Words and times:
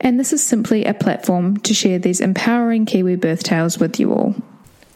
and 0.00 0.18
this 0.18 0.32
is 0.32 0.44
simply 0.44 0.84
a 0.84 0.94
platform 0.94 1.56
to 1.58 1.74
share 1.74 1.98
these 1.98 2.20
empowering 2.20 2.86
Kiwi 2.86 3.16
birth 3.16 3.42
tales 3.42 3.78
with 3.78 3.98
you 3.98 4.12
all. 4.12 4.34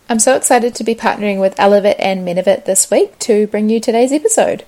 I'm 0.08 0.18
so 0.18 0.34
excited 0.34 0.74
to 0.74 0.84
be 0.84 0.94
partnering 0.94 1.40
with 1.40 1.54
Elevit 1.56 1.96
and 1.98 2.26
Menevit 2.26 2.64
this 2.64 2.90
week 2.90 3.18
to 3.20 3.46
bring 3.46 3.68
you 3.68 3.78
today's 3.78 4.12
episode. 4.12 4.64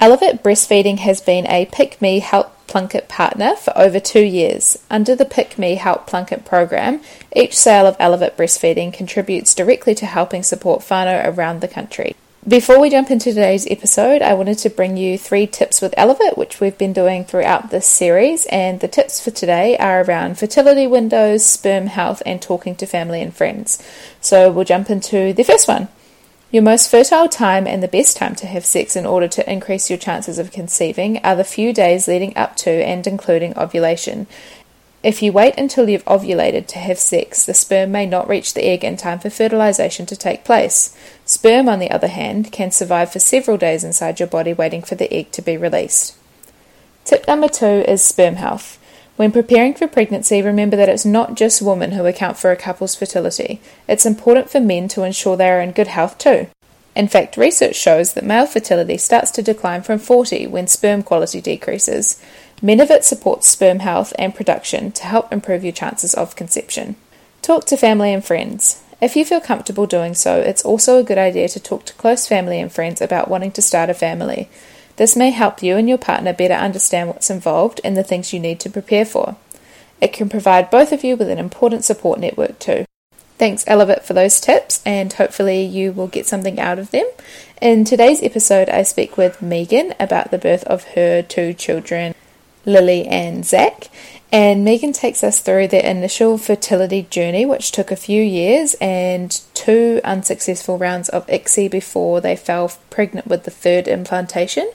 Elevit 0.00 0.42
Breastfeeding 0.42 0.98
has 0.98 1.20
been 1.20 1.46
a 1.46 1.66
Pick 1.66 2.00
Me 2.00 2.20
Help 2.20 2.52
Plunket 2.66 3.08
partner 3.08 3.56
for 3.56 3.76
over 3.76 3.98
two 3.98 4.24
years. 4.24 4.78
Under 4.90 5.14
the 5.16 5.24
Pick 5.24 5.58
Me 5.58 5.76
Help 5.76 6.08
Plunket 6.08 6.44
program, 6.44 7.00
each 7.34 7.56
sale 7.56 7.86
of 7.86 7.98
Elevit 7.98 8.36
Breastfeeding 8.36 8.92
contributes 8.92 9.54
directly 9.54 9.94
to 9.96 10.06
helping 10.06 10.42
support 10.42 10.82
whānau 10.82 11.36
around 11.36 11.60
the 11.60 11.68
country. 11.68 12.14
Before 12.46 12.78
we 12.78 12.90
jump 12.90 13.10
into 13.10 13.30
today's 13.30 13.66
episode, 13.70 14.20
I 14.20 14.34
wanted 14.34 14.58
to 14.58 14.68
bring 14.68 14.98
you 14.98 15.16
three 15.16 15.46
tips 15.46 15.80
with 15.80 15.94
Elevit, 15.96 16.36
which 16.36 16.60
we've 16.60 16.76
been 16.76 16.92
doing 16.92 17.24
throughout 17.24 17.70
this 17.70 17.86
series. 17.86 18.44
And 18.50 18.80
the 18.80 18.88
tips 18.88 19.18
for 19.18 19.30
today 19.30 19.78
are 19.78 20.02
around 20.02 20.38
fertility 20.38 20.86
windows, 20.86 21.42
sperm 21.46 21.86
health, 21.86 22.22
and 22.26 22.42
talking 22.42 22.76
to 22.76 22.84
family 22.84 23.22
and 23.22 23.34
friends. 23.34 23.82
So 24.20 24.52
we'll 24.52 24.66
jump 24.66 24.90
into 24.90 25.32
the 25.32 25.42
first 25.42 25.66
one. 25.66 25.88
Your 26.50 26.62
most 26.62 26.90
fertile 26.90 27.30
time 27.30 27.66
and 27.66 27.82
the 27.82 27.88
best 27.88 28.18
time 28.18 28.34
to 28.36 28.46
have 28.46 28.66
sex 28.66 28.94
in 28.94 29.06
order 29.06 29.26
to 29.26 29.50
increase 29.50 29.88
your 29.88 29.98
chances 29.98 30.38
of 30.38 30.52
conceiving 30.52 31.24
are 31.24 31.36
the 31.36 31.44
few 31.44 31.72
days 31.72 32.06
leading 32.06 32.36
up 32.36 32.56
to 32.56 32.70
and 32.70 33.06
including 33.06 33.56
ovulation. 33.56 34.26
If 35.04 35.20
you 35.20 35.32
wait 35.32 35.58
until 35.58 35.90
you've 35.90 36.04
ovulated 36.06 36.66
to 36.68 36.78
have 36.78 36.98
sex, 36.98 37.44
the 37.44 37.52
sperm 37.52 37.92
may 37.92 38.06
not 38.06 38.26
reach 38.26 38.54
the 38.54 38.64
egg 38.64 38.82
in 38.82 38.96
time 38.96 39.18
for 39.18 39.28
fertilization 39.28 40.06
to 40.06 40.16
take 40.16 40.46
place. 40.46 40.96
Sperm, 41.26 41.68
on 41.68 41.78
the 41.78 41.90
other 41.90 42.08
hand, 42.08 42.50
can 42.50 42.70
survive 42.70 43.12
for 43.12 43.18
several 43.18 43.58
days 43.58 43.84
inside 43.84 44.18
your 44.18 44.28
body 44.28 44.54
waiting 44.54 44.80
for 44.80 44.94
the 44.94 45.12
egg 45.12 45.30
to 45.32 45.42
be 45.42 45.58
released. 45.58 46.16
Tip 47.04 47.28
number 47.28 47.48
two 47.48 47.84
is 47.86 48.02
sperm 48.02 48.36
health. 48.36 48.78
When 49.16 49.30
preparing 49.30 49.74
for 49.74 49.86
pregnancy, 49.86 50.40
remember 50.40 50.74
that 50.78 50.88
it's 50.88 51.04
not 51.04 51.34
just 51.34 51.60
women 51.60 51.92
who 51.92 52.06
account 52.06 52.38
for 52.38 52.50
a 52.50 52.56
couple's 52.56 52.96
fertility. 52.96 53.60
It's 53.86 54.06
important 54.06 54.48
for 54.48 54.58
men 54.58 54.88
to 54.88 55.02
ensure 55.02 55.36
they 55.36 55.50
are 55.50 55.60
in 55.60 55.72
good 55.72 55.88
health 55.88 56.16
too. 56.16 56.46
In 56.96 57.08
fact, 57.08 57.36
research 57.36 57.74
shows 57.74 58.14
that 58.14 58.24
male 58.24 58.46
fertility 58.46 58.96
starts 58.96 59.30
to 59.32 59.42
decline 59.42 59.82
from 59.82 59.98
40 59.98 60.46
when 60.46 60.68
sperm 60.68 61.02
quality 61.02 61.40
decreases. 61.40 62.22
Menevit 62.62 63.02
supports 63.02 63.48
sperm 63.48 63.80
health 63.80 64.12
and 64.18 64.34
production 64.34 64.92
to 64.92 65.04
help 65.04 65.32
improve 65.32 65.64
your 65.64 65.72
chances 65.72 66.14
of 66.14 66.36
conception. 66.36 66.96
Talk 67.42 67.64
to 67.66 67.76
family 67.76 68.12
and 68.12 68.24
friends. 68.24 68.82
If 69.00 69.16
you 69.16 69.24
feel 69.24 69.40
comfortable 69.40 69.86
doing 69.86 70.14
so, 70.14 70.40
it's 70.40 70.64
also 70.64 70.98
a 70.98 71.04
good 71.04 71.18
idea 71.18 71.48
to 71.48 71.60
talk 71.60 71.84
to 71.86 71.94
close 71.94 72.26
family 72.26 72.60
and 72.60 72.72
friends 72.72 73.00
about 73.02 73.28
wanting 73.28 73.52
to 73.52 73.62
start 73.62 73.90
a 73.90 73.94
family. 73.94 74.48
This 74.96 75.16
may 75.16 75.30
help 75.30 75.62
you 75.62 75.76
and 75.76 75.88
your 75.88 75.98
partner 75.98 76.32
better 76.32 76.54
understand 76.54 77.08
what's 77.08 77.28
involved 77.28 77.80
and 77.84 77.96
the 77.96 78.04
things 78.04 78.32
you 78.32 78.40
need 78.40 78.60
to 78.60 78.70
prepare 78.70 79.04
for. 79.04 79.36
It 80.00 80.12
can 80.12 80.28
provide 80.28 80.70
both 80.70 80.92
of 80.92 81.04
you 81.04 81.16
with 81.16 81.28
an 81.28 81.38
important 81.38 81.84
support 81.84 82.20
network 82.20 82.58
too. 82.58 82.84
Thanks, 83.36 83.64
Elevit, 83.64 84.04
for 84.04 84.14
those 84.14 84.40
tips, 84.40 84.80
and 84.86 85.12
hopefully 85.12 85.64
you 85.64 85.92
will 85.92 86.06
get 86.06 86.26
something 86.26 86.60
out 86.60 86.78
of 86.78 86.92
them. 86.92 87.06
In 87.60 87.84
today's 87.84 88.22
episode, 88.22 88.68
I 88.68 88.84
speak 88.84 89.16
with 89.16 89.42
Megan 89.42 89.92
about 89.98 90.30
the 90.30 90.38
birth 90.38 90.62
of 90.64 90.84
her 90.94 91.20
two 91.20 91.52
children, 91.52 92.14
Lily 92.64 93.06
and 93.06 93.44
Zach. 93.44 93.88
And 94.32 94.64
Megan 94.64 94.92
takes 94.92 95.22
us 95.22 95.38
through 95.38 95.68
their 95.68 95.84
initial 95.84 96.38
fertility 96.38 97.06
journey, 97.08 97.46
which 97.46 97.70
took 97.70 97.92
a 97.92 97.96
few 97.96 98.20
years 98.20 98.74
and 98.80 99.40
two 99.54 100.00
unsuccessful 100.02 100.76
rounds 100.76 101.08
of 101.08 101.26
ICSI 101.28 101.70
before 101.70 102.20
they 102.20 102.34
fell 102.34 102.72
pregnant 102.90 103.28
with 103.28 103.44
the 103.44 103.52
third 103.52 103.86
implantation. 103.86 104.70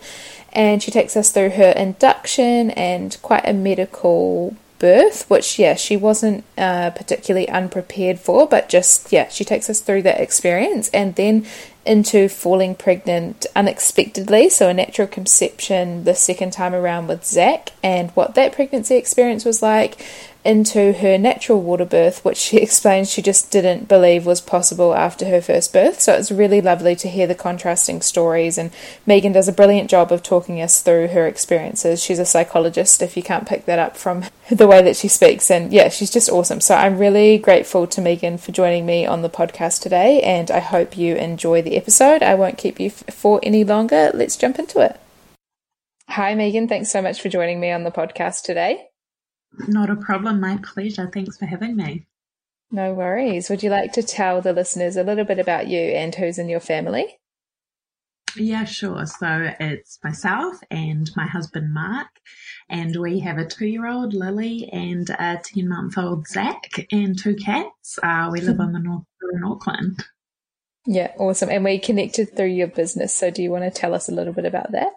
And 0.54 0.82
she 0.82 0.92
takes 0.92 1.18
us 1.18 1.32
through 1.32 1.52
her 1.52 1.72
induction 1.72 2.72
and 2.72 3.18
quite 3.22 3.46
a 3.46 3.54
medical 3.54 4.56
birth, 4.80 5.30
which, 5.30 5.60
yeah, 5.60 5.76
she 5.76 5.98
wasn't 5.98 6.46
uh, 6.58 6.92
particularly 6.92 7.50
unprepared 7.50 8.20
for, 8.20 8.48
but 8.48 8.70
just, 8.70 9.12
yeah, 9.12 9.28
she 9.28 9.44
takes 9.44 9.70
us 9.70 9.82
through 9.82 10.04
that 10.04 10.22
experience 10.22 10.90
and 10.94 11.16
then 11.16 11.46
into 11.90 12.30
falling 12.30 12.76
pregnant 12.76 13.48
unexpectedly, 13.56 14.48
so 14.48 14.70
a 14.70 14.74
natural 14.74 15.08
conception 15.08 16.04
the 16.04 16.14
second 16.14 16.54
time 16.54 16.76
around 16.76 17.08
with 17.08 17.26
Zach, 17.26 17.72
and 17.82 18.12
what 18.12 18.36
that 18.36 18.54
pregnancy 18.54 18.96
experience 18.96 19.44
was 19.44 19.64
like, 19.64 20.00
into 20.46 20.94
her 20.94 21.18
natural 21.18 21.62
water 21.62 21.86
birth, 21.86 22.24
which 22.24 22.38
she 22.38 22.58
explains 22.62 23.10
she 23.10 23.22
just 23.22 23.52
didn't 23.52 23.88
believe 23.88 24.26
was 24.26 24.42
possible 24.42 24.94
after 24.94 25.26
her 25.26 25.42
first 25.42 25.74
birth. 25.74 26.00
So 26.00 26.14
it's 26.14 26.32
really 26.32 26.62
lovely 26.62 26.96
to 26.98 27.10
hear 27.10 27.28
the 27.28 27.36
contrasting 27.36 28.02
stories. 28.02 28.58
And 28.58 28.72
Megan 29.06 29.32
does 29.32 29.48
a 29.48 29.54
brilliant 29.54 29.90
job 29.90 30.12
of 30.12 30.24
talking 30.24 30.62
us 30.62 30.82
through 30.82 31.10
her 31.10 31.28
experiences. 31.28 32.02
She's 32.02 32.20
a 32.20 32.26
psychologist, 32.26 33.02
if 33.02 33.18
you 33.18 33.24
can't 33.24 33.48
pick 33.48 33.66
that 33.66 33.80
up 33.80 33.98
from 33.98 34.26
the 34.50 34.68
way 34.68 34.82
that 34.82 34.96
she 34.96 35.08
speaks. 35.08 35.52
And 35.52 35.72
yeah, 35.72 35.90
she's 35.90 36.12
just 36.12 36.30
awesome. 36.30 36.62
So 36.62 36.76
I'm 36.76 36.98
really 36.98 37.38
grateful 37.38 37.88
to 37.88 38.02
Megan 38.02 38.38
for 38.38 38.52
joining 38.52 38.86
me 38.86 39.06
on 39.06 39.22
the 39.22 39.30
podcast 39.30 39.82
today. 39.82 40.22
And 40.22 40.50
I 40.50 40.60
hope 40.60 40.98
you 40.98 41.16
enjoy 41.16 41.62
the 41.62 41.76
episode. 41.76 42.24
I 42.24 42.36
won't 42.36 42.58
keep 42.58 42.80
you 42.80 42.90
for 42.90 43.40
any 43.44 43.64
longer. 43.64 44.12
Let's 44.14 44.38
jump 44.38 44.58
into 44.60 44.80
it. 44.80 45.00
Hi, 46.10 46.34
Megan. 46.34 46.68
Thanks 46.68 46.92
so 46.92 47.04
much 47.04 47.22
for 47.22 47.30
joining 47.30 47.60
me 47.60 47.72
on 47.72 47.84
the 47.84 47.92
podcast 47.92 48.42
today. 48.42 48.89
Not 49.68 49.90
a 49.90 49.96
problem. 49.96 50.40
My 50.40 50.58
pleasure. 50.58 51.10
Thanks 51.12 51.38
for 51.38 51.46
having 51.46 51.76
me. 51.76 52.08
No 52.72 52.94
worries. 52.94 53.50
Would 53.50 53.64
you 53.64 53.70
like 53.70 53.94
to 53.94 54.04
tell 54.04 54.42
the 54.42 54.54
listeners 54.54 54.96
a 54.96 55.04
little 55.04 55.26
bit 55.26 55.40
about 55.40 55.68
you 55.68 55.80
and 55.80 56.14
who's 56.14 56.38
in 56.38 56.50
your 56.50 56.60
family? 56.60 57.20
Yeah, 58.36 58.66
sure. 58.66 59.08
So 59.08 59.52
it's 59.60 59.98
myself 60.04 60.58
and 60.70 61.10
my 61.16 61.26
husband 61.26 61.74
Mark, 61.74 62.10
and 62.70 62.96
we 62.96 63.20
have 63.22 63.40
a 63.40 63.46
two-year-old 63.46 64.14
Lily 64.14 64.70
and 64.72 65.10
a 65.10 65.42
ten-month-old 65.44 66.28
Zach, 66.28 66.70
and 66.92 67.18
two 67.18 67.36
cats. 67.36 67.98
Uh, 68.04 68.30
we 68.32 68.42
live 68.42 68.60
on 68.60 68.72
the 68.72 68.80
north 68.80 69.04
in 69.34 69.44
Auckland. 69.44 70.06
Yeah, 70.86 71.12
awesome. 71.18 71.50
And 71.50 71.64
we 71.64 71.80
connected 71.80 72.36
through 72.36 72.48
your 72.48 72.68
business. 72.68 73.16
So 73.16 73.32
do 73.32 73.42
you 73.42 73.50
want 73.50 73.64
to 73.64 73.72
tell 73.72 73.96
us 73.96 74.10
a 74.10 74.14
little 74.14 74.34
bit 74.34 74.46
about 74.46 74.72
that? 74.74 74.92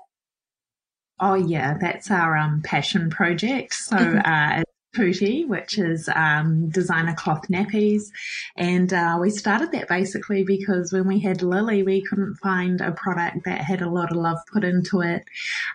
Oh 1.20 1.34
yeah, 1.34 1.76
that's 1.80 2.10
our 2.10 2.36
um, 2.36 2.62
passion 2.62 3.10
project. 3.10 3.74
So 3.74 3.96
Mm-hmm. 3.96 4.18
uh, 4.18 4.60
it's 4.60 4.70
Pooty, 4.94 5.47
which 5.47 5.78
is 5.78 6.09
um, 6.14 6.68
designer 6.68 7.14
cloth 7.14 7.48
nappies, 7.48 8.10
and 8.56 8.92
uh, 8.92 9.16
we 9.20 9.30
started 9.30 9.72
that 9.72 9.88
basically 9.88 10.44
because 10.44 10.92
when 10.92 11.06
we 11.06 11.18
had 11.20 11.42
Lily, 11.42 11.82
we 11.82 12.03
couldn't 12.03 12.34
find 12.36 12.80
a 12.80 12.92
product 12.92 13.44
that 13.47 13.62
had 13.62 13.80
a 13.82 13.88
lot 13.88 14.10
of 14.10 14.18
love 14.18 14.38
put 14.53 14.64
into 14.64 15.00
it. 15.00 15.24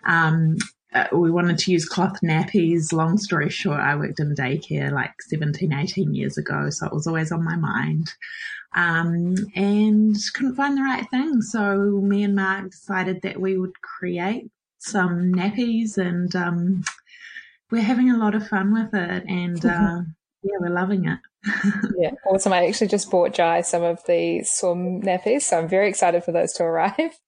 Um, 0.06 0.58
uh, 0.94 1.08
we 1.14 1.32
wanted 1.32 1.58
to 1.60 1.72
use 1.72 1.86
cloth 1.86 2.20
nappies. 2.24 2.94
Long 2.94 3.18
story 3.18 3.50
short, 3.50 3.80
I 3.80 3.96
worked 3.96 4.20
in 4.20 4.36
daycare 4.36 4.92
like 4.92 5.22
17, 5.22 5.74
18 5.74 6.14
years 6.14 6.38
ago, 6.38 6.70
so 6.70 6.86
it 6.86 6.94
was 6.94 7.08
always 7.08 7.32
on 7.32 7.44
my 7.44 7.56
mind. 7.56 8.14
Um, 8.76 9.36
and 9.56 10.16
couldn't 10.34 10.56
find 10.56 10.78
the 10.78 10.84
right 10.84 11.10
thing. 11.10 11.42
So 11.42 12.02
me 12.04 12.24
and 12.24 12.36
Mark 12.36 12.70
decided 12.72 13.22
that 13.24 13.40
we 13.42 13.58
would 13.58 13.82
create 13.82 14.52
some 14.88 15.34
nappies 15.34 15.98
and 15.98 16.36
um, 16.36 16.84
we're 17.72 17.82
having 17.82 18.10
a 18.10 18.18
lot 18.18 18.36
of 18.36 18.48
fun 18.48 18.74
with 18.74 18.94
it 18.94 19.24
and 19.28 19.66
uh, 19.66 20.02
yeah 20.44 20.58
we're 20.60 20.70
loving 20.70 21.06
it 21.06 21.20
Yeah, 21.98 22.12
awesome. 22.26 22.54
I 22.54 22.68
actually 22.68 22.88
just 22.88 23.10
bought 23.10 23.34
Jai 23.34 23.62
some 23.62 23.84
of 23.84 24.04
the 24.06 24.44
swim 24.44 25.02
nappies, 25.02 25.44
so 25.44 25.58
I'm 25.58 25.68
very 25.68 25.90
excited 25.90 26.24
for 26.24 26.32
those 26.32 26.54
to 26.54 26.64
arrive. 26.64 26.98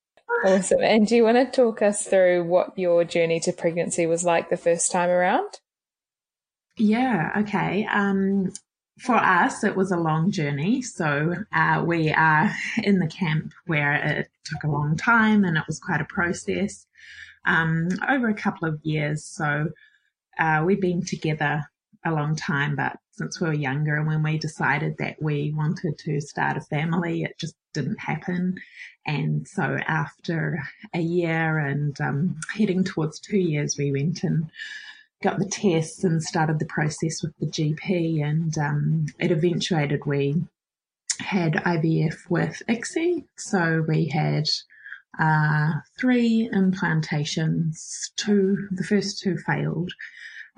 Awesome. 0.45 0.81
And 0.81 1.05
do 1.05 1.17
you 1.17 1.23
want 1.25 1.35
to 1.35 1.45
talk 1.45 1.81
us 1.81 2.03
through 2.03 2.45
what 2.45 2.77
your 2.77 3.03
journey 3.03 3.41
to 3.41 3.51
pregnancy 3.51 4.05
was 4.05 4.23
like 4.23 4.49
the 4.49 4.55
first 4.55 4.89
time 4.89 5.09
around? 5.09 5.49
Yeah, 6.77 7.33
okay. 7.39 7.85
Um, 7.91 8.53
for 8.99 9.15
us, 9.15 9.65
it 9.65 9.75
was 9.75 9.91
a 9.91 9.97
long 9.97 10.31
journey. 10.31 10.81
So 10.81 11.35
uh, 11.53 11.83
we 11.85 12.11
are 12.11 12.53
in 12.81 12.99
the 12.99 13.07
camp 13.07 13.51
where 13.65 13.95
it 13.95 14.29
took 14.45 14.63
a 14.63 14.71
long 14.71 14.95
time 14.95 15.43
and 15.43 15.57
it 15.57 15.63
was 15.67 15.79
quite 15.79 15.99
a 15.99 16.05
process 16.05 16.85
um, 17.45 17.89
over 18.07 18.29
a 18.29 18.33
couple 18.33 18.67
of 18.67 18.79
years. 18.83 19.25
So 19.25 19.69
uh, 20.39 20.63
we've 20.65 20.81
been 20.81 21.05
together 21.05 21.63
a 22.05 22.11
long 22.11 22.35
time, 22.35 22.75
but 22.75 22.97
since 23.11 23.41
we 23.41 23.47
were 23.47 23.53
younger 23.53 23.97
and 23.97 24.07
when 24.07 24.23
we 24.23 24.37
decided 24.37 24.95
that 24.99 25.21
we 25.21 25.53
wanted 25.55 25.97
to 25.99 26.21
start 26.21 26.57
a 26.57 26.61
family, 26.61 27.23
it 27.23 27.37
just 27.37 27.55
didn't 27.73 27.99
happen. 27.99 28.55
And 29.05 29.47
so 29.47 29.77
after 29.87 30.59
a 30.93 31.01
year 31.01 31.57
and 31.59 31.99
um, 31.99 32.39
heading 32.55 32.83
towards 32.83 33.19
two 33.19 33.37
years, 33.37 33.77
we 33.77 33.91
went 33.91 34.23
and 34.23 34.49
got 35.21 35.39
the 35.39 35.45
tests 35.45 36.03
and 36.03 36.23
started 36.23 36.59
the 36.59 36.65
process 36.65 37.21
with 37.21 37.33
the 37.39 37.47
GP, 37.47 38.23
and 38.23 38.57
um, 38.57 39.05
it 39.19 39.31
eventuated 39.31 40.05
we 40.05 40.35
had 41.19 41.53
IVF 41.53 42.29
with 42.29 42.61
ICSI. 42.69 43.25
So 43.37 43.83
we 43.87 44.05
had 44.05 44.47
uh, 45.17 45.73
three 45.99 46.49
implantations. 46.53 48.11
Two, 48.15 48.67
the 48.71 48.83
first 48.83 49.19
two 49.19 49.37
failed. 49.37 49.91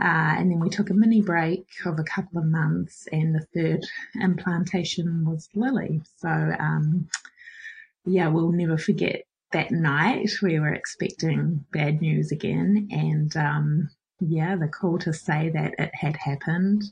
Uh, 0.02 0.34
and 0.38 0.50
then 0.50 0.60
we 0.60 0.70
took 0.70 0.90
a 0.90 0.96
mini 0.96 1.22
break 1.22 1.68
of 1.86 2.00
a 2.00 2.04
couple 2.04 2.40
of 2.40 2.46
months, 2.46 3.08
and 3.12 3.36
the 3.36 3.46
third 3.54 3.86
implantation 4.20 5.26
was 5.26 5.48
Lily. 5.54 6.02
So, 6.18 6.28
um, 6.28 7.08
yeah, 8.06 8.28
we'll 8.28 8.52
never 8.52 8.80
forget 8.80 9.24
that 9.52 9.72
night. 9.72 10.32
We 10.42 10.60
were 10.60 10.74
expecting 10.74 11.66
bad 11.72 12.02
news 12.02 12.32
again, 12.32 12.88
and 12.92 13.36
um, 13.38 13.90
yeah, 14.20 14.56
the 14.56 14.68
call 14.68 14.98
to 15.00 15.14
say 15.14 15.50
that 15.50 15.76
it 15.78 15.92
had 15.94 16.16
happened 16.16 16.84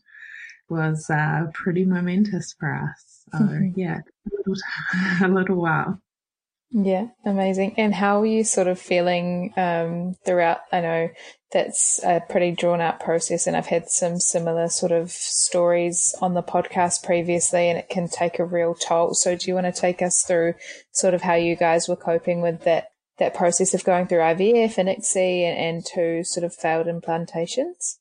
was 0.69 1.09
uh, 1.09 1.47
pretty 1.53 1.85
momentous 1.85 2.53
for 2.59 2.73
us. 2.73 3.23
So 3.31 3.59
yeah, 3.75 3.99
a 3.99 4.29
little, 4.37 4.55
a 5.23 5.27
little 5.27 5.55
while. 5.55 5.99
Yeah, 6.71 7.07
amazing. 7.25 7.73
And 7.77 7.95
how 7.95 8.21
are 8.21 8.25
you 8.27 8.43
sort 8.43 8.67
of 8.67 8.79
feeling 8.79 9.53
um, 9.57 10.15
throughout? 10.23 10.59
I 10.71 10.81
know 10.81 11.09
that's 11.51 11.99
a 12.03 12.21
pretty 12.29 12.51
drawn 12.51 12.79
out 12.79 12.99
process, 12.99 13.47
and 13.47 13.57
I've 13.57 13.65
had 13.65 13.89
some 13.89 14.19
similar 14.19 14.69
sort 14.69 14.91
of 14.91 15.09
stories 15.09 16.13
on 16.21 16.35
the 16.35 16.43
podcast 16.43 17.03
previously, 17.03 17.69
and 17.69 17.79
it 17.79 17.89
can 17.89 18.07
take 18.07 18.37
a 18.37 18.45
real 18.45 18.75
toll. 18.75 19.15
So, 19.15 19.35
do 19.35 19.47
you 19.47 19.55
want 19.55 19.73
to 19.73 19.81
take 19.81 20.03
us 20.03 20.23
through 20.23 20.53
sort 20.91 21.15
of 21.15 21.23
how 21.23 21.33
you 21.33 21.55
guys 21.55 21.87
were 21.87 21.95
coping 21.95 22.41
with 22.41 22.61
that 22.65 22.89
that 23.17 23.33
process 23.33 23.73
of 23.73 23.83
going 23.83 24.07
through 24.07 24.19
IVF 24.19 24.77
and 24.77 24.89
ICSI 24.89 25.41
and, 25.43 25.57
and 25.57 25.85
two 25.85 26.23
sort 26.23 26.43
of 26.43 26.53
failed 26.53 26.85
implantations? 26.85 27.98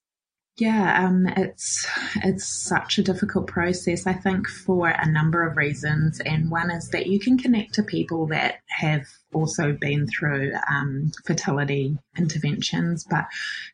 Yeah, 0.59 1.07
um, 1.07 1.29
it's 1.37 1.87
it's 2.25 2.45
such 2.45 2.99
a 2.99 3.03
difficult 3.05 3.47
process. 3.47 4.09
I 4.09 4.13
think 4.13 4.49
for 4.49 4.89
a 4.89 5.09
number 5.09 5.47
of 5.47 5.57
reasons, 5.57 6.19
and 6.19 6.51
one 6.51 6.73
is 6.73 6.89
that 6.89 7.07
you 7.07 7.21
can 7.21 7.39
connect 7.39 7.75
to 7.75 7.85
people 7.85 8.27
that 8.29 8.57
have 8.67 9.07
also 9.33 9.77
been 9.81 10.09
through 10.09 10.53
um, 10.69 11.13
fertility 11.25 11.97
interventions, 12.17 13.07
but 13.09 13.27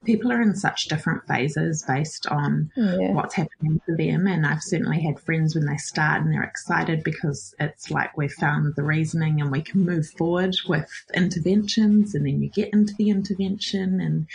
people 0.05 0.31
are 0.31 0.43
in 0.43 0.55
such 0.55 0.89
different 0.89 1.27
phases 1.27 1.83
based 1.89 2.27
on 2.27 2.71
yeah. 2.77 3.13
what's 3.13 3.35
happening 3.35 3.81
for 3.87 3.97
them. 3.97 4.27
And 4.27 4.45
I've 4.45 4.63
certainly 4.63 5.01
had 5.01 5.19
friends 5.21 5.55
when 5.55 5.65
they 5.65 5.79
start 5.79 6.21
and 6.21 6.35
they're 6.35 6.43
excited 6.43 7.03
because 7.03 7.55
it's 7.61 7.91
like 7.91 8.15
we've 8.19 8.31
found 8.31 8.75
the 8.77 8.83
reasoning 8.83 9.41
and 9.41 9.51
we 9.51 9.63
can 9.63 9.87
move 9.87 10.07
forward 10.19 10.55
with 10.69 10.91
interventions, 11.15 12.15
and 12.15 12.27
then 12.27 12.43
you 12.43 12.51
get 12.51 12.75
into 12.75 12.93
the 12.99 13.09
intervention 13.09 14.03
and 14.03 14.27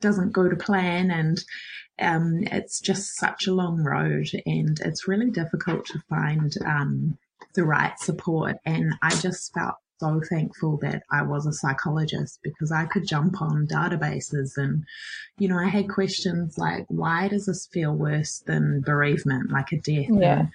doesn't 0.00 0.32
go 0.32 0.48
to 0.48 0.56
plan 0.56 1.10
and 1.10 1.44
um, 1.98 2.44
it's 2.52 2.80
just 2.80 3.16
such 3.16 3.46
a 3.46 3.54
long 3.54 3.82
road 3.82 4.28
and 4.46 4.78
it's 4.84 5.08
really 5.08 5.30
difficult 5.30 5.86
to 5.86 6.02
find 6.08 6.54
um, 6.64 7.18
the 7.54 7.64
right 7.64 7.98
support. 7.98 8.56
And 8.64 8.94
I 9.02 9.10
just 9.10 9.52
felt 9.52 9.76
so 9.98 10.20
thankful 10.28 10.78
that 10.78 11.02
I 11.10 11.22
was 11.22 11.46
a 11.46 11.52
psychologist 11.52 12.38
because 12.42 12.70
I 12.70 12.84
could 12.84 13.06
jump 13.06 13.42
on 13.42 13.66
databases 13.66 14.56
and, 14.56 14.84
you 15.38 15.48
know, 15.48 15.58
I 15.58 15.68
had 15.68 15.88
questions 15.88 16.56
like, 16.56 16.86
why 16.88 17.28
does 17.28 17.46
this 17.46 17.66
feel 17.66 17.92
worse 17.94 18.38
than 18.46 18.80
bereavement, 18.80 19.50
like 19.50 19.72
a 19.72 19.78
death? 19.78 20.10
Yeah. 20.10 20.38
And, 20.40 20.50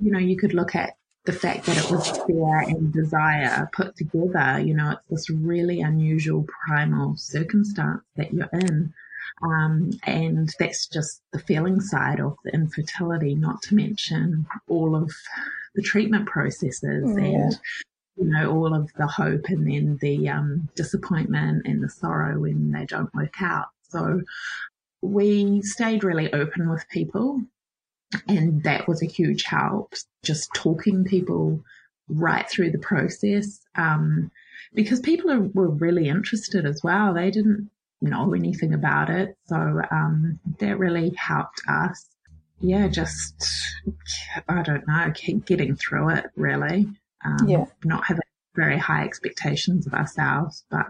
you 0.00 0.12
know, 0.12 0.18
you 0.18 0.36
could 0.36 0.52
look 0.52 0.74
at 0.74 0.94
the 1.24 1.32
fact 1.32 1.66
that 1.66 1.78
it 1.78 1.90
was 1.90 2.10
fear 2.26 2.58
and 2.58 2.92
desire 2.92 3.70
put 3.72 3.96
together, 3.96 4.60
you 4.60 4.74
know, 4.74 4.90
it's 4.90 5.06
this 5.08 5.30
really 5.30 5.80
unusual 5.80 6.44
primal 6.66 7.16
circumstance 7.16 8.02
that 8.16 8.32
you're 8.32 8.50
in. 8.52 8.92
Um, 9.42 9.90
and 10.04 10.50
that's 10.58 10.86
just 10.86 11.22
the 11.32 11.38
feeling 11.38 11.80
side 11.80 12.20
of 12.20 12.36
the 12.44 12.52
infertility, 12.52 13.34
not 13.34 13.62
to 13.62 13.74
mention 13.74 14.46
all 14.68 14.94
of 14.94 15.10
the 15.74 15.82
treatment 15.82 16.26
processes 16.26 17.04
oh, 17.06 17.16
and, 17.16 17.58
you 18.16 18.30
know, 18.30 18.52
all 18.52 18.74
of 18.74 18.90
the 18.98 19.06
hope 19.06 19.46
and 19.48 19.66
then 19.66 19.98
the 20.00 20.28
um, 20.28 20.68
disappointment 20.74 21.66
and 21.66 21.82
the 21.82 21.88
sorrow 21.88 22.40
when 22.40 22.72
they 22.72 22.84
don't 22.84 23.14
work 23.14 23.40
out. 23.40 23.68
So 23.88 24.22
we 25.00 25.62
stayed 25.62 26.04
really 26.04 26.32
open 26.32 26.70
with 26.70 26.88
people 26.90 27.42
and 28.28 28.62
that 28.62 28.86
was 28.86 29.02
a 29.02 29.06
huge 29.06 29.44
help, 29.44 29.94
just 30.22 30.52
talking 30.54 31.04
people 31.04 31.62
right 32.08 32.48
through 32.48 32.70
the 32.70 32.78
process. 32.78 33.60
Um, 33.74 34.30
because 34.74 35.00
people 35.00 35.30
are, 35.30 35.40
were 35.40 35.68
really 35.68 36.08
interested 36.08 36.64
as 36.64 36.82
well. 36.82 37.14
They 37.14 37.30
didn't 37.30 37.70
know 38.02 38.34
anything 38.34 38.74
about 38.74 39.10
it. 39.10 39.36
So 39.46 39.80
um, 39.90 40.38
that 40.58 40.78
really 40.78 41.14
helped 41.16 41.62
us. 41.68 42.06
Yeah, 42.60 42.88
just, 42.88 43.48
I 44.48 44.62
don't 44.62 44.86
know, 44.86 45.10
keep 45.14 45.46
getting 45.46 45.76
through 45.76 46.10
it 46.10 46.26
really. 46.36 46.88
Um, 47.24 47.48
yeah. 47.48 47.64
Not 47.84 48.04
having 48.04 48.22
very 48.54 48.78
high 48.78 49.04
expectations 49.04 49.86
of 49.86 49.94
ourselves, 49.94 50.64
but 50.70 50.86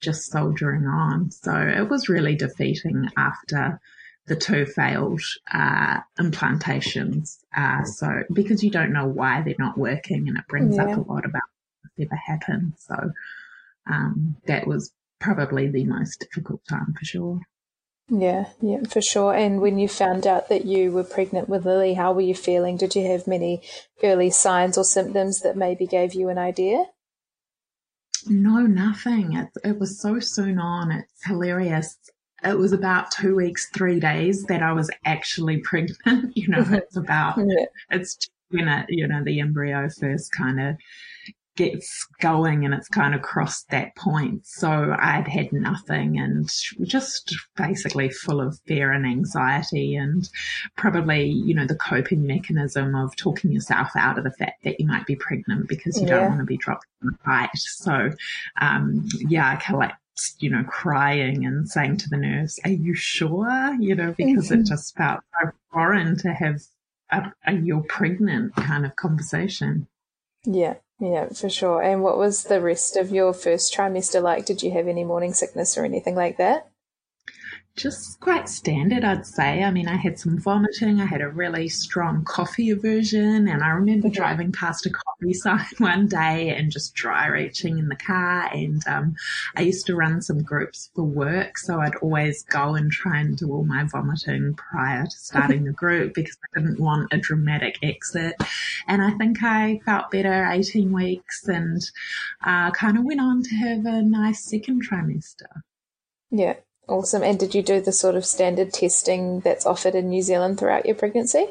just 0.00 0.30
soldiering 0.30 0.86
on. 0.86 1.30
So 1.30 1.54
it 1.54 1.88
was 1.88 2.08
really 2.08 2.36
defeating 2.36 3.08
after 3.16 3.80
the 4.26 4.36
two 4.36 4.66
failed 4.66 5.22
uh, 5.52 6.00
implantations. 6.18 7.38
Uh, 7.56 7.84
so 7.84 8.24
because 8.32 8.62
you 8.62 8.70
don't 8.70 8.92
know 8.92 9.06
why 9.06 9.42
they're 9.42 9.54
not 9.58 9.78
working, 9.78 10.28
and 10.28 10.36
it 10.36 10.48
brings 10.48 10.76
yeah. 10.76 10.84
up 10.84 10.98
a 10.98 11.12
lot 11.12 11.24
about 11.24 11.42
what's 11.82 12.10
ever 12.10 12.16
happened. 12.16 12.72
So 12.78 13.12
um, 13.88 14.36
that 14.46 14.66
was 14.66 14.92
probably 15.18 15.68
the 15.68 15.84
most 15.84 16.20
difficult 16.20 16.60
time 16.68 16.94
for 16.98 17.04
sure. 17.04 17.40
Yeah, 18.08 18.46
yeah, 18.60 18.82
for 18.88 19.02
sure. 19.02 19.34
And 19.34 19.60
when 19.60 19.78
you 19.78 19.88
found 19.88 20.26
out 20.26 20.48
that 20.48 20.64
you 20.64 20.92
were 20.92 21.02
pregnant 21.02 21.48
with 21.48 21.66
Lily, 21.66 21.94
how 21.94 22.12
were 22.12 22.20
you 22.20 22.34
feeling? 22.34 22.76
Did 22.76 22.94
you 22.94 23.04
have 23.06 23.26
many 23.26 23.62
early 24.02 24.30
signs 24.30 24.78
or 24.78 24.84
symptoms 24.84 25.40
that 25.40 25.56
maybe 25.56 25.86
gave 25.86 26.14
you 26.14 26.28
an 26.28 26.38
idea? 26.38 26.84
No, 28.28 28.60
nothing. 28.60 29.32
It, 29.34 29.48
it 29.64 29.78
was 29.78 30.00
so 30.00 30.20
soon 30.20 30.58
on. 30.58 30.92
It's 30.92 31.24
hilarious. 31.24 31.96
It 32.44 32.56
was 32.56 32.72
about 32.72 33.10
two 33.10 33.34
weeks, 33.34 33.70
three 33.70 33.98
days 33.98 34.44
that 34.44 34.62
I 34.62 34.72
was 34.72 34.90
actually 35.04 35.58
pregnant. 35.64 36.36
you 36.36 36.48
know, 36.48 36.64
it's 36.68 36.96
about, 36.96 37.38
yeah. 37.38 37.66
it's 37.90 38.18
when 38.50 38.68
it, 38.68 38.86
you 38.88 39.08
know, 39.08 39.24
the 39.24 39.40
embryo 39.40 39.88
first 39.88 40.32
kind 40.32 40.60
of 40.60 40.76
gets 41.56 42.06
going 42.20 42.64
and 42.64 42.74
it's 42.74 42.88
kind 42.88 43.14
of 43.14 43.22
crossed 43.22 43.70
that 43.70 43.96
point. 43.96 44.46
So 44.46 44.94
I'd 44.98 45.28
had 45.28 45.52
nothing 45.52 46.18
and 46.18 46.48
just 46.82 47.34
basically 47.56 48.10
full 48.10 48.40
of 48.40 48.58
fear 48.66 48.92
and 48.92 49.06
anxiety 49.06 49.96
and 49.96 50.28
probably, 50.76 51.28
you 51.28 51.54
know, 51.54 51.66
the 51.66 51.76
coping 51.76 52.26
mechanism 52.26 52.94
of 52.94 53.16
talking 53.16 53.52
yourself 53.52 53.90
out 53.96 54.18
of 54.18 54.24
the 54.24 54.32
fact 54.32 54.64
that 54.64 54.78
you 54.78 54.86
might 54.86 55.06
be 55.06 55.16
pregnant 55.16 55.68
because 55.68 56.00
you 56.00 56.06
yeah. 56.06 56.20
don't 56.20 56.28
want 56.28 56.40
to 56.40 56.46
be 56.46 56.56
dropped 56.56 56.86
in 57.02 57.08
the 57.08 57.18
fight. 57.24 57.50
So, 57.54 58.10
um, 58.60 59.08
yeah, 59.28 59.50
I 59.50 59.56
collect 59.56 59.94
you 60.38 60.50
know, 60.50 60.64
crying 60.64 61.44
and 61.44 61.68
saying 61.68 61.98
to 61.98 62.08
the 62.08 62.16
nurse, 62.16 62.58
are 62.64 62.70
you 62.70 62.94
sure? 62.94 63.76
You 63.78 63.94
know, 63.94 64.14
because 64.16 64.46
mm-hmm. 64.48 64.62
it 64.62 64.66
just 64.66 64.96
felt 64.96 65.20
so 65.38 65.50
foreign 65.72 66.16
to 66.18 66.32
have 66.32 66.62
a, 67.10 67.32
a 67.46 67.54
you're 67.54 67.82
pregnant 67.82 68.54
kind 68.56 68.86
of 68.86 68.96
conversation. 68.96 69.86
Yeah. 70.44 70.76
Yeah, 70.98 71.28
for 71.28 71.48
sure. 71.50 71.82
And 71.82 72.02
what 72.02 72.18
was 72.18 72.44
the 72.44 72.60
rest 72.60 72.96
of 72.96 73.10
your 73.10 73.32
first 73.34 73.74
trimester 73.74 74.22
like? 74.22 74.46
Did 74.46 74.62
you 74.62 74.70
have 74.72 74.88
any 74.88 75.04
morning 75.04 75.34
sickness 75.34 75.76
or 75.76 75.84
anything 75.84 76.14
like 76.14 76.38
that? 76.38 76.70
Just 77.76 78.18
quite 78.20 78.48
standard, 78.48 79.04
I'd 79.04 79.26
say. 79.26 79.62
I 79.62 79.70
mean, 79.70 79.86
I 79.86 79.96
had 79.96 80.18
some 80.18 80.38
vomiting. 80.38 81.00
I 81.00 81.04
had 81.04 81.20
a 81.20 81.28
really 81.28 81.68
strong 81.68 82.24
coffee 82.24 82.70
aversion. 82.70 83.48
And 83.48 83.62
I 83.62 83.68
remember 83.68 84.08
driving 84.08 84.50
past 84.50 84.86
a 84.86 84.90
coffee 84.90 85.32
sign 85.34 85.66
one 85.78 86.06
day 86.08 86.54
and 86.56 86.72
just 86.72 86.94
dry 86.94 87.26
reaching 87.26 87.78
in 87.78 87.88
the 87.88 87.96
car. 87.96 88.48
And 88.52 88.82
um, 88.88 89.14
I 89.56 89.62
used 89.62 89.86
to 89.86 89.94
run 89.94 90.22
some 90.22 90.42
groups 90.42 90.90
for 90.94 91.04
work. 91.04 91.58
So 91.58 91.80
I'd 91.80 91.96
always 91.96 92.42
go 92.44 92.74
and 92.74 92.90
try 92.90 93.20
and 93.20 93.36
do 93.36 93.52
all 93.52 93.64
my 93.64 93.84
vomiting 93.84 94.54
prior 94.54 95.04
to 95.04 95.16
starting 95.16 95.64
the 95.64 95.72
group 95.84 96.14
because 96.14 96.38
I 96.56 96.60
didn't 96.60 96.80
want 96.80 97.12
a 97.12 97.18
dramatic 97.18 97.76
exit. 97.82 98.36
And 98.88 99.02
I 99.02 99.10
think 99.18 99.42
I 99.42 99.80
felt 99.84 100.10
better 100.10 100.48
18 100.50 100.92
weeks 100.92 101.46
and 101.46 101.82
uh, 102.44 102.70
kind 102.70 102.96
of 102.96 103.04
went 103.04 103.20
on 103.20 103.42
to 103.42 103.54
have 103.56 103.84
a 103.84 104.00
nice 104.00 104.44
second 104.44 104.88
trimester. 104.88 105.62
Yeah, 106.30 106.54
Awesome. 106.88 107.22
And 107.22 107.38
did 107.38 107.54
you 107.54 107.62
do 107.62 107.80
the 107.80 107.92
sort 107.92 108.14
of 108.14 108.24
standard 108.24 108.72
testing 108.72 109.40
that's 109.40 109.66
offered 109.66 109.94
in 109.94 110.08
New 110.08 110.22
Zealand 110.22 110.58
throughout 110.58 110.86
your 110.86 110.94
pregnancy? 110.94 111.46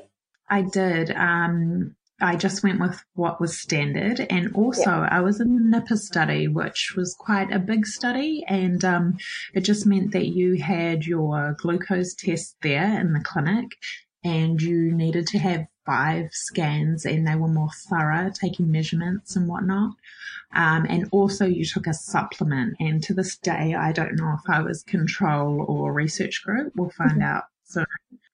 I 0.49 0.61
did. 0.61 1.11
Um, 1.11 1.95
I 2.21 2.37
just 2.37 2.63
went 2.63 2.79
with 2.79 3.03
what 3.15 3.41
was 3.41 3.59
standard. 3.59 4.25
And 4.29 4.55
also, 4.55 4.89
yeah. 4.89 5.09
I 5.11 5.19
was 5.19 5.41
in 5.41 5.55
the 5.55 5.77
NiPPeR 5.77 5.97
study, 5.97 6.47
which 6.47 6.93
was 6.95 7.15
quite 7.19 7.51
a 7.51 7.59
big 7.59 7.85
study. 7.85 8.45
And 8.47 8.83
um, 8.85 9.17
it 9.53 9.61
just 9.61 9.85
meant 9.85 10.11
that 10.13 10.27
you 10.27 10.55
had 10.55 11.05
your 11.05 11.57
glucose 11.59 12.13
test 12.13 12.55
there 12.61 12.99
in 12.99 13.11
the 13.11 13.19
clinic 13.19 13.71
and 14.23 14.61
you 14.61 14.93
needed 14.93 15.27
to 15.27 15.39
have 15.39 15.67
five 15.85 16.29
scans 16.31 17.05
and 17.05 17.27
they 17.27 17.35
were 17.35 17.47
more 17.47 17.69
thorough, 17.89 18.31
taking 18.33 18.71
measurements 18.71 19.35
and 19.35 19.47
whatnot. 19.47 19.91
Um, 20.53 20.85
and 20.89 21.07
also 21.11 21.45
you 21.45 21.65
took 21.65 21.87
a 21.87 21.93
supplement. 21.93 22.75
And 22.79 23.03
to 23.03 23.13
this 23.13 23.37
day, 23.37 23.75
I 23.75 23.91
don't 23.91 24.15
know 24.15 24.33
if 24.33 24.49
I 24.49 24.61
was 24.61 24.83
control 24.83 25.65
or 25.67 25.93
research 25.93 26.43
group. 26.43 26.73
We'll 26.75 26.89
find 26.89 27.11
mm-hmm. 27.11 27.21
out 27.21 27.43
soon. 27.63 27.85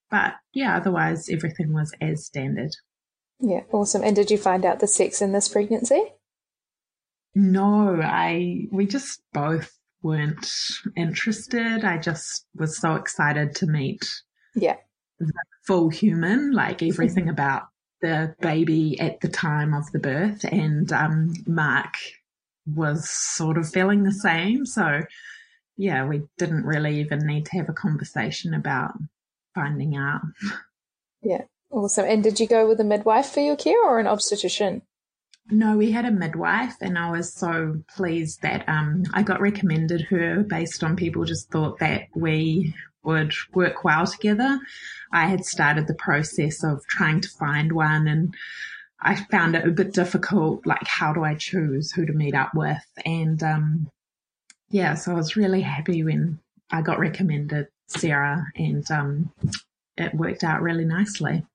But 0.10 0.36
yeah, 0.53 0.75
otherwise 0.77 1.29
everything 1.29 1.74
was 1.74 1.93
as 2.01 2.25
standard. 2.25 2.72
Yeah, 3.39 3.62
awesome. 3.72 4.03
And 4.03 4.15
did 4.15 4.29
you 4.29 4.38
find 4.38 4.65
out 4.65 4.79
the 4.79 4.88
sex 4.88 5.22
in 5.22 5.31
this 5.31 5.48
pregnancy? 5.48 6.03
No, 7.34 8.00
I 8.03 8.67
we 8.72 8.86
just 8.86 9.22
both 9.34 9.72
weren't 10.03 10.51
interested. 10.98 11.86
I 11.86 11.98
just 11.98 12.46
was 12.55 12.77
so 12.77 12.96
excited 12.96 13.55
to 13.55 13.67
meet 13.67 14.05
yeah 14.55 14.75
full 15.66 15.90
human, 15.90 16.51
like 16.51 16.82
everything 16.84 17.30
about 17.30 17.63
the 18.01 18.36
baby 18.42 19.00
at 19.00 19.22
the 19.22 19.28
time 19.28 19.74
of 19.74 19.92
the 19.92 20.00
birth. 20.00 20.44
And 20.44 20.92
um, 20.92 21.34
Mark 21.46 21.96
was 22.66 23.10
sort 23.10 23.58
of 23.58 23.70
feeling 23.70 24.04
the 24.04 24.12
same. 24.12 24.66
So, 24.66 25.01
yeah, 25.78 26.06
we 26.08 26.24
didn't 26.38 26.66
really 26.66 27.00
even 27.00 27.25
need 27.25 27.46
to 27.48 27.58
have 27.58 27.70
a 27.70 27.74
conversation 27.74 28.54
about 28.54 28.92
finding 29.56 29.96
out. 29.96 30.22
Yeah, 31.22 31.44
awesome. 31.70 32.06
And 32.06 32.24
did 32.24 32.40
you 32.40 32.48
go 32.48 32.68
with 32.68 32.80
a 32.80 32.84
midwife 32.84 33.28
for 33.28 33.42
your 33.42 33.56
care 33.56 33.84
or 33.84 34.00
an 34.00 34.08
obstetrician? 34.08 34.82
No, 35.50 35.75
we 35.75 35.92
had 35.92 36.06
a 36.06 36.12
midwife, 36.12 36.75
and 36.82 36.98
I 36.98 37.12
was 37.12 37.34
so 37.34 37.82
pleased 37.96 38.42
that 38.42 38.63
um, 38.70 39.04
I 39.13 39.24
got 39.24 39.42
recommended 39.42 40.01
her 40.10 40.44
based 40.44 40.84
on 40.84 40.96
people 40.96 41.25
just 41.25 41.50
thought 41.50 41.80
that 41.80 42.04
we 42.16 42.74
would 43.03 43.34
work 43.53 43.84
well 43.84 44.05
together. 44.05 44.60
I 45.12 45.27
had 45.27 45.46
started 45.46 45.88
the 45.88 45.93
process 45.93 46.63
of 46.63 46.86
trying 46.88 47.22
to 47.22 47.29
find 47.29 47.72
one 47.72 48.08
and 48.08 48.34
I 49.00 49.15
found 49.15 49.55
it 49.55 49.67
a 49.67 49.72
bit 49.72 49.93
difficult. 49.93 50.65
Like, 50.65 50.86
how 50.86 51.12
do 51.12 51.24
I 51.24 51.34
choose 51.34 51.91
who 51.91 52.05
to 52.05 52.13
meet 52.13 52.36
up 52.36 52.51
with? 52.53 52.86
And, 53.03 53.41
um, 53.41 53.89
yeah, 54.70 54.93
so 54.93 55.12
I 55.12 55.15
was 55.15 55.36
really 55.36 55.62
happy 55.62 56.03
when 56.03 56.39
I 56.70 56.81
got 56.81 57.00
recommended 57.00 57.67
Sarah 57.88 58.46
and, 58.55 58.89
um, 58.91 59.31
it 59.98 60.13
worked 60.13 60.43
out 60.43 60.62
really 60.62 60.86
nicely. 60.86 61.46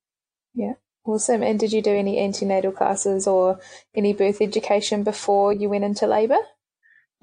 Yeah. 0.55 0.75
Awesome. 1.07 1.45
And 1.45 1.59
did 1.59 1.73
you 1.73 1.83
do 1.83 1.93
any 1.93 2.19
antenatal 2.19 2.73
classes 2.73 3.29
or 3.29 3.61
any 3.95 4.12
birth 4.12 4.43
education 4.43 5.05
before 5.05 5.53
you 5.53 5.69
went 5.69 5.85
into 5.85 6.07
labour? 6.07 6.41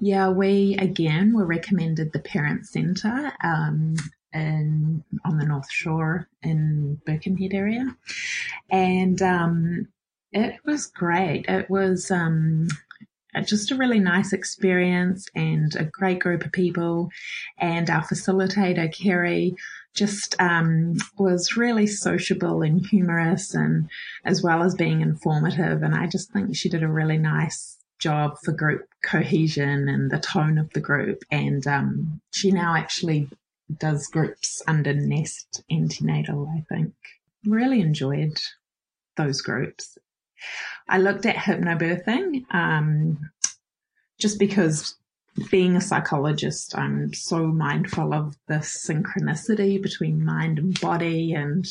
Yeah, 0.00 0.30
we 0.30 0.76
again 0.78 1.34
were 1.34 1.44
recommended 1.44 2.12
the 2.12 2.18
Parent 2.18 2.66
Centre 2.66 3.32
um, 3.42 3.94
in, 4.34 5.04
on 5.24 5.38
the 5.38 5.46
North 5.46 5.70
Shore 5.70 6.28
in 6.42 7.00
Birkenhead 7.06 7.54
area, 7.54 7.96
and 8.70 9.22
um, 9.22 9.88
it 10.32 10.56
was 10.64 10.86
great. 10.86 11.46
It 11.48 11.70
was 11.70 12.10
um, 12.10 12.68
just 13.44 13.70
a 13.70 13.76
really 13.76 14.00
nice 14.00 14.32
experience 14.32 15.28
and 15.34 15.74
a 15.76 15.84
great 15.84 16.18
group 16.18 16.44
of 16.44 16.52
people. 16.52 17.10
And 17.58 17.88
our 17.88 18.02
facilitator, 18.02 18.92
Kerry, 18.92 19.54
just 19.94 20.34
um, 20.40 20.96
was 21.18 21.56
really 21.56 21.86
sociable 21.86 22.62
and 22.62 22.84
humorous, 22.84 23.54
and 23.54 23.88
as 24.24 24.42
well 24.42 24.62
as 24.62 24.74
being 24.74 25.00
informative. 25.00 25.82
And 25.82 25.94
I 25.94 26.06
just 26.06 26.32
think 26.32 26.56
she 26.56 26.68
did 26.68 26.82
a 26.82 26.88
really 26.88 27.18
nice 27.18 27.78
job 28.00 28.36
for 28.42 28.52
group 28.52 28.88
cohesion 29.04 29.88
and 29.88 30.10
the 30.10 30.18
tone 30.18 30.58
of 30.58 30.70
the 30.70 30.80
group. 30.80 31.22
And 31.30 31.64
um, 31.66 32.20
she 32.32 32.50
now 32.50 32.74
actually 32.74 33.28
does 33.78 34.06
groups 34.08 34.62
under 34.66 34.92
Nest 34.92 35.62
Antenatal, 35.70 36.48
I 36.56 36.64
think. 36.74 36.94
Really 37.46 37.80
enjoyed 37.80 38.40
those 39.16 39.40
groups. 39.40 39.98
I 40.88 40.98
looked 40.98 41.26
at 41.26 41.36
hypnobirthing 41.36 42.44
um, 42.52 43.30
just 44.18 44.38
because 44.38 44.96
being 45.50 45.76
a 45.76 45.80
psychologist, 45.80 46.76
I'm 46.76 47.12
so 47.12 47.46
mindful 47.46 48.14
of 48.14 48.36
the 48.46 48.56
synchronicity 48.56 49.82
between 49.82 50.24
mind 50.24 50.58
and 50.58 50.78
body 50.80 51.32
and, 51.32 51.66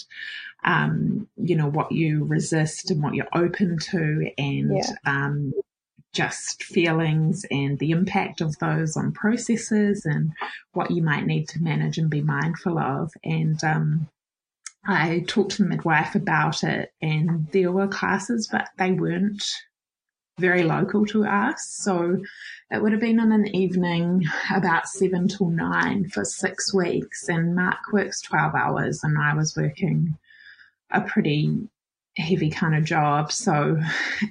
um, 0.65 1.27
you 1.37 1.55
know, 1.55 1.69
what 1.69 1.91
you 1.91 2.25
resist 2.25 2.91
and 2.91 3.01
what 3.01 3.13
you're 3.13 3.27
open 3.33 3.77
to 3.77 4.31
and, 4.37 4.71
yeah. 4.75 4.93
um, 5.05 5.53
just 6.13 6.63
feelings 6.63 7.43
and 7.49 7.79
the 7.79 7.91
impact 7.91 8.39
of 8.39 8.57
those 8.59 8.95
on 8.95 9.11
processes 9.11 10.05
and 10.05 10.31
what 10.71 10.91
you 10.91 11.01
might 11.01 11.25
need 11.25 11.49
to 11.49 11.61
manage 11.61 11.97
and 11.97 12.09
be 12.09 12.21
mindful 12.21 12.77
of. 12.77 13.11
And 13.23 13.61
um, 13.63 14.07
I 14.85 15.23
talked 15.27 15.53
to 15.53 15.63
the 15.63 15.69
midwife 15.69 16.15
about 16.15 16.63
it, 16.63 16.93
and 17.01 17.47
there 17.51 17.71
were 17.71 17.87
classes, 17.87 18.47
but 18.51 18.69
they 18.77 18.91
weren't 18.91 19.43
very 20.39 20.63
local 20.63 21.05
to 21.07 21.25
us. 21.25 21.65
So 21.67 22.21
it 22.71 22.81
would 22.81 22.91
have 22.91 23.01
been 23.01 23.19
in 23.19 23.31
an 23.31 23.55
evening 23.55 24.25
about 24.53 24.87
seven 24.87 25.27
till 25.27 25.49
nine 25.49 26.09
for 26.09 26.25
six 26.25 26.73
weeks. 26.73 27.27
And 27.29 27.55
Mark 27.55 27.91
works 27.91 28.21
12 28.21 28.55
hours, 28.55 29.03
and 29.03 29.17
I 29.17 29.35
was 29.35 29.55
working 29.55 30.17
a 30.91 31.01
pretty 31.01 31.69
heavy 32.17 32.49
kind 32.49 32.75
of 32.75 32.83
job. 32.83 33.31
So 33.31 33.79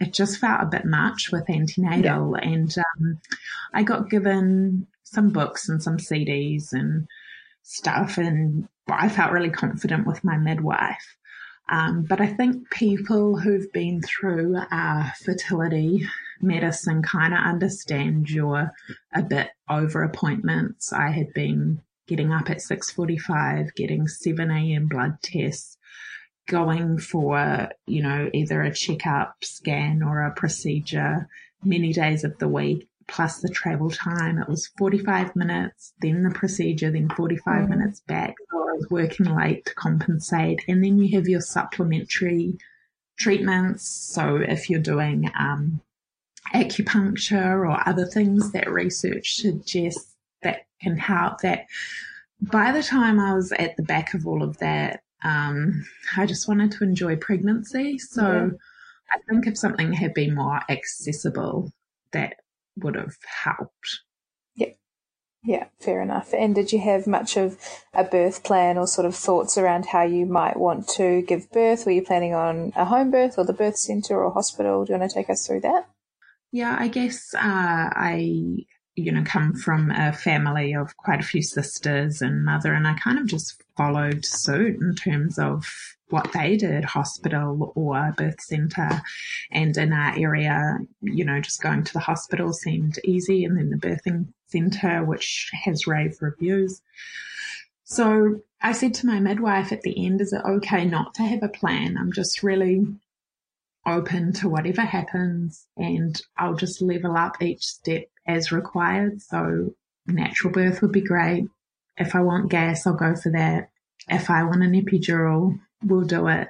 it 0.00 0.12
just 0.12 0.38
felt 0.38 0.62
a 0.62 0.66
bit 0.66 0.84
much 0.84 1.30
with 1.32 1.48
antenatal. 1.50 2.36
Yeah. 2.36 2.48
And 2.48 2.74
um, 2.78 3.20
I 3.74 3.82
got 3.82 4.10
given 4.10 4.86
some 5.02 5.30
books 5.30 5.68
and 5.68 5.82
some 5.82 5.98
CDs 5.98 6.72
and 6.72 7.06
stuff. 7.62 8.18
And 8.18 8.68
I 8.88 9.08
felt 9.08 9.32
really 9.32 9.50
confident 9.50 10.06
with 10.06 10.24
my 10.24 10.36
midwife. 10.36 11.16
Um, 11.68 12.04
but 12.08 12.20
I 12.20 12.26
think 12.26 12.70
people 12.70 13.38
who've 13.38 13.72
been 13.72 14.02
through 14.02 14.56
uh, 14.70 15.10
fertility 15.24 16.06
medicine 16.40 17.02
kind 17.02 17.32
of 17.32 17.38
understand 17.38 18.28
you're 18.28 18.72
a 19.14 19.22
bit 19.22 19.50
over 19.70 20.02
appointments. 20.02 20.92
I 20.92 21.10
had 21.10 21.32
been 21.32 21.80
getting 22.08 22.32
up 22.32 22.50
at 22.50 22.58
6.45, 22.58 23.74
getting 23.74 24.08
7 24.08 24.50
a.m. 24.50 24.88
blood 24.88 25.16
tests, 25.22 25.78
going 26.48 26.98
for, 26.98 27.70
you 27.86 28.02
know, 28.02 28.30
either 28.32 28.62
a 28.62 28.74
checkup, 28.74 29.36
scan, 29.42 30.02
or 30.02 30.22
a 30.22 30.32
procedure 30.32 31.28
many 31.64 31.92
days 31.92 32.24
of 32.24 32.38
the 32.38 32.48
week, 32.48 32.88
plus 33.06 33.40
the 33.40 33.48
travel 33.48 33.90
time. 33.90 34.38
It 34.38 34.48
was 34.48 34.70
45 34.78 35.36
minutes, 35.36 35.92
then 36.00 36.22
the 36.22 36.30
procedure, 36.30 36.90
then 36.90 37.08
45 37.10 37.64
mm. 37.64 37.68
minutes 37.68 38.00
back. 38.00 38.34
So 38.50 38.58
I 38.58 38.72
was 38.72 38.86
working 38.90 39.34
late 39.34 39.64
to 39.66 39.74
compensate. 39.74 40.62
And 40.68 40.82
then 40.82 40.98
you 40.98 41.16
have 41.16 41.28
your 41.28 41.40
supplementary 41.40 42.58
treatments. 43.18 43.86
So 43.86 44.36
if 44.36 44.68
you're 44.68 44.80
doing 44.80 45.30
um, 45.38 45.80
acupuncture 46.54 47.68
or 47.68 47.88
other 47.88 48.06
things 48.06 48.52
that 48.52 48.70
research 48.70 49.36
suggests 49.36 50.14
that 50.42 50.66
can 50.80 50.96
help, 50.96 51.40
that 51.42 51.66
by 52.40 52.72
the 52.72 52.82
time 52.82 53.20
I 53.20 53.34
was 53.34 53.52
at 53.52 53.76
the 53.76 53.84
back 53.84 54.14
of 54.14 54.26
all 54.26 54.42
of 54.42 54.58
that, 54.58 55.02
um, 55.24 55.84
I 56.16 56.26
just 56.26 56.48
wanted 56.48 56.72
to 56.72 56.84
enjoy 56.84 57.16
pregnancy. 57.16 57.98
So 57.98 58.22
yeah. 58.22 58.48
I 59.12 59.18
think 59.28 59.46
if 59.46 59.58
something 59.58 59.92
had 59.92 60.14
been 60.14 60.34
more 60.34 60.60
accessible, 60.68 61.72
that 62.12 62.36
would 62.76 62.96
have 62.96 63.16
helped. 63.44 64.00
Yeah. 64.54 64.68
Yeah, 65.44 65.66
fair 65.80 66.00
enough. 66.00 66.32
And 66.32 66.54
did 66.54 66.72
you 66.72 66.80
have 66.80 67.06
much 67.06 67.36
of 67.36 67.58
a 67.92 68.04
birth 68.04 68.44
plan 68.44 68.78
or 68.78 68.86
sort 68.86 69.06
of 69.06 69.14
thoughts 69.14 69.58
around 69.58 69.86
how 69.86 70.02
you 70.02 70.24
might 70.24 70.56
want 70.56 70.88
to 70.90 71.22
give 71.22 71.50
birth? 71.50 71.84
Were 71.84 71.92
you 71.92 72.02
planning 72.02 72.34
on 72.34 72.72
a 72.76 72.84
home 72.84 73.10
birth 73.10 73.38
or 73.38 73.44
the 73.44 73.52
birth 73.52 73.76
centre 73.76 74.22
or 74.22 74.32
hospital? 74.32 74.84
Do 74.84 74.92
you 74.92 74.98
want 74.98 75.10
to 75.10 75.14
take 75.14 75.30
us 75.30 75.46
through 75.46 75.60
that? 75.60 75.88
Yeah, 76.52 76.76
I 76.78 76.88
guess 76.88 77.34
uh, 77.34 77.40
I 77.42 78.66
you 78.94 79.10
know, 79.10 79.22
come 79.24 79.54
from 79.54 79.90
a 79.90 80.12
family 80.12 80.74
of 80.74 80.96
quite 80.96 81.20
a 81.20 81.24
few 81.24 81.42
sisters 81.42 82.20
and 82.20 82.44
mother, 82.44 82.72
and 82.72 82.86
I 82.86 82.94
kind 82.94 83.18
of 83.18 83.26
just 83.26 83.62
followed 83.76 84.24
suit 84.24 84.80
in 84.80 84.94
terms 84.94 85.38
of 85.38 85.66
what 86.10 86.32
they 86.32 86.58
did, 86.58 86.84
hospital 86.84 87.72
or 87.74 88.12
birth 88.16 88.40
centre. 88.40 89.00
And 89.50 89.74
in 89.76 89.94
our 89.94 90.14
area, 90.18 90.78
you 91.00 91.24
know, 91.24 91.40
just 91.40 91.62
going 91.62 91.84
to 91.84 91.92
the 91.92 92.00
hospital 92.00 92.52
seemed 92.52 92.98
easy, 93.04 93.44
and 93.44 93.56
then 93.56 93.70
the 93.70 93.76
birthing 93.76 94.26
centre, 94.48 95.04
which 95.04 95.50
has 95.64 95.86
rave 95.86 96.18
reviews. 96.20 96.82
So 97.84 98.40
I 98.60 98.72
said 98.72 98.94
to 98.94 99.06
my 99.06 99.20
midwife 99.20 99.72
at 99.72 99.82
the 99.82 100.06
end, 100.06 100.20
is 100.20 100.32
it 100.32 100.42
okay 100.46 100.84
not 100.84 101.14
to 101.14 101.22
have 101.22 101.42
a 101.42 101.48
plan? 101.48 101.96
I'm 101.98 102.12
just 102.12 102.42
really 102.42 102.86
open 103.86 104.32
to 104.32 104.48
whatever 104.48 104.82
happens 104.82 105.66
and 105.76 106.20
I'll 106.36 106.54
just 106.54 106.80
level 106.80 107.16
up 107.16 107.42
each 107.42 107.64
step 107.64 108.04
as 108.26 108.52
required. 108.52 109.20
So 109.22 109.74
natural 110.06 110.52
birth 110.52 110.82
would 110.82 110.92
be 110.92 111.00
great. 111.00 111.44
if 111.98 112.14
I 112.14 112.20
want 112.20 112.50
gas, 112.50 112.86
I'll 112.86 112.94
go 112.94 113.14
for 113.14 113.30
that. 113.32 113.70
If 114.08 114.30
I 114.30 114.42
want 114.44 114.62
an 114.62 114.72
epidural, 114.72 115.58
we'll 115.84 116.02
do 116.02 116.28
it 116.28 116.48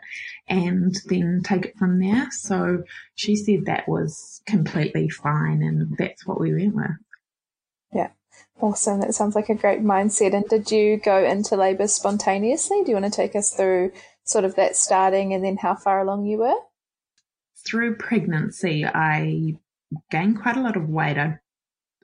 and 0.48 0.94
then 1.06 1.42
take 1.44 1.66
it 1.66 1.78
from 1.78 1.98
there. 1.98 2.30
So 2.30 2.84
she 3.14 3.36
said 3.36 3.66
that 3.66 3.88
was 3.88 4.40
completely 4.46 5.08
fine 5.08 5.62
and 5.62 5.96
that's 5.96 6.26
what 6.26 6.40
we 6.40 6.52
went 6.54 6.74
with. 6.74 6.90
Yeah. 7.92 8.10
Awesome. 8.60 9.00
That 9.00 9.14
sounds 9.14 9.34
like 9.34 9.48
a 9.48 9.54
great 9.54 9.82
mindset. 9.82 10.34
And 10.34 10.44
did 10.48 10.70
you 10.70 10.96
go 10.96 11.24
into 11.24 11.56
labour 11.56 11.88
spontaneously? 11.88 12.82
Do 12.84 12.90
you 12.90 12.96
want 12.96 13.12
to 13.12 13.16
take 13.16 13.34
us 13.34 13.52
through 13.52 13.92
sort 14.24 14.44
of 14.44 14.54
that 14.54 14.76
starting 14.76 15.34
and 15.34 15.44
then 15.44 15.56
how 15.56 15.74
far 15.74 16.00
along 16.00 16.26
you 16.26 16.38
were? 16.38 16.54
Through 17.66 17.96
pregnancy, 17.96 18.84
I 18.84 19.56
gained 20.10 20.40
quite 20.40 20.56
a 20.56 20.62
lot 20.62 20.76
of 20.76 20.88
weight. 20.88 21.18
I 21.18 21.38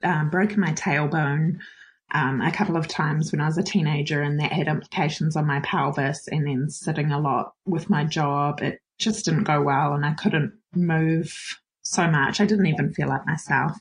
um, 0.02 0.30
broken 0.30 0.60
my 0.60 0.72
tailbone 0.72 1.58
um, 2.12 2.40
a 2.40 2.52
couple 2.52 2.76
of 2.76 2.88
times 2.88 3.32
when 3.32 3.40
I 3.40 3.46
was 3.46 3.58
a 3.58 3.62
teenager, 3.62 4.22
and 4.22 4.40
that 4.40 4.52
had 4.52 4.68
implications 4.68 5.36
on 5.36 5.46
my 5.46 5.60
pelvis. 5.60 6.28
And 6.28 6.46
then 6.46 6.70
sitting 6.70 7.12
a 7.12 7.20
lot 7.20 7.52
with 7.66 7.90
my 7.90 8.04
job, 8.04 8.62
it 8.62 8.80
just 8.98 9.24
didn't 9.24 9.44
go 9.44 9.62
well, 9.62 9.92
and 9.92 10.04
I 10.04 10.14
couldn't 10.14 10.52
move 10.74 11.58
so 11.82 12.06
much. 12.10 12.40
I 12.40 12.46
didn't 12.46 12.66
even 12.66 12.92
feel 12.92 13.08
like 13.08 13.26
myself. 13.26 13.72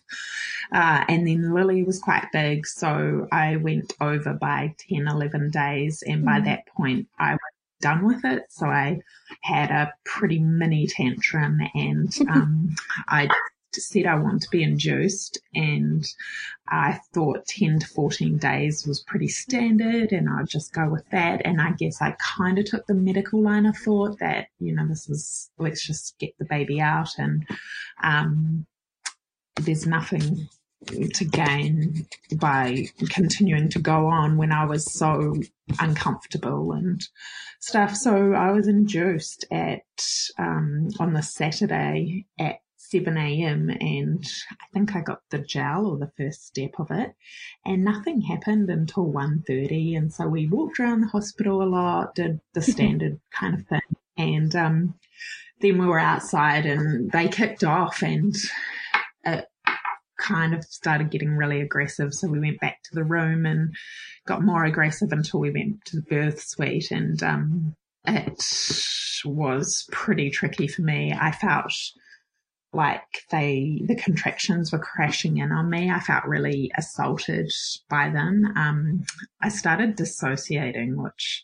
Uh, 0.73 1.03
and 1.07 1.27
then 1.27 1.53
Lily 1.53 1.83
was 1.83 1.99
quite 1.99 2.27
big, 2.33 2.65
so 2.65 3.27
I 3.31 3.57
went 3.57 3.93
over 4.01 4.33
by 4.33 4.75
10, 4.89 5.07
11 5.07 5.51
days. 5.51 6.03
And 6.05 6.25
by 6.25 6.39
mm. 6.39 6.45
that 6.45 6.67
point, 6.67 7.07
I 7.19 7.33
was 7.33 7.39
done 7.81 8.05
with 8.05 8.23
it. 8.25 8.43
So 8.49 8.67
I 8.67 8.99
had 9.43 9.71
a 9.71 9.93
pretty 10.05 10.39
mini 10.39 10.87
tantrum 10.87 11.59
and 11.73 12.13
um, 12.29 12.75
I 13.07 13.29
said 13.81 14.05
I 14.05 14.15
want 14.15 14.41
to 14.43 14.49
be 14.49 14.63
induced 14.63 15.39
and 15.55 16.05
I 16.67 16.99
thought 17.13 17.45
10 17.45 17.79
to 17.79 17.87
14 17.87 18.37
days 18.37 18.85
was 18.85 19.01
pretty 19.01 19.27
standard 19.27 20.11
and 20.11 20.29
I'd 20.29 20.47
just 20.47 20.73
go 20.73 20.89
with 20.89 21.07
that. 21.11 21.41
And 21.45 21.61
I 21.61 21.71
guess 21.71 22.01
I 22.01 22.15
kind 22.37 22.59
of 22.59 22.65
took 22.65 22.85
the 22.87 22.93
medical 22.93 23.41
line 23.41 23.65
of 23.65 23.77
thought 23.77 24.19
that, 24.19 24.47
you 24.59 24.75
know, 24.75 24.87
this 24.87 25.09
is, 25.09 25.49
let's 25.57 25.85
just 25.85 26.17
get 26.19 26.37
the 26.37 26.45
baby 26.45 26.81
out 26.81 27.09
and, 27.17 27.47
um, 28.03 28.65
there's 29.55 29.87
nothing 29.87 30.47
to 30.85 31.25
gain 31.25 32.07
by 32.35 32.85
continuing 33.09 33.69
to 33.69 33.79
go 33.79 34.07
on 34.07 34.37
when 34.37 34.51
I 34.51 34.65
was 34.65 34.91
so 34.91 35.35
uncomfortable 35.79 36.71
and 36.71 37.01
stuff. 37.59 37.95
So 37.95 38.33
I 38.33 38.51
was 38.51 38.67
induced 38.67 39.45
at 39.51 39.81
um, 40.37 40.89
on 40.99 41.13
the 41.13 41.23
Saturday 41.23 42.25
at 42.39 42.59
7 42.89 43.17
a.m. 43.17 43.69
and 43.69 44.23
I 44.51 44.65
think 44.73 44.95
I 44.95 45.01
got 45.01 45.21
the 45.29 45.39
gel 45.39 45.85
or 45.85 45.97
the 45.97 46.11
first 46.17 46.45
step 46.45 46.71
of 46.79 46.91
it 46.91 47.13
and 47.65 47.83
nothing 47.83 48.21
happened 48.21 48.69
until 48.69 49.11
1.30 49.11 49.97
and 49.97 50.13
so 50.13 50.27
we 50.27 50.47
walked 50.47 50.79
around 50.79 51.01
the 51.01 51.07
hospital 51.07 51.61
a 51.61 51.65
lot, 51.65 52.15
did 52.15 52.39
the 52.53 52.61
standard 52.73 53.19
kind 53.31 53.55
of 53.55 53.65
thing 53.67 53.81
and 54.17 54.55
um, 54.55 54.95
then 55.61 55.77
we 55.77 55.85
were 55.85 55.99
outside 55.99 56.65
and 56.65 57.11
they 57.11 57.27
kicked 57.27 57.63
off 57.63 58.01
and 58.01 58.35
it 59.25 59.45
kind 60.19 60.53
of 60.53 60.63
started 60.63 61.11
getting 61.11 61.37
really 61.37 61.61
aggressive 61.61 62.13
so 62.13 62.27
we 62.27 62.39
went 62.39 62.59
back 62.59 62.81
to 62.83 62.95
the 62.95 63.03
room 63.03 63.45
and 63.45 63.75
got 64.25 64.43
more 64.43 64.65
aggressive 64.65 65.11
until 65.11 65.39
we 65.39 65.51
went 65.51 65.83
to 65.85 65.95
the 65.97 66.01
birth 66.03 66.41
suite 66.41 66.89
and 66.91 67.21
um, 67.21 67.75
it 68.07 68.41
was 69.25 69.87
pretty 69.91 70.29
tricky 70.29 70.67
for 70.67 70.81
me. 70.81 71.13
I 71.19 71.31
felt 71.31 71.73
like 72.77 73.25
they 73.31 73.81
the 73.85 73.95
contractions 73.95 74.71
were 74.71 74.79
crashing 74.79 75.37
in 75.37 75.51
on 75.51 75.69
me. 75.69 75.89
I 75.89 75.99
felt 75.99 76.25
really 76.25 76.71
assaulted 76.77 77.51
by 77.89 78.09
them. 78.09 78.53
Um, 78.55 79.03
I 79.41 79.49
started 79.49 79.95
dissociating, 79.95 81.01
which 81.01 81.43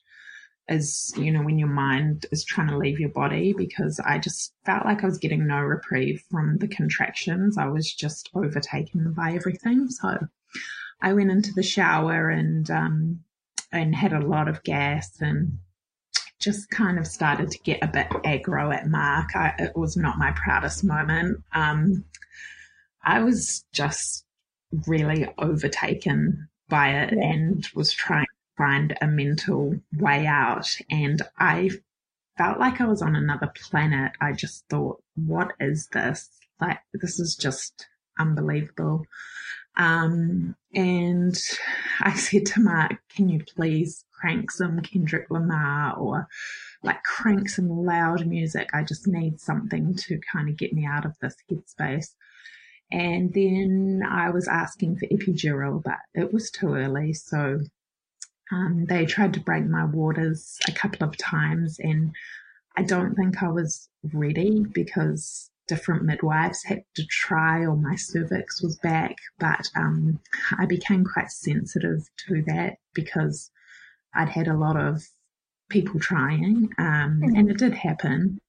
is 0.69 1.11
you 1.17 1.31
know 1.31 1.41
when 1.41 1.57
your 1.57 1.69
mind 1.69 2.27
is 2.31 2.45
trying 2.45 2.69
to 2.69 2.77
leave 2.77 2.99
your 2.99 3.09
body 3.09 3.51
because 3.51 3.99
I 3.99 4.19
just 4.19 4.53
felt 4.63 4.85
like 4.85 5.03
I 5.03 5.07
was 5.07 5.17
getting 5.17 5.47
no 5.47 5.59
reprieve 5.59 6.23
from 6.29 6.59
the 6.59 6.67
contractions. 6.67 7.57
I 7.57 7.65
was 7.65 7.91
just 7.91 8.29
overtaken 8.35 9.13
by 9.13 9.33
everything. 9.33 9.89
So 9.89 10.19
I 11.01 11.13
went 11.13 11.31
into 11.31 11.51
the 11.51 11.63
shower 11.63 12.29
and 12.29 12.69
um, 12.69 13.21
and 13.71 13.95
had 13.95 14.13
a 14.13 14.25
lot 14.25 14.47
of 14.47 14.63
gas 14.63 15.19
and 15.19 15.57
just 16.43 16.69
kind 16.69 16.99
of 16.99 17.07
started 17.07 17.49
to 17.51 17.59
get 17.59 17.79
a 17.81 17.87
bit 17.87 18.09
aggro 18.09 18.75
at 18.75 18.87
Mark. 18.87 19.35
I, 19.35 19.53
it 19.57 19.75
was 19.75 19.95
not 19.95 20.17
my 20.17 20.31
proudest 20.31 20.83
moment. 20.83 21.41
Um, 21.53 22.03
I 23.03 23.23
was 23.23 23.63
just 23.71 24.25
really 24.87 25.27
overtaken 25.37 26.49
by 26.69 26.89
it 26.89 27.13
yeah. 27.13 27.23
and 27.23 27.67
was 27.73 27.93
trying 27.93 28.25
to 28.25 28.57
find 28.57 28.97
a 29.01 29.07
mental 29.07 29.75
way 29.97 30.25
out. 30.25 30.67
And 30.89 31.21
I 31.37 31.69
felt 32.37 32.59
like 32.59 32.81
I 32.81 32.85
was 32.85 33.01
on 33.01 33.15
another 33.15 33.51
planet. 33.55 34.11
I 34.19 34.33
just 34.33 34.65
thought, 34.69 35.01
what 35.15 35.53
is 35.59 35.87
this? 35.93 36.29
Like, 36.59 36.79
this 36.93 37.19
is 37.19 37.35
just 37.35 37.87
unbelievable. 38.19 39.05
Um, 39.77 40.55
and 40.73 41.35
I 42.01 42.13
said 42.15 42.45
to 42.47 42.61
Mark, 42.61 42.93
can 43.15 43.29
you 43.29 43.43
please 43.55 44.05
crank 44.11 44.51
some 44.51 44.81
Kendrick 44.81 45.29
Lamar 45.29 45.95
or 45.97 46.27
like 46.83 47.03
crank 47.03 47.49
some 47.49 47.69
loud 47.69 48.25
music? 48.25 48.69
I 48.73 48.83
just 48.83 49.07
need 49.07 49.39
something 49.39 49.95
to 49.95 50.19
kind 50.31 50.49
of 50.49 50.57
get 50.57 50.73
me 50.73 50.85
out 50.85 51.05
of 51.05 51.15
this 51.21 51.35
headspace. 51.51 52.09
And 52.91 53.33
then 53.33 54.03
I 54.07 54.29
was 54.29 54.47
asking 54.47 54.97
for 54.97 55.07
epidural, 55.07 55.83
but 55.83 55.97
it 56.13 56.31
was 56.31 56.51
too 56.51 56.75
early. 56.75 57.13
So 57.13 57.59
um, 58.51 58.85
they 58.87 59.05
tried 59.05 59.33
to 59.33 59.39
break 59.39 59.65
my 59.65 59.85
waters 59.85 60.59
a 60.67 60.71
couple 60.71 61.07
of 61.07 61.17
times, 61.17 61.79
and 61.79 62.13
I 62.77 62.83
don't 62.83 63.15
think 63.15 63.41
I 63.41 63.47
was 63.47 63.89
ready 64.13 64.63
because 64.73 65.49
different 65.67 66.03
midwives 66.03 66.63
had 66.63 66.83
to 66.95 67.05
try 67.05 67.59
or 67.59 67.75
my 67.75 67.95
cervix 67.95 68.61
was 68.61 68.77
back, 68.77 69.15
but 69.39 69.69
um, 69.75 70.19
I 70.57 70.65
became 70.65 71.05
quite 71.05 71.31
sensitive 71.31 72.09
to 72.27 72.43
that 72.47 72.77
because 72.93 73.51
I'd 74.13 74.29
had 74.29 74.47
a 74.47 74.57
lot 74.57 74.77
of 74.77 75.03
people 75.69 75.99
trying, 75.99 76.69
um, 76.77 77.21
mm-hmm. 77.21 77.35
and 77.35 77.49
it 77.49 77.57
did 77.57 77.73
happen. 77.73 78.39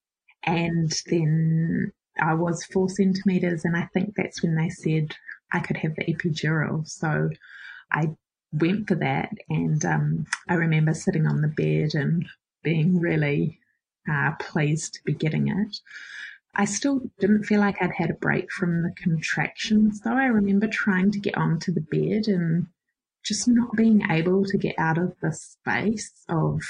And 0.44 0.92
then 1.06 1.92
I 2.20 2.34
was 2.34 2.64
four 2.64 2.88
centimeters, 2.88 3.64
and 3.64 3.76
I 3.76 3.88
think 3.94 4.14
that's 4.16 4.42
when 4.42 4.56
they 4.56 4.68
said 4.68 5.14
I 5.52 5.60
could 5.60 5.78
have 5.78 5.94
the 5.94 6.04
epidural. 6.04 6.86
So 6.86 7.30
I 7.90 8.10
went 8.52 8.88
for 8.88 8.96
that, 8.96 9.30
and 9.48 9.84
um, 9.84 10.26
I 10.48 10.54
remember 10.54 10.94
sitting 10.94 11.26
on 11.26 11.40
the 11.40 11.48
bed 11.48 11.94
and 11.94 12.26
being 12.62 13.00
really 13.00 13.58
uh, 14.10 14.32
pleased 14.38 14.94
to 14.94 15.00
be 15.04 15.14
getting 15.14 15.48
it. 15.48 15.76
I 16.56 16.64
still 16.66 17.00
didn't 17.18 17.44
feel 17.44 17.60
like 17.60 17.80
I'd 17.80 17.92
had 17.92 18.10
a 18.10 18.14
break 18.14 18.52
from 18.52 18.82
the 18.82 18.92
contractions, 18.96 20.00
though. 20.00 20.16
I 20.16 20.26
remember 20.26 20.68
trying 20.68 21.10
to 21.12 21.18
get 21.18 21.36
onto 21.36 21.72
the 21.72 21.80
bed 21.80 22.28
and 22.28 22.68
just 23.24 23.48
not 23.48 23.74
being 23.76 24.02
able 24.10 24.44
to 24.44 24.58
get 24.58 24.74
out 24.78 24.98
of 24.98 25.14
the 25.20 25.32
space 25.32 26.12
of 26.28 26.60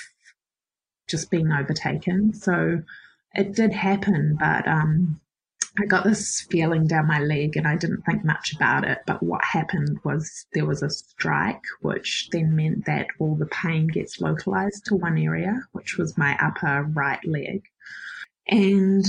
just 1.09 1.31
being 1.31 1.53
overtaken. 1.53 2.33
So 2.33 2.83
it 3.35 3.55
did 3.55 3.73
happen, 3.73 4.37
but 4.39 4.67
um, 4.67 5.21
I 5.81 5.87
got 5.87 6.05
this 6.05 6.43
feeling 6.43 6.87
down 6.87 7.09
my 7.09 7.19
leg 7.19 7.57
and 7.57 7.67
I 7.67 7.77
didn't 7.77 8.03
think 8.03 8.25
much 8.25 8.55
about 8.55 8.85
it. 8.85 8.99
But 9.07 9.23
what 9.23 9.45
happened 9.45 9.99
was 10.05 10.47
there 10.55 10.67
was 10.67 10.83
a 10.83 10.91
strike, 10.91 11.63
which 11.81 12.29
then 12.31 12.55
meant 12.55 12.87
that 12.87 13.09
all 13.19 13.35
the 13.35 13.47
pain 13.47 13.89
gets 13.89 14.21
localized 14.21 14.87
to 14.87 14.95
one 14.95 15.19
area, 15.19 15.63
which 15.73 15.99
was 15.99 16.17
my 16.17 16.39
upper 16.41 16.85
right 16.85 17.25
leg. 17.25 17.65
And 18.47 19.05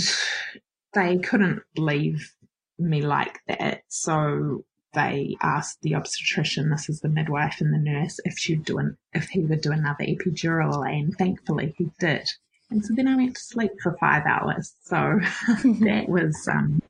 they 0.95 1.19
couldn't 1.19 1.61
leave 1.77 2.33
me 2.79 3.01
like 3.01 3.39
that. 3.47 3.83
So 3.89 4.65
they 4.93 5.35
asked 5.41 5.81
the 5.81 5.95
obstetrician, 5.95 6.69
this 6.69 6.89
is 6.89 7.01
the 7.01 7.09
midwife 7.09 7.59
and 7.59 7.73
the 7.73 7.77
nurse, 7.77 8.19
if 8.25 8.39
she'd 8.39 8.65
do 8.65 8.79
an, 8.79 8.97
if 9.13 9.29
he 9.29 9.41
would 9.41 9.61
do 9.61 9.71
another 9.71 10.05
epidural, 10.05 10.89
and 10.89 11.15
thankfully 11.17 11.75
he 11.77 11.91
did. 11.99 12.27
And 12.71 12.83
so 12.83 12.93
then 12.95 13.07
I 13.07 13.15
went 13.15 13.35
to 13.35 13.41
sleep 13.41 13.71
for 13.83 13.95
five 13.99 14.23
hours. 14.25 14.73
So 14.83 14.95
that 15.63 16.05
was 16.07 16.47
um, 16.47 16.81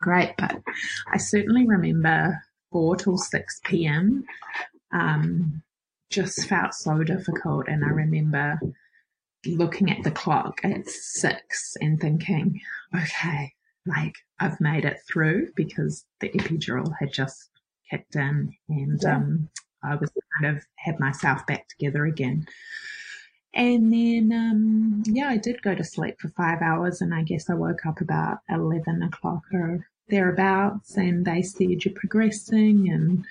great. 0.00 0.34
But 0.38 0.62
I 1.12 1.18
certainly 1.18 1.66
remember 1.66 2.42
four 2.72 2.96
till 2.96 3.18
six 3.18 3.60
p.m. 3.64 4.24
Um, 4.92 5.62
just 6.10 6.48
felt 6.48 6.72
so 6.72 7.02
difficult, 7.02 7.68
and 7.68 7.84
I 7.84 7.88
remember 7.88 8.58
looking 9.46 9.90
at 9.90 10.02
the 10.02 10.10
clock 10.10 10.60
at 10.64 10.88
six 10.88 11.76
and 11.80 12.00
thinking, 12.00 12.60
okay, 12.94 13.52
like 13.86 14.14
I've 14.40 14.60
made 14.60 14.84
it 14.84 14.98
through 15.10 15.48
because 15.56 16.04
the 16.20 16.28
epidural 16.30 16.92
had 16.98 17.12
just 17.12 17.50
kicked 17.90 18.16
in 18.16 18.54
and 18.68 19.00
yeah. 19.02 19.16
um, 19.16 19.48
I 19.82 19.94
was 19.94 20.10
kind 20.40 20.56
of 20.56 20.64
had 20.76 21.00
myself 21.00 21.46
back 21.46 21.68
together 21.68 22.04
again. 22.04 22.46
And 23.54 23.92
then, 23.92 24.30
um, 24.32 25.02
yeah, 25.06 25.28
I 25.28 25.36
did 25.36 25.62
go 25.62 25.74
to 25.74 25.82
sleep 25.82 26.20
for 26.20 26.28
five 26.28 26.60
hours 26.60 27.00
and 27.00 27.14
I 27.14 27.22
guess 27.22 27.48
I 27.48 27.54
woke 27.54 27.86
up 27.86 28.00
about 28.00 28.38
11 28.48 29.02
o'clock 29.02 29.42
or 29.52 29.88
thereabouts 30.08 30.96
and 30.96 31.24
they 31.24 31.42
said 31.42 31.84
you're 31.84 31.94
progressing 31.94 32.90
and 32.90 33.24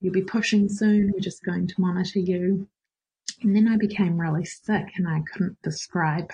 you'll 0.00 0.12
be 0.14 0.22
pushing 0.22 0.68
soon. 0.68 1.12
We're 1.12 1.20
just 1.20 1.44
going 1.44 1.66
to 1.66 1.80
monitor 1.80 2.20
you. 2.20 2.68
And 3.42 3.54
then 3.54 3.68
I 3.68 3.76
became 3.76 4.20
really 4.20 4.44
sick 4.44 4.92
and 4.96 5.08
I 5.08 5.22
couldn't 5.32 5.60
describe 5.62 6.32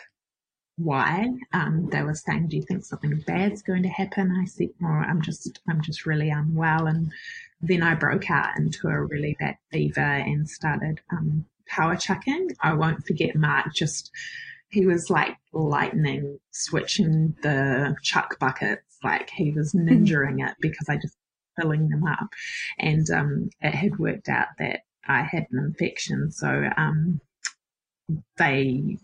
why. 0.77 1.29
Um, 1.53 1.89
they 1.91 2.03
were 2.03 2.15
saying, 2.15 2.49
do 2.49 2.57
you 2.57 2.63
think 2.63 2.85
something 2.85 3.23
bad's 3.27 3.63
going 3.63 3.83
to 3.83 3.89
happen? 3.89 4.37
I 4.41 4.45
said, 4.45 4.69
no, 4.81 4.89
I'm 4.89 5.23
just, 5.23 5.61
I'm 5.69 5.81
just 5.81 6.07
really 6.07 6.31
unwell. 6.31 6.87
And 6.87 7.13
then 7.61 7.83
I 7.83 7.95
broke 7.95 8.31
out 8.31 8.59
into 8.59 8.89
a 8.89 9.05
really 9.05 9.37
bad 9.41 9.57
fever 9.73 10.01
and 10.01 10.49
started, 10.49 11.01
um, 11.11 11.47
power 11.67 11.97
chucking. 11.97 12.51
I 12.61 12.75
won't 12.75 13.07
forget 13.07 13.35
Mark 13.35 13.75
just, 13.75 14.11
he 14.69 14.87
was 14.87 15.11
like 15.11 15.37
lightning 15.53 16.39
switching 16.51 17.35
the 17.43 17.97
chuck 18.03 18.39
buckets. 18.39 18.99
Like 19.03 19.31
he 19.31 19.53
was 19.53 19.73
ninjaing 19.75 20.47
it 20.47 20.57
because 20.61 20.89
I 20.89 20.97
just 20.97 21.17
filling 21.59 21.89
them 21.89 22.05
up. 22.05 22.29
And, 22.79 23.09
um, 23.11 23.51
it 23.63 23.75
had 23.75 23.99
worked 23.99 24.29
out 24.29 24.49
that 24.59 24.81
I 25.09 25.23
had 25.23 25.47
an 25.51 25.59
infection. 25.59 26.31
So, 26.31 26.69
um, 26.77 27.21
they, 28.37 28.99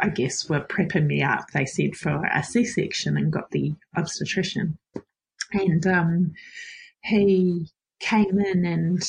I 0.00 0.08
guess, 0.08 0.48
were 0.48 0.60
prepping 0.60 1.06
me 1.06 1.22
up. 1.22 1.50
They 1.52 1.64
said 1.64 1.96
for 1.96 2.24
a 2.32 2.42
C-section 2.42 3.16
and 3.16 3.32
got 3.32 3.50
the 3.50 3.74
obstetrician. 3.96 4.78
And 5.52 5.86
um, 5.86 6.32
he 7.02 7.68
came 8.00 8.38
in 8.38 8.64
and 8.64 9.02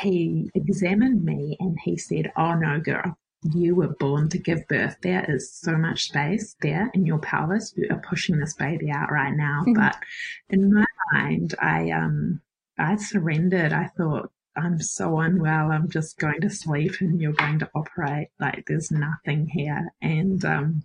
he 0.00 0.50
examined 0.54 1.24
me 1.24 1.56
and 1.60 1.78
he 1.82 1.96
said, 1.96 2.32
"Oh 2.36 2.54
no, 2.54 2.80
girl, 2.80 3.18
you 3.54 3.74
were 3.74 3.94
born 3.98 4.28
to 4.30 4.38
give 4.38 4.66
birth. 4.68 4.96
There 5.02 5.24
is 5.28 5.52
so 5.52 5.76
much 5.76 6.08
space 6.08 6.56
there 6.60 6.90
in 6.94 7.06
your 7.06 7.18
pelvis. 7.18 7.74
You 7.76 7.88
are 7.90 8.02
pushing 8.08 8.38
this 8.38 8.54
baby 8.54 8.90
out 8.90 9.10
right 9.10 9.34
now." 9.34 9.62
Mm-hmm. 9.62 9.72
But 9.74 9.96
in 10.48 10.72
my 10.72 10.86
mind, 11.12 11.54
I 11.60 11.90
um, 11.90 12.40
I 12.78 12.96
surrendered. 12.96 13.72
I 13.72 13.88
thought 13.96 14.30
I'm 14.56 14.80
so 14.80 15.18
unwell. 15.18 15.70
I'm 15.70 15.88
just 15.88 16.18
going 16.18 16.40
to 16.40 16.50
sleep 16.50 16.94
and 17.00 17.20
you're 17.20 17.32
going 17.32 17.58
to 17.60 17.70
operate. 17.74 18.28
Like 18.38 18.64
there's 18.66 18.90
nothing 18.90 19.48
here. 19.48 19.92
And, 20.02 20.44
um, 20.44 20.82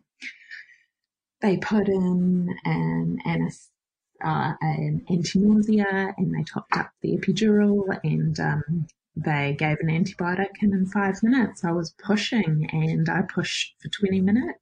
they 1.41 1.58
put 1.58 1.88
in 1.88 2.56
an, 2.63 3.19
an, 3.25 3.51
uh, 4.23 4.54
an 4.62 5.06
anti-nausea 5.10 6.13
and 6.17 6.34
they 6.34 6.43
topped 6.43 6.78
up 6.78 6.91
the 7.01 7.17
epidural 7.17 7.97
and, 8.04 8.39
um, 8.39 8.88
they 9.15 9.56
gave 9.58 9.78
an 9.80 9.88
antibiotic 9.88 10.49
and 10.62 10.73
in 10.73 10.86
five 10.86 11.23
minutes 11.23 11.63
I 11.63 11.71
was 11.71 11.95
pushing 12.04 12.67
and 12.71 13.08
I 13.08 13.21
pushed 13.21 13.75
for 13.82 13.88
20 13.88 14.21
minutes 14.21 14.60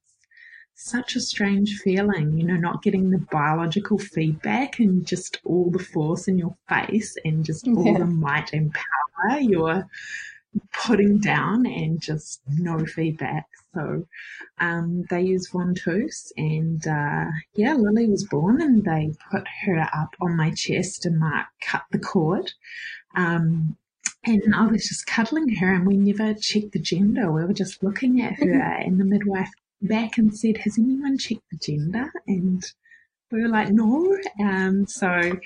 such 0.74 1.16
a 1.16 1.20
strange 1.20 1.78
feeling, 1.78 2.36
you 2.36 2.44
know, 2.44 2.56
not 2.56 2.82
getting 2.82 3.10
the 3.10 3.18
biological 3.30 3.98
feedback 3.98 4.78
and 4.78 5.06
just 5.06 5.40
all 5.44 5.70
the 5.70 5.78
force 5.78 6.28
in 6.28 6.36
your 6.36 6.56
face 6.68 7.16
and 7.24 7.44
just 7.44 7.66
all 7.68 7.86
yeah. 7.86 7.98
the 7.98 8.06
might 8.06 8.52
and 8.52 8.74
power 8.74 9.38
you're 9.38 9.88
putting 10.72 11.18
down 11.18 11.66
and 11.66 12.00
just 12.00 12.40
no 12.48 12.84
feedback. 12.84 13.46
So 13.74 14.06
um, 14.60 15.04
they 15.10 15.22
used 15.22 15.50
ventouse 15.52 16.30
and 16.36 16.86
uh, 16.86 17.30
yeah, 17.54 17.74
Lily 17.74 18.08
was 18.08 18.24
born 18.24 18.60
and 18.60 18.84
they 18.84 19.12
put 19.30 19.46
her 19.64 19.80
up 19.80 20.14
on 20.20 20.36
my 20.36 20.52
chest 20.52 21.06
and 21.06 21.18
Mark 21.18 21.46
cut 21.60 21.84
the 21.90 21.98
cord. 21.98 22.52
Um, 23.16 23.76
and 24.24 24.54
I 24.54 24.66
was 24.66 24.88
just 24.88 25.06
cuddling 25.06 25.56
her 25.56 25.74
and 25.74 25.86
we 25.86 25.96
never 25.96 26.34
checked 26.34 26.72
the 26.72 26.78
gender. 26.78 27.30
We 27.30 27.44
were 27.44 27.52
just 27.52 27.82
looking 27.82 28.22
at 28.22 28.34
her 28.34 28.60
and 28.60 28.98
the 28.98 29.04
midwife 29.04 29.50
back 29.84 30.18
and 30.18 30.36
said, 30.36 30.58
has 30.58 30.78
anyone 30.78 31.18
checked 31.18 31.42
the 31.50 31.58
gender? 31.58 32.12
And 32.26 32.64
we 33.30 33.42
were 33.42 33.48
like, 33.48 33.70
no. 33.70 34.18
Um, 34.40 34.86
so 34.86 35.38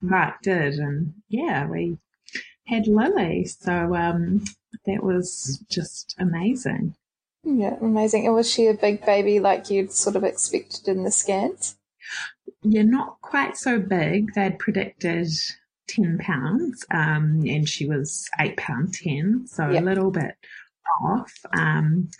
Mark 0.00 0.42
did. 0.42 0.74
And 0.74 1.14
yeah, 1.28 1.66
we 1.66 1.98
had 2.66 2.86
Lily. 2.86 3.44
So 3.44 3.94
um, 3.94 4.44
that 4.86 5.02
was 5.02 5.62
just 5.70 6.14
amazing. 6.18 6.94
Yeah, 7.44 7.76
amazing. 7.80 8.26
And 8.26 8.34
was 8.34 8.50
she 8.50 8.66
a 8.66 8.74
big 8.74 9.04
baby 9.04 9.40
like 9.40 9.70
you'd 9.70 9.92
sort 9.92 10.16
of 10.16 10.24
expected 10.24 10.88
in 10.88 11.04
the 11.04 11.10
scans? 11.10 11.76
Yeah, 12.62 12.82
not 12.82 13.20
quite 13.22 13.56
so 13.56 13.78
big. 13.78 14.34
They'd 14.34 14.58
predicted 14.58 15.28
10 15.88 16.18
pounds, 16.18 16.84
um, 16.90 17.42
and 17.46 17.68
she 17.68 17.86
was 17.86 18.28
8 18.38 18.56
pound 18.56 18.94
10, 18.94 19.46
so 19.46 19.70
yep. 19.70 19.82
a 19.82 19.84
little 19.84 20.10
bit 20.10 20.34
off. 21.02 21.32
Um, 21.56 22.10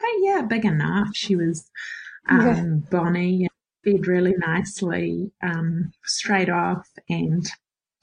but 0.00 0.10
yeah, 0.20 0.42
big 0.42 0.64
enough. 0.64 1.08
She 1.14 1.36
was 1.36 1.70
um, 2.28 2.46
yeah. 2.46 2.64
bonny 2.90 3.42
and 3.42 3.50
fed 3.84 4.06
really 4.06 4.34
nicely 4.38 5.30
um, 5.42 5.92
straight 6.04 6.50
off 6.50 6.88
and 7.08 7.46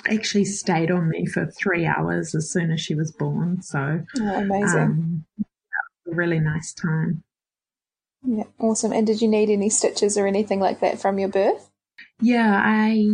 actually 0.10 0.46
stayed 0.46 0.92
on 0.92 1.10
me 1.10 1.26
for 1.26 1.48
three 1.48 1.86
hours 1.86 2.36
as 2.36 2.52
soon 2.52 2.72
as 2.72 2.80
she 2.80 2.96
was 2.96 3.12
born. 3.12 3.62
So 3.62 4.04
oh, 4.20 4.36
amazing. 4.36 4.80
Um, 4.80 5.26
a 6.12 6.16
really 6.16 6.40
nice 6.40 6.74
time. 6.74 7.24
Yeah, 8.26 8.46
awesome. 8.60 8.92
And 8.92 9.06
did 9.06 9.22
you 9.22 9.28
need 9.28 9.50
any 9.50 9.70
stitches 9.70 10.18
or 10.18 10.28
anything 10.28 10.60
like 10.60 10.80
that 10.80 11.00
from 11.00 11.20
your 11.20 11.30
birth? 11.30 11.70
Yeah, 12.22 12.62
I 12.64 13.06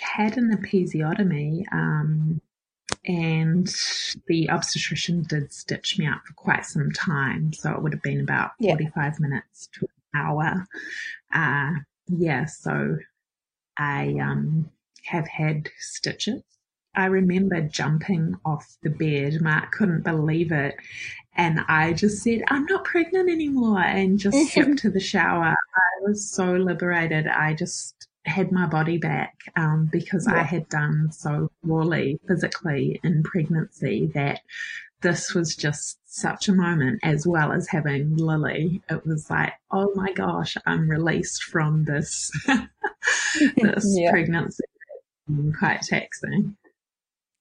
had 0.00 0.36
an 0.36 0.56
episiotomy. 0.56 1.62
Um, 1.72 2.40
and 3.04 3.72
the 4.26 4.50
obstetrician 4.50 5.22
did 5.22 5.52
stitch 5.52 5.98
me 5.98 6.06
up 6.06 6.22
for 6.26 6.34
quite 6.34 6.66
some 6.66 6.90
time. 6.92 7.52
So 7.52 7.72
it 7.72 7.82
would 7.82 7.92
have 7.92 8.02
been 8.02 8.20
about 8.20 8.52
yeah. 8.58 8.72
45 8.72 9.20
minutes 9.20 9.68
to 9.74 9.86
an 9.86 10.20
hour. 10.20 10.66
Uh, 11.32 11.80
yeah, 12.08 12.44
so 12.44 12.98
I 13.78 14.16
um, 14.20 14.70
have 15.04 15.26
had 15.28 15.70
stitches. 15.78 16.42
I 16.94 17.06
remember 17.06 17.62
jumping 17.62 18.36
off 18.44 18.76
the 18.82 18.90
bed. 18.90 19.40
Mark 19.40 19.72
couldn't 19.72 20.02
believe 20.02 20.52
it. 20.52 20.76
And 21.36 21.60
I 21.68 21.92
just 21.92 22.22
said, 22.22 22.42
I'm 22.48 22.66
not 22.66 22.84
pregnant 22.84 23.30
anymore 23.30 23.80
and 23.80 24.18
just 24.18 24.36
skipped 24.50 24.80
to 24.80 24.90
the 24.90 25.00
shower. 25.00 25.54
I 25.54 26.02
was 26.02 26.28
so 26.28 26.52
liberated. 26.52 27.28
I 27.28 27.54
just 27.54 28.08
had 28.30 28.52
my 28.52 28.66
body 28.66 28.98
back 28.98 29.34
um, 29.56 29.88
because 29.92 30.26
yeah. 30.28 30.40
I 30.40 30.42
had 30.42 30.68
done 30.68 31.12
so 31.12 31.50
poorly 31.66 32.18
physically 32.26 33.00
in 33.04 33.22
pregnancy 33.22 34.10
that 34.14 34.40
this 35.02 35.34
was 35.34 35.56
just 35.56 35.98
such 36.04 36.48
a 36.48 36.54
moment 36.54 37.00
as 37.02 37.26
well 37.26 37.52
as 37.52 37.68
having 37.68 38.16
Lily. 38.16 38.82
It 38.90 39.06
was 39.06 39.30
like, 39.30 39.52
oh 39.70 39.92
my 39.94 40.12
gosh, 40.12 40.56
I'm 40.66 40.88
released 40.88 41.44
from 41.44 41.84
this 41.84 42.30
this 43.56 43.96
yeah. 43.98 44.10
pregnancy. 44.10 44.64
Quite 45.58 45.82
taxing. 45.82 46.56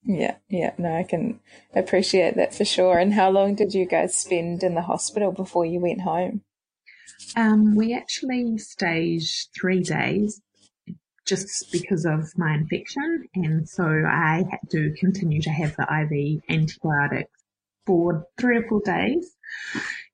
Yeah, 0.04 0.36
yeah, 0.47 0.73
no, 0.78 0.95
I 0.95 1.04
can 1.04 1.39
appreciate 1.75 2.36
that 2.36 2.54
for 2.54 2.65
sure. 2.65 2.97
And 2.97 3.13
how 3.13 3.30
long 3.30 3.56
did 3.56 3.73
you 3.73 3.86
guys 3.86 4.15
spend 4.15 4.63
in 4.63 4.75
the 4.75 4.84
hospital 4.84 5.32
before 5.32 5.65
you 5.65 5.80
went 5.80 6.02
home? 6.02 6.41
Um, 7.36 7.75
we 7.75 7.93
actually 7.93 8.58
stayed 8.58 9.23
three 9.60 9.82
days 9.82 10.41
just 11.25 11.71
because 11.71 12.05
of 12.05 12.38
my 12.38 12.53
infection. 12.53 13.25
And 13.36 13.67
so 13.67 13.86
I 13.86 14.43
had 14.49 14.69
to 14.71 14.93
continue 14.99 15.41
to 15.41 15.49
have 15.49 15.75
the 15.75 15.84
IV 15.84 16.41
antibiotics 16.49 17.32
for 17.86 18.25
three 18.39 18.58
or 18.58 18.67
four 18.67 18.82
days. 18.86 19.36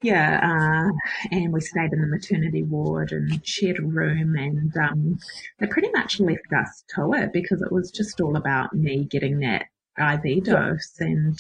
Yeah, 0.01 0.39
uh, 0.41 0.91
and 1.31 1.51
we 1.51 1.59
stayed 1.61 1.91
in 1.91 2.01
the 2.01 2.07
maternity 2.07 2.63
ward 2.63 3.11
and 3.11 3.45
shared 3.45 3.79
a 3.79 3.81
room 3.81 4.35
and, 4.35 4.75
um, 4.77 5.17
they 5.59 5.67
pretty 5.67 5.89
much 5.91 6.19
left 6.19 6.53
us 6.55 6.83
to 6.95 7.11
it 7.13 7.33
because 7.33 7.61
it 7.61 7.71
was 7.71 7.91
just 7.91 8.21
all 8.21 8.37
about 8.37 8.73
me 8.73 9.05
getting 9.05 9.39
that 9.39 9.65
IV 9.97 10.43
dose 10.43 10.95
and 10.99 11.37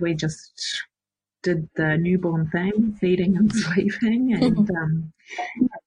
we 0.00 0.14
just 0.14 0.82
did 1.42 1.68
the 1.76 1.96
newborn 1.96 2.48
thing, 2.50 2.96
feeding 3.00 3.36
and 3.36 3.52
sleeping 3.54 4.34
and, 4.34 4.70
um, 4.76 5.12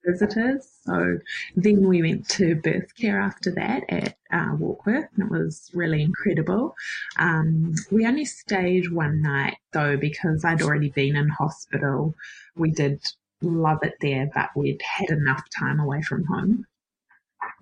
visitors. 0.05 0.67
So 0.85 1.19
then 1.55 1.87
we 1.87 2.01
went 2.01 2.27
to 2.29 2.55
birth 2.55 2.95
care 2.95 3.19
after 3.19 3.51
that 3.51 3.83
at 3.89 4.17
uh, 4.31 4.55
Warkworth 4.55 5.07
and 5.15 5.25
it 5.25 5.31
was 5.31 5.69
really 5.73 6.01
incredible. 6.01 6.75
Um, 7.17 7.73
we 7.91 8.05
only 8.05 8.25
stayed 8.25 8.91
one 8.91 9.21
night 9.21 9.57
though 9.71 9.97
because 9.97 10.45
I'd 10.45 10.61
already 10.61 10.89
been 10.89 11.15
in 11.15 11.29
hospital. 11.29 12.15
We 12.55 12.71
did 12.71 13.01
love 13.41 13.79
it 13.83 13.95
there, 14.01 14.29
but 14.33 14.49
we'd 14.55 14.81
had 14.81 15.09
enough 15.09 15.43
time 15.57 15.79
away 15.79 16.01
from 16.01 16.25
home. 16.25 16.65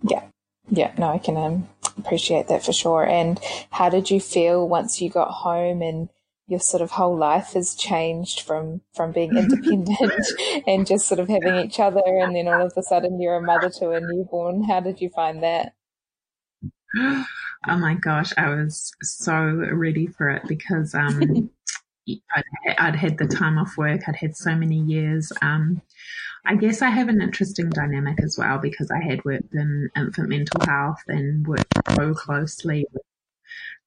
Yeah. 0.04 0.23
Yeah, 0.69 0.93
no, 0.97 1.10
I 1.10 1.17
can 1.17 1.36
um, 1.38 1.67
appreciate 1.97 2.47
that 2.47 2.63
for 2.63 2.71
sure. 2.71 3.04
And 3.06 3.39
how 3.71 3.89
did 3.89 4.10
you 4.10 4.19
feel 4.21 4.67
once 4.67 5.01
you 5.01 5.10
got 5.10 5.30
home 5.30 5.82
and 5.82 6.08
your 6.52 6.60
sort 6.60 6.82
of 6.82 6.92
whole 6.92 7.18
life 7.18 7.54
has 7.54 7.74
changed 7.74 8.42
from 8.42 8.82
from 8.94 9.14
being 9.14 9.38
independent 9.38 10.26
and 10.68 10.86
just 10.86 11.08
sort 11.08 11.22
of 11.22 11.30
having 11.30 11.56
each 11.56 11.80
other 11.80 12.02
and 12.06 12.36
then 12.36 12.50
all 12.50 12.66
of 12.66 12.74
a 12.76 12.84
sudden 12.84 13.22
you're 13.22 13.38
a 13.38 13.42
mother 13.42 13.70
to 13.70 13.92
a 13.92 14.02
newborn. 14.02 14.66
How 14.66 14.82
did 14.82 15.00
you 15.00 15.10
find 15.10 15.42
that? 15.42 15.74
Oh 16.94 17.78
my 17.78 17.94
gosh 17.94 18.34
i 18.38 18.50
was 18.50 18.92
so 19.02 19.34
ready 19.72 20.08
for 20.08 20.30
it 20.30 20.44
because 20.46 20.94
um 20.94 21.50
I'd, 22.36 22.44
I'd, 22.78 22.96
had 22.96 23.18
the 23.18 23.28
time 23.28 23.58
off 23.58 23.78
work 23.78 24.02
i'd 24.08 24.18
had 24.18 24.36
so 24.36 24.54
many 24.56 24.78
years. 24.78 25.32
Um 25.42 25.82
I 26.44 26.56
guess 26.56 26.82
I 26.82 26.90
have 26.90 27.08
an 27.08 27.22
interesting 27.22 27.70
dynamic 27.70 28.22
as 28.22 28.36
well 28.38 28.58
because 28.58 28.90
I 28.92 29.02
had 29.02 29.24
worked 29.24 29.54
in 29.54 29.90
infant 29.96 30.28
mental 30.28 30.60
health 30.66 31.04
and 31.08 31.48
worked 31.48 31.72
so 31.96 32.14
closely 32.14 32.88
with 32.92 33.04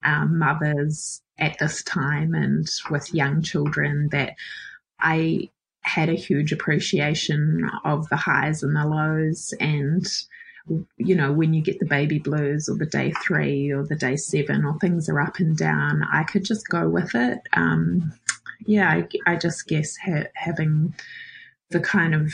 um, 0.05 0.37
mothers 0.37 1.21
at 1.37 1.57
this 1.59 1.83
time 1.83 2.33
and 2.33 2.67
with 2.89 3.13
young 3.13 3.41
children 3.41 4.09
that 4.11 4.35
I 4.99 5.49
had 5.81 6.09
a 6.09 6.13
huge 6.13 6.51
appreciation 6.51 7.69
of 7.83 8.07
the 8.09 8.15
highs 8.15 8.63
and 8.63 8.75
the 8.75 8.87
lows 8.87 9.53
and 9.59 10.05
you 10.97 11.15
know, 11.15 11.31
when 11.31 11.53
you 11.53 11.61
get 11.61 11.79
the 11.79 11.85
baby 11.85 12.19
blues 12.19 12.67
or 12.67 12.75
the 12.75 12.85
day 12.85 13.11
three 13.23 13.71
or 13.71 13.85
the 13.85 13.95
day 13.95 14.15
seven 14.15 14.65
or 14.65 14.77
things 14.79 15.07
are 15.09 15.19
up 15.19 15.39
and 15.39 15.55
down, 15.55 16.01
I 16.11 16.23
could 16.23 16.43
just 16.43 16.67
go 16.69 16.89
with 16.89 17.13
it. 17.13 17.39
Um, 17.53 18.13
yeah, 18.65 18.89
I, 18.89 19.07
I, 19.31 19.35
just 19.35 19.67
guess 19.67 19.95
ha- 19.97 20.29
having 20.33 20.95
the 21.69 21.79
kind 21.79 22.15
of 22.15 22.33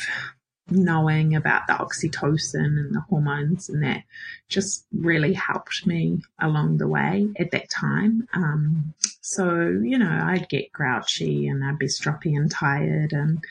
knowing 0.71 1.35
about 1.35 1.67
the 1.67 1.73
oxytocin 1.73 2.65
and 2.65 2.95
the 2.95 3.03
hormones 3.09 3.69
and 3.69 3.83
that 3.83 4.03
just 4.47 4.85
really 4.91 5.33
helped 5.33 5.85
me 5.85 6.21
along 6.39 6.77
the 6.77 6.87
way 6.87 7.27
at 7.37 7.51
that 7.51 7.69
time. 7.69 8.27
Um, 8.33 8.93
so, 9.21 9.59
you 9.83 9.97
know, 9.97 10.21
I'd 10.23 10.49
get 10.49 10.71
grouchy 10.71 11.47
and 11.47 11.63
I'd 11.63 11.79
be 11.79 11.87
stroppy 11.87 12.37
and 12.37 12.49
tired 12.49 13.13
and, 13.13 13.43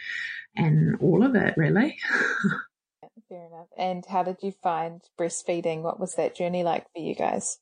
and 0.57 0.97
all 1.01 1.25
of 1.25 1.35
it 1.35 1.55
really. 1.57 1.99
Fair 3.29 3.47
enough. 3.47 3.69
And 3.79 4.05
how 4.07 4.25
did 4.25 4.39
you 4.43 4.53
find 4.63 5.01
breastfeeding? 5.19 5.83
What 5.83 6.01
was 6.01 6.17
that 6.17 6.35
journey 6.35 6.65
like 6.65 6.87
for 6.93 7.01
you 7.01 7.15
guys? 7.15 7.59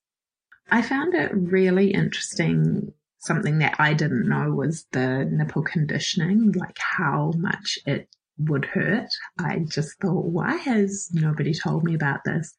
I 0.71 0.83
found 0.83 1.15
it 1.15 1.31
really 1.35 1.91
interesting. 1.91 2.93
Something 3.19 3.59
that 3.59 3.77
I 3.79 3.95
didn't 3.95 4.29
know 4.29 4.51
was 4.51 4.87
the 4.93 5.29
nipple 5.31 5.63
conditioning, 5.63 6.53
like 6.53 6.79
how 6.79 7.33
much 7.37 7.79
it 7.85 8.09
would 8.39 8.65
hurt. 8.65 9.09
I 9.39 9.61
just 9.61 9.99
thought, 10.01 10.27
why 10.27 10.57
has 10.57 11.11
nobody 11.13 11.53
told 11.55 11.85
me 11.85 11.95
about 11.95 12.25
this? 12.25 12.55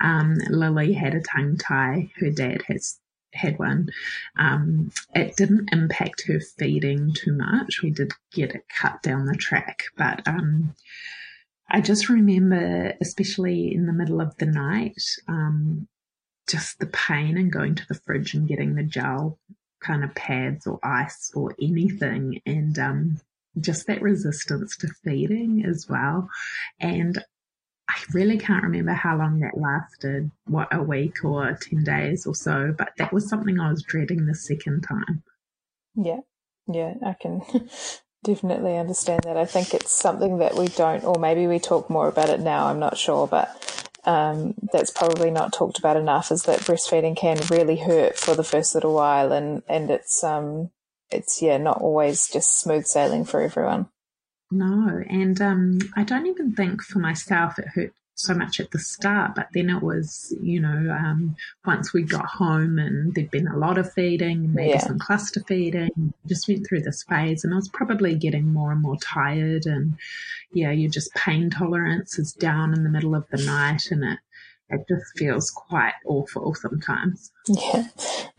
Um, 0.00 0.36
Lily 0.48 0.92
had 0.92 1.14
a 1.14 1.20
tongue 1.20 1.56
tie. 1.56 2.10
Her 2.18 2.30
dad 2.30 2.62
has 2.68 2.98
had 3.32 3.58
one. 3.58 3.88
Um, 4.38 4.90
it 5.14 5.36
didn't 5.36 5.72
impact 5.72 6.26
her 6.26 6.40
feeding 6.40 7.12
too 7.14 7.32
much. 7.32 7.82
We 7.82 7.90
did 7.90 8.12
get 8.32 8.54
it 8.54 8.64
cut 8.68 9.02
down 9.02 9.26
the 9.26 9.36
track, 9.36 9.84
but 9.96 10.26
um, 10.26 10.74
I 11.68 11.80
just 11.80 12.08
remember, 12.08 12.94
especially 13.00 13.74
in 13.74 13.86
the 13.86 13.92
middle 13.92 14.20
of 14.20 14.36
the 14.38 14.46
night, 14.46 15.02
um, 15.28 15.88
just 16.48 16.78
the 16.78 16.86
pain 16.86 17.36
and 17.36 17.52
going 17.52 17.74
to 17.74 17.86
the 17.88 17.94
fridge 17.94 18.34
and 18.34 18.48
getting 18.48 18.74
the 18.74 18.84
gel 18.84 19.38
kind 19.80 20.04
of 20.04 20.14
pads 20.14 20.66
or 20.66 20.78
ice 20.82 21.32
or 21.34 21.54
anything, 21.60 22.40
and 22.46 22.78
um, 22.78 23.20
just 23.60 23.86
that 23.86 24.02
resistance 24.02 24.76
to 24.78 24.88
feeding 25.04 25.64
as 25.66 25.86
well. 25.88 26.28
And 26.80 27.22
I 27.88 27.94
really 28.12 28.38
can't 28.38 28.64
remember 28.64 28.92
how 28.92 29.16
long 29.16 29.40
that 29.40 29.56
lasted, 29.56 30.30
what, 30.46 30.74
a 30.74 30.82
week 30.82 31.24
or 31.24 31.56
10 31.60 31.84
days 31.84 32.26
or 32.26 32.34
so, 32.34 32.74
but 32.76 32.90
that 32.98 33.12
was 33.12 33.28
something 33.28 33.60
I 33.60 33.70
was 33.70 33.82
dreading 33.82 34.26
the 34.26 34.34
second 34.34 34.82
time. 34.82 35.22
Yeah, 35.94 36.20
yeah, 36.66 36.94
I 37.04 37.14
can 37.14 37.42
definitely 38.24 38.76
understand 38.76 39.22
that. 39.24 39.36
I 39.36 39.44
think 39.44 39.72
it's 39.72 39.92
something 39.92 40.38
that 40.38 40.56
we 40.56 40.66
don't, 40.68 41.04
or 41.04 41.18
maybe 41.18 41.46
we 41.46 41.60
talk 41.60 41.88
more 41.88 42.08
about 42.08 42.28
it 42.28 42.40
now, 42.40 42.66
I'm 42.66 42.80
not 42.80 42.98
sure, 42.98 43.28
but 43.28 43.88
um, 44.04 44.54
that's 44.72 44.90
probably 44.90 45.30
not 45.30 45.52
talked 45.52 45.78
about 45.78 45.96
enough 45.96 46.30
is 46.30 46.42
that 46.44 46.60
breastfeeding 46.60 47.16
can 47.16 47.38
really 47.50 47.76
hurt 47.76 48.18
for 48.18 48.34
the 48.34 48.44
first 48.44 48.74
little 48.74 48.94
while 48.94 49.32
and, 49.32 49.62
and 49.68 49.90
it's, 49.90 50.24
um, 50.24 50.70
it's, 51.10 51.40
yeah, 51.42 51.56
not 51.58 51.80
always 51.80 52.28
just 52.28 52.60
smooth 52.60 52.86
sailing 52.86 53.24
for 53.24 53.40
everyone. 53.40 53.88
No, 54.50 55.02
and 55.08 55.40
um, 55.40 55.78
I 55.96 56.04
don't 56.04 56.26
even 56.26 56.52
think 56.52 56.82
for 56.82 56.98
myself 57.00 57.58
it 57.58 57.66
hurt 57.68 57.92
so 58.16 58.32
much 58.32 58.60
at 58.60 58.70
the 58.70 58.78
start, 58.78 59.34
but 59.34 59.48
then 59.52 59.68
it 59.68 59.82
was, 59.82 60.34
you 60.40 60.58
know, 60.60 60.90
um, 60.90 61.36
once 61.66 61.92
we 61.92 62.02
got 62.02 62.24
home 62.24 62.78
and 62.78 63.14
there'd 63.14 63.30
been 63.30 63.46
a 63.46 63.58
lot 63.58 63.76
of 63.76 63.92
feeding, 63.92 64.54
maybe 64.54 64.70
yeah. 64.70 64.78
some 64.78 64.98
cluster 64.98 65.42
feeding, 65.46 66.14
just 66.26 66.48
went 66.48 66.66
through 66.66 66.80
this 66.80 67.02
phase 67.02 67.44
and 67.44 67.52
I 67.52 67.56
was 67.56 67.68
probably 67.68 68.14
getting 68.14 68.52
more 68.52 68.72
and 68.72 68.80
more 68.80 68.96
tired 68.96 69.66
and 69.66 69.94
yeah, 70.52 70.70
your 70.70 70.90
just 70.90 71.12
pain 71.14 71.50
tolerance 71.50 72.18
is 72.18 72.32
down 72.32 72.72
in 72.72 72.84
the 72.84 72.90
middle 72.90 73.14
of 73.14 73.26
the 73.30 73.44
night 73.44 73.90
and 73.90 74.02
it, 74.02 74.18
it 74.68 74.80
just 74.88 75.16
feels 75.16 75.50
quite 75.50 75.94
awful 76.04 76.54
sometimes. 76.54 77.30
Yeah, 77.46 77.88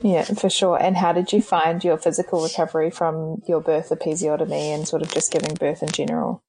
yeah, 0.01 0.23
for 0.23 0.49
sure. 0.49 0.81
And 0.81 0.97
how 0.97 1.13
did 1.13 1.31
you 1.31 1.41
find 1.41 1.83
your 1.83 1.97
physical 1.97 2.43
recovery 2.43 2.91
from 2.91 3.41
your 3.47 3.61
birth 3.61 3.89
episiotomy 3.89 4.75
and 4.75 4.87
sort 4.87 5.01
of 5.01 5.11
just 5.11 5.31
giving 5.31 5.55
birth 5.55 5.81
in 5.81 5.89
general? 5.89 6.43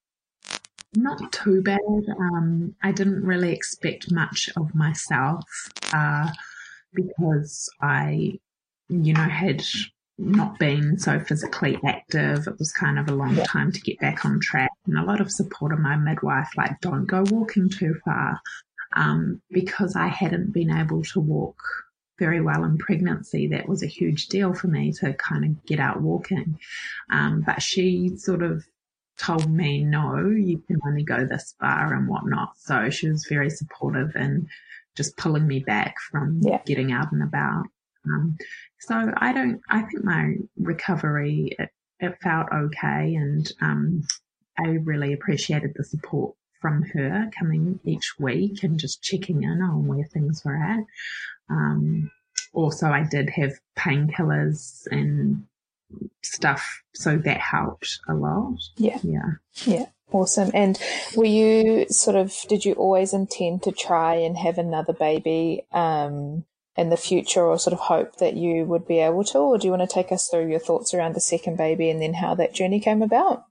Not 0.94 1.32
too 1.32 1.62
bad. 1.62 1.78
Um, 2.18 2.74
I 2.82 2.92
didn't 2.92 3.22
really 3.22 3.52
expect 3.52 4.10
much 4.10 4.50
of 4.56 4.74
myself 4.74 5.44
uh, 5.92 6.30
because 6.94 7.68
I, 7.80 8.38
you 8.88 9.12
know, 9.12 9.28
had 9.28 9.62
not 10.16 10.58
been 10.58 10.98
so 10.98 11.20
physically 11.20 11.78
active. 11.86 12.48
It 12.48 12.58
was 12.58 12.72
kind 12.72 12.98
of 12.98 13.08
a 13.08 13.14
long 13.14 13.36
yeah. 13.36 13.44
time 13.44 13.70
to 13.70 13.80
get 13.80 14.00
back 14.00 14.24
on 14.24 14.40
track, 14.40 14.72
and 14.86 14.98
a 14.98 15.04
lot 15.04 15.20
of 15.20 15.30
support 15.30 15.72
of 15.72 15.78
my 15.78 15.96
midwife, 15.96 16.48
like, 16.56 16.80
don't 16.80 17.06
go 17.06 17.22
walking 17.30 17.68
too 17.68 17.94
far, 18.04 18.40
um, 18.94 19.40
because 19.51 19.96
I 19.96 20.09
hadn't 20.09 20.53
been 20.53 20.70
able 20.70 21.03
to 21.05 21.20
walk 21.20 21.61
very 22.18 22.40
well 22.40 22.64
in 22.64 22.79
pregnancy. 22.79 23.48
That 23.48 23.68
was 23.68 23.83
a 23.83 23.87
huge 23.87 24.27
deal 24.29 24.55
for 24.55 24.66
me 24.66 24.92
to 25.01 25.12
kind 25.14 25.44
of 25.44 25.64
get 25.66 25.79
out 25.79 26.01
walking. 26.01 26.59
Um, 27.11 27.42
but 27.46 27.62
she 27.62 28.16
sort 28.16 28.42
of 28.42 28.64
told 29.18 29.51
me, 29.51 29.85
no, 29.85 30.29
you 30.29 30.59
can 30.66 30.79
only 30.87 31.05
go 31.05 31.24
this 31.24 31.55
far 31.61 31.94
and 31.94 32.09
whatnot. 32.09 32.53
So 32.57 32.90
she 32.90 33.09
was 33.09 33.27
very 33.29 33.51
supportive 33.51 34.12
and 34.14 34.48
just 34.96 35.16
pulling 35.16 35.46
me 35.46 35.61
back 35.61 35.96
from 36.11 36.40
yeah. 36.42 36.61
getting 36.66 36.92
out 36.92 37.12
and 37.12 37.22
about. 37.22 37.64
Um, 38.05 38.37
so 38.81 39.12
I 39.16 39.33
don't, 39.33 39.61
I 39.68 39.83
think 39.83 40.05
my 40.05 40.35
recovery, 40.57 41.55
it, 41.59 41.70
it 42.01 42.16
felt 42.22 42.46
okay. 42.53 43.14
And, 43.14 43.51
um, 43.61 44.03
I 44.59 44.70
really 44.83 45.12
appreciated 45.12 45.72
the 45.77 45.85
support 45.85 46.35
from 46.60 46.82
her 46.94 47.30
coming 47.38 47.80
each 47.84 48.14
week 48.18 48.62
and 48.62 48.78
just 48.78 49.02
checking 49.02 49.42
in 49.42 49.62
on 49.62 49.86
where 49.86 50.04
things 50.04 50.42
were 50.44 50.56
at. 50.56 50.84
Um, 51.50 52.10
also, 52.52 52.86
I 52.86 53.04
did 53.04 53.30
have 53.30 53.52
painkillers 53.76 54.86
and 54.90 55.44
stuff. 56.22 56.82
So 56.94 57.16
that 57.18 57.40
helped 57.40 58.00
a 58.08 58.14
lot. 58.14 58.58
Yeah. 58.76 58.98
Yeah. 59.02 59.32
Yeah. 59.64 59.86
Awesome. 60.10 60.50
And 60.54 60.78
were 61.16 61.26
you 61.26 61.86
sort 61.90 62.16
of, 62.16 62.34
did 62.48 62.64
you 62.64 62.72
always 62.74 63.12
intend 63.12 63.62
to 63.64 63.72
try 63.72 64.14
and 64.14 64.38
have 64.38 64.56
another 64.56 64.94
baby 64.94 65.66
um, 65.72 66.44
in 66.76 66.88
the 66.88 66.96
future 66.96 67.42
or 67.42 67.58
sort 67.58 67.74
of 67.74 67.80
hope 67.80 68.16
that 68.16 68.34
you 68.34 68.64
would 68.64 68.86
be 68.86 69.00
able 69.00 69.24
to? 69.24 69.38
Or 69.38 69.58
do 69.58 69.66
you 69.66 69.70
want 69.70 69.88
to 69.88 69.94
take 69.94 70.10
us 70.10 70.28
through 70.28 70.48
your 70.48 70.60
thoughts 70.60 70.94
around 70.94 71.14
the 71.14 71.20
second 71.20 71.58
baby 71.58 71.90
and 71.90 72.00
then 72.00 72.14
how 72.14 72.34
that 72.36 72.54
journey 72.54 72.80
came 72.80 73.02
about? 73.02 73.44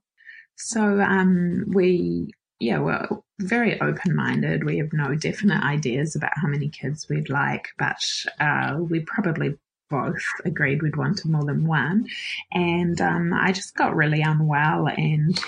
So 0.56 0.80
um, 1.00 1.66
we, 1.68 2.32
yeah, 2.60 2.78
well, 2.78 3.24
very 3.40 3.80
open 3.80 4.16
minded. 4.16 4.64
We 4.64 4.78
have 4.78 4.92
no 4.92 5.14
definite 5.14 5.62
ideas 5.62 6.16
about 6.16 6.32
how 6.34 6.48
many 6.48 6.68
kids 6.68 7.08
we'd 7.08 7.28
like, 7.28 7.68
but 7.78 8.02
uh, 8.40 8.78
we 8.80 9.00
probably 9.00 9.56
both 9.90 10.22
agreed 10.44 10.82
we'd 10.82 10.96
wanted 10.96 11.30
more 11.30 11.44
than 11.44 11.66
one. 11.66 12.06
And 12.52 13.00
um, 13.00 13.32
I 13.32 13.52
just 13.52 13.74
got 13.76 13.96
really 13.96 14.22
unwell 14.22 14.88
and 14.88 15.38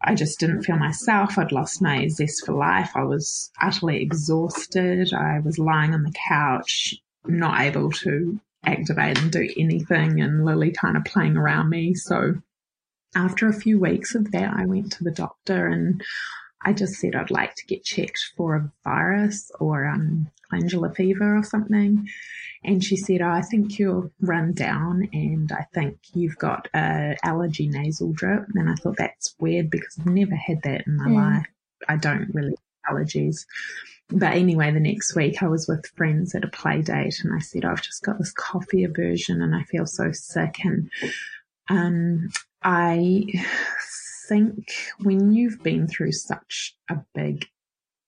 I 0.00 0.14
just 0.14 0.38
didn't 0.40 0.62
feel 0.62 0.76
myself. 0.76 1.38
I'd 1.38 1.52
lost 1.52 1.82
my 1.82 2.08
zest 2.08 2.46
for 2.46 2.54
life. 2.54 2.90
I 2.94 3.04
was 3.04 3.50
utterly 3.60 4.02
exhausted. 4.02 5.12
I 5.12 5.40
was 5.40 5.58
lying 5.58 5.94
on 5.94 6.04
the 6.04 6.14
couch, 6.28 6.94
not 7.26 7.60
able 7.60 7.90
to 7.90 8.40
activate 8.64 9.18
and 9.18 9.30
do 9.30 9.48
anything, 9.56 10.20
and 10.20 10.44
Lily 10.44 10.72
kind 10.72 10.96
of 10.96 11.04
playing 11.04 11.36
around 11.36 11.68
me. 11.68 11.94
So 11.94 12.34
after 13.14 13.48
a 13.48 13.52
few 13.52 13.78
weeks 13.78 14.14
of 14.14 14.32
that, 14.32 14.54
I 14.56 14.66
went 14.66 14.92
to 14.92 15.04
the 15.04 15.10
doctor 15.10 15.66
and 15.66 16.02
I 16.64 16.72
just 16.72 16.94
said 16.94 17.14
I'd 17.14 17.30
like 17.30 17.54
to 17.56 17.66
get 17.66 17.84
checked 17.84 18.32
for 18.36 18.56
a 18.56 18.70
virus 18.84 19.50
or 19.58 19.86
um, 19.86 20.28
glandular 20.50 20.90
fever 20.90 21.36
or 21.36 21.42
something. 21.42 22.08
And 22.64 22.82
she 22.82 22.96
said, 22.96 23.22
oh, 23.22 23.28
I 23.28 23.42
think 23.42 23.78
you're 23.78 24.10
run 24.20 24.52
down 24.52 25.08
and 25.12 25.50
I 25.50 25.66
think 25.74 25.98
you've 26.14 26.38
got 26.38 26.68
a 26.74 27.16
allergy 27.24 27.68
nasal 27.68 28.12
drip. 28.12 28.44
And 28.54 28.70
I 28.70 28.74
thought 28.74 28.96
that's 28.96 29.34
weird 29.40 29.70
because 29.70 29.98
I've 29.98 30.06
never 30.06 30.36
had 30.36 30.62
that 30.62 30.86
in 30.86 30.96
my 30.96 31.08
mm. 31.08 31.16
life. 31.16 31.46
I 31.88 31.96
don't 31.96 32.32
really 32.32 32.54
have 32.84 32.96
allergies. 32.96 33.46
But 34.08 34.34
anyway, 34.34 34.70
the 34.70 34.80
next 34.80 35.16
week 35.16 35.42
I 35.42 35.48
was 35.48 35.66
with 35.66 35.86
friends 35.96 36.34
at 36.34 36.44
a 36.44 36.48
play 36.48 36.82
date 36.82 37.20
and 37.24 37.34
I 37.34 37.40
said, 37.40 37.64
I've 37.64 37.82
just 37.82 38.04
got 38.04 38.18
this 38.18 38.32
coffee 38.32 38.84
aversion 38.84 39.40
and 39.42 39.54
I 39.54 39.64
feel 39.64 39.86
so 39.86 40.12
sick. 40.12 40.58
And, 40.64 40.90
um, 41.68 42.28
I 42.62 43.24
think 44.32 44.72
when 45.00 45.32
you've 45.32 45.62
been 45.62 45.86
through 45.86 46.12
such 46.12 46.74
a 46.90 46.96
big 47.14 47.46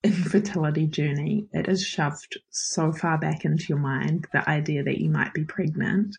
infertility 0.02 0.86
journey, 0.86 1.46
it 1.52 1.68
is 1.68 1.84
shoved 1.84 2.38
so 2.50 2.92
far 2.92 3.18
back 3.18 3.44
into 3.44 3.66
your 3.68 3.78
mind 3.78 4.26
the 4.32 4.48
idea 4.48 4.82
that 4.82 5.00
you 5.00 5.10
might 5.10 5.34
be 5.34 5.44
pregnant, 5.44 6.16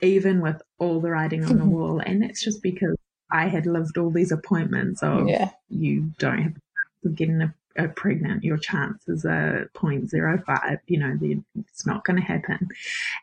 even 0.00 0.40
with 0.40 0.60
all 0.78 1.00
the 1.00 1.10
writing 1.10 1.44
on 1.44 1.56
the 1.56 1.64
mm-hmm. 1.64 1.70
wall. 1.70 2.00
And 2.00 2.22
that's 2.22 2.42
just 2.42 2.62
because 2.62 2.96
I 3.30 3.48
had 3.48 3.66
lived 3.66 3.96
all 3.96 4.10
these 4.10 4.32
appointments 4.32 5.02
of 5.02 5.28
yeah. 5.28 5.50
you 5.68 6.12
don't 6.18 6.42
have 6.42 6.56
of 7.04 7.14
getting 7.14 7.40
a, 7.40 7.54
are 7.78 7.88
pregnant, 7.88 8.44
your 8.44 8.58
chances 8.58 9.24
are 9.24 9.70
0.05, 9.74 10.78
you 10.86 10.98
know, 10.98 11.16
it's 11.56 11.86
not 11.86 12.04
going 12.04 12.16
to 12.16 12.22
happen. 12.22 12.68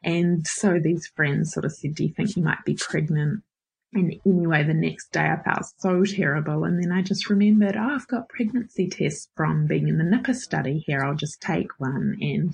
And 0.03 0.47
so 0.47 0.79
these 0.79 1.05
friends 1.15 1.53
sort 1.53 1.65
of 1.65 1.73
said, 1.73 1.93
do 1.93 2.03
you 2.05 2.13
think 2.13 2.35
you 2.35 2.43
might 2.43 2.63
be 2.65 2.75
pregnant? 2.75 3.43
And 3.93 4.13
anyway, 4.25 4.63
the 4.63 4.73
next 4.73 5.11
day 5.11 5.29
I 5.29 5.41
felt 5.41 5.65
so 5.77 6.03
terrible. 6.03 6.65
And 6.65 6.81
then 6.81 6.91
I 6.91 7.01
just 7.01 7.29
remembered, 7.29 7.77
oh, 7.77 7.95
I've 7.95 8.07
got 8.07 8.29
pregnancy 8.29 8.87
tests 8.87 9.29
from 9.35 9.65
being 9.65 9.87
in 9.87 9.97
the 9.97 10.03
NIPA 10.03 10.33
study 10.35 10.83
here. 10.85 11.01
I'll 11.01 11.15
just 11.15 11.41
take 11.41 11.79
one. 11.79 12.17
And 12.19 12.53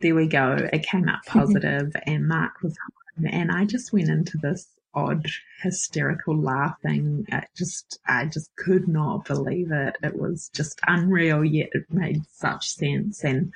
there 0.00 0.14
we 0.14 0.26
go. 0.26 0.56
It 0.72 0.86
came 0.86 1.08
up 1.08 1.20
positive 1.26 1.92
and 2.04 2.26
Mark 2.26 2.62
was 2.62 2.76
home. 2.76 3.30
And 3.32 3.50
I 3.50 3.64
just 3.64 3.92
went 3.92 4.08
into 4.08 4.36
this 4.38 4.66
odd 4.94 5.26
hysterical 5.62 6.36
laughing. 6.36 7.26
I 7.30 7.44
just, 7.56 8.00
I 8.06 8.26
just 8.26 8.50
could 8.56 8.88
not 8.88 9.26
believe 9.26 9.70
it. 9.70 9.96
It 10.02 10.16
was 10.16 10.50
just 10.54 10.80
unreal, 10.86 11.44
yet 11.44 11.70
it 11.72 11.84
made 11.90 12.22
such 12.32 12.68
sense. 12.70 13.22
And 13.24 13.52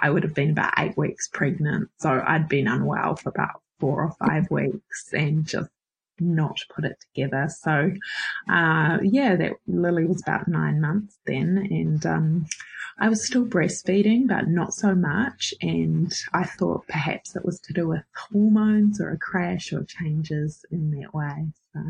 I 0.00 0.10
would 0.10 0.22
have 0.22 0.34
been 0.34 0.50
about 0.50 0.74
eight 0.78 0.96
weeks 0.96 1.28
pregnant. 1.28 1.90
So 1.98 2.22
I'd 2.26 2.48
been 2.48 2.68
unwell 2.68 3.16
for 3.16 3.28
about 3.28 3.60
four 3.78 4.04
or 4.04 4.26
five 4.26 4.50
weeks 4.50 5.12
and 5.12 5.46
just 5.46 5.70
not 6.20 6.58
put 6.74 6.84
it 6.84 6.96
together. 7.00 7.48
So, 7.48 7.92
uh, 8.48 8.98
yeah, 9.02 9.36
that 9.36 9.52
Lily 9.66 10.06
was 10.06 10.22
about 10.22 10.48
nine 10.48 10.80
months 10.80 11.18
then. 11.26 11.66
And, 11.70 12.04
um, 12.06 12.46
I 12.98 13.10
was 13.10 13.26
still 13.26 13.44
breastfeeding, 13.44 14.26
but 14.26 14.48
not 14.48 14.72
so 14.72 14.94
much. 14.94 15.52
And 15.60 16.12
I 16.32 16.44
thought 16.44 16.86
perhaps 16.88 17.36
it 17.36 17.44
was 17.44 17.60
to 17.60 17.72
do 17.74 17.88
with 17.88 18.02
hormones 18.14 19.00
or 19.00 19.10
a 19.10 19.18
crash 19.18 19.72
or 19.72 19.84
changes 19.84 20.64
in 20.70 20.90
that 20.92 21.12
way. 21.12 21.52
So, 21.74 21.82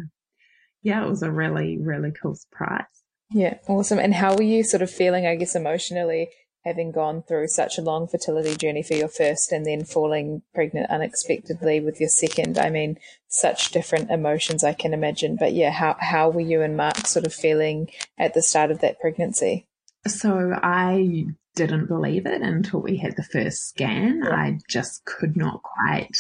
yeah, 0.83 1.05
it 1.05 1.09
was 1.09 1.23
a 1.23 1.31
really, 1.31 1.79
really 1.79 2.11
cool 2.11 2.35
surprise. 2.35 2.85
Yeah, 3.31 3.59
awesome. 3.69 3.99
And 3.99 4.15
how 4.15 4.35
were 4.35 4.43
you 4.43 4.63
sort 4.63 4.83
of 4.83 4.91
feeling, 4.91 5.27
I 5.27 5.37
guess, 5.37 5.55
emotionally 5.55 6.29
having 6.67 6.91
gone 6.91 7.23
through 7.23 7.47
such 7.47 7.79
a 7.79 7.83
long 7.83 8.09
fertility 8.09 8.57
journey 8.57 8.83
for 8.83 8.95
your 8.95 9.09
first 9.09 9.53
and 9.53 9.65
then 9.65 9.85
falling 9.85 10.43
pregnant 10.53 10.91
unexpectedly 10.91 11.79
with 11.79 12.01
your 12.01 12.09
second. 12.09 12.59
I 12.59 12.71
mean, 12.71 12.99
such 13.29 13.71
different 13.71 14.11
emotions 14.11 14.65
I 14.65 14.73
can 14.73 14.93
imagine. 14.93 15.37
But 15.37 15.53
yeah, 15.53 15.71
how, 15.71 15.97
how 16.01 16.29
were 16.29 16.41
you 16.41 16.63
and 16.63 16.77
Mark 16.77 17.07
sort 17.07 17.25
of 17.25 17.33
feeling 17.33 17.89
at 18.19 18.35
the 18.35 18.43
start 18.43 18.73
of 18.73 18.81
that 18.81 19.01
pregnancy? 19.01 19.69
So 20.09 20.59
I 20.61 21.27
didn't 21.55 21.87
believe 21.87 22.27
it 22.27 22.43
until 22.43 22.81
we 22.81 22.97
had 22.97 23.17
the 23.17 23.25
first 23.25 23.69
scan. 23.69 24.23
Yeah. 24.25 24.31
I 24.31 24.59
just 24.69 25.05
could 25.05 25.37
not 25.37 25.63
quite 25.63 26.17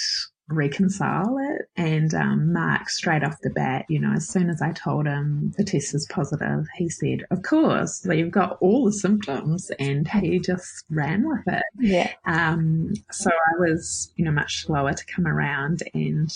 reconcile 0.48 1.36
it. 1.38 1.68
And 1.76 2.14
um, 2.14 2.52
Mark, 2.52 2.88
straight 2.88 3.24
off 3.24 3.40
the 3.42 3.50
bat, 3.50 3.86
you 3.88 4.00
know, 4.00 4.12
as 4.12 4.28
soon 4.28 4.48
as 4.48 4.62
I 4.62 4.72
told 4.72 5.06
him 5.06 5.52
the 5.56 5.64
test 5.64 5.94
is 5.94 6.06
positive, 6.10 6.66
he 6.76 6.88
said, 6.88 7.24
"Of 7.30 7.42
course, 7.42 8.02
but 8.06 8.16
you've 8.16 8.30
got 8.30 8.58
all 8.60 8.84
the 8.84 8.92
symptoms," 8.92 9.70
and 9.78 10.08
he 10.08 10.38
just 10.38 10.84
ran 10.88 11.28
with 11.28 11.46
it. 11.46 11.64
Yeah. 11.78 12.12
Um, 12.24 12.94
so 13.10 13.30
I 13.30 13.58
was, 13.58 14.12
you 14.16 14.24
know, 14.24 14.32
much 14.32 14.62
slower 14.62 14.92
to 14.92 15.06
come 15.06 15.26
around, 15.26 15.82
and 15.92 16.30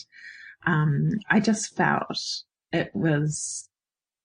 um, 0.66 1.10
I 1.30 1.40
just 1.40 1.76
felt 1.76 2.42
it 2.72 2.90
was 2.94 3.69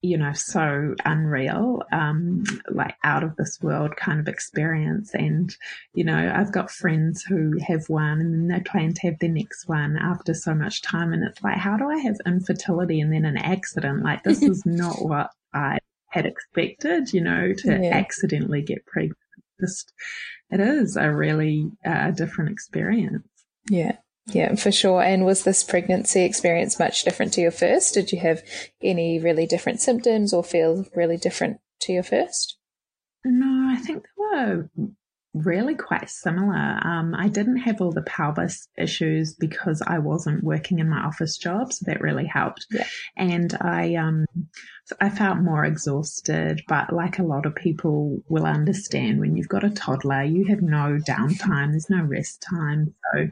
you 0.05 0.17
know, 0.17 0.33
so 0.33 0.93
unreal, 1.03 1.81
um, 1.91 2.43
like 2.69 2.95
out 3.03 3.23
of 3.23 3.35
this 3.35 3.59
world 3.61 3.95
kind 3.95 4.19
of 4.19 4.27
experience. 4.27 5.13
And, 5.13 5.55
you 5.93 6.03
know, 6.03 6.31
I've 6.33 6.51
got 6.51 6.69
friends 6.69 7.23
who 7.23 7.57
have 7.65 7.89
one 7.89 8.21
and 8.21 8.33
then 8.33 8.47
they 8.47 8.63
plan 8.63 8.93
to 8.93 9.01
have 9.07 9.19
their 9.19 9.29
next 9.29 9.67
one 9.67 9.97
after 9.97 10.33
so 10.33 10.53
much 10.53 10.81
time. 10.81 11.11
And 11.11 11.23
it's 11.23 11.41
like, 11.43 11.57
how 11.57 11.75
do 11.75 11.89
I 11.89 11.97
have 11.99 12.17
infertility 12.25 13.01
and 13.01 13.11
then 13.11 13.25
an 13.25 13.37
accident? 13.37 14.03
Like, 14.03 14.23
this 14.23 14.41
is 14.43 14.63
not 14.65 15.03
what 15.03 15.31
I 15.53 15.79
had 16.09 16.25
expected, 16.25 17.11
you 17.11 17.21
know, 17.21 17.53
to 17.53 17.79
yeah. 17.81 17.89
accidentally 17.95 18.61
get 18.61 18.85
pregnant. 18.85 19.17
Just, 19.59 19.91
it 20.51 20.59
is 20.59 20.97
a 20.97 21.11
really 21.11 21.71
uh, 21.83 22.11
different 22.11 22.51
experience. 22.51 23.27
Yeah. 23.69 23.97
Yeah, 24.27 24.55
for 24.55 24.71
sure. 24.71 25.03
And 25.03 25.23
was 25.23 25.43
this 25.43 25.63
pregnancy 25.63 26.23
experience 26.23 26.79
much 26.79 27.03
different 27.03 27.33
to 27.33 27.41
your 27.41 27.51
first? 27.51 27.93
Did 27.93 28.11
you 28.11 28.19
have 28.19 28.43
any 28.81 29.19
really 29.19 29.45
different 29.45 29.81
symptoms 29.81 30.33
or 30.33 30.43
feel 30.43 30.85
really 30.95 31.17
different 31.17 31.59
to 31.81 31.93
your 31.93 32.03
first? 32.03 32.57
No, 33.23 33.71
I 33.71 33.77
think 33.77 34.05
there 34.17 34.47
were 34.47 34.69
really 35.35 35.75
quite 35.75 36.09
similar. 36.09 36.79
Um, 36.81 37.13
I 37.13 37.27
didn't 37.27 37.57
have 37.57 37.81
all 37.81 37.91
the 37.91 38.01
pelvis 38.01 38.67
issues 38.77 39.35
because 39.37 39.83
I 39.85 39.99
wasn't 39.99 40.43
working 40.43 40.79
in 40.79 40.89
my 40.89 40.99
office 40.99 41.37
job, 41.37 41.73
so 41.73 41.83
that 41.85 41.99
really 41.99 42.25
helped. 42.25 42.65
Yeah. 42.71 42.87
And 43.17 43.53
I, 43.59 43.95
um, 43.95 44.25
I 45.01 45.09
felt 45.09 45.39
more 45.39 45.65
exhausted, 45.65 46.61
but 46.67 46.93
like 46.93 47.19
a 47.19 47.23
lot 47.23 47.45
of 47.45 47.53
people 47.53 48.23
will 48.29 48.45
understand, 48.45 49.19
when 49.19 49.35
you've 49.35 49.49
got 49.49 49.65
a 49.65 49.69
toddler, 49.69 50.23
you 50.23 50.45
have 50.45 50.61
no 50.61 50.99
downtime. 51.05 51.71
There's 51.71 51.89
no 51.89 52.03
rest 52.03 52.43
time. 52.49 52.93
So, 53.13 53.27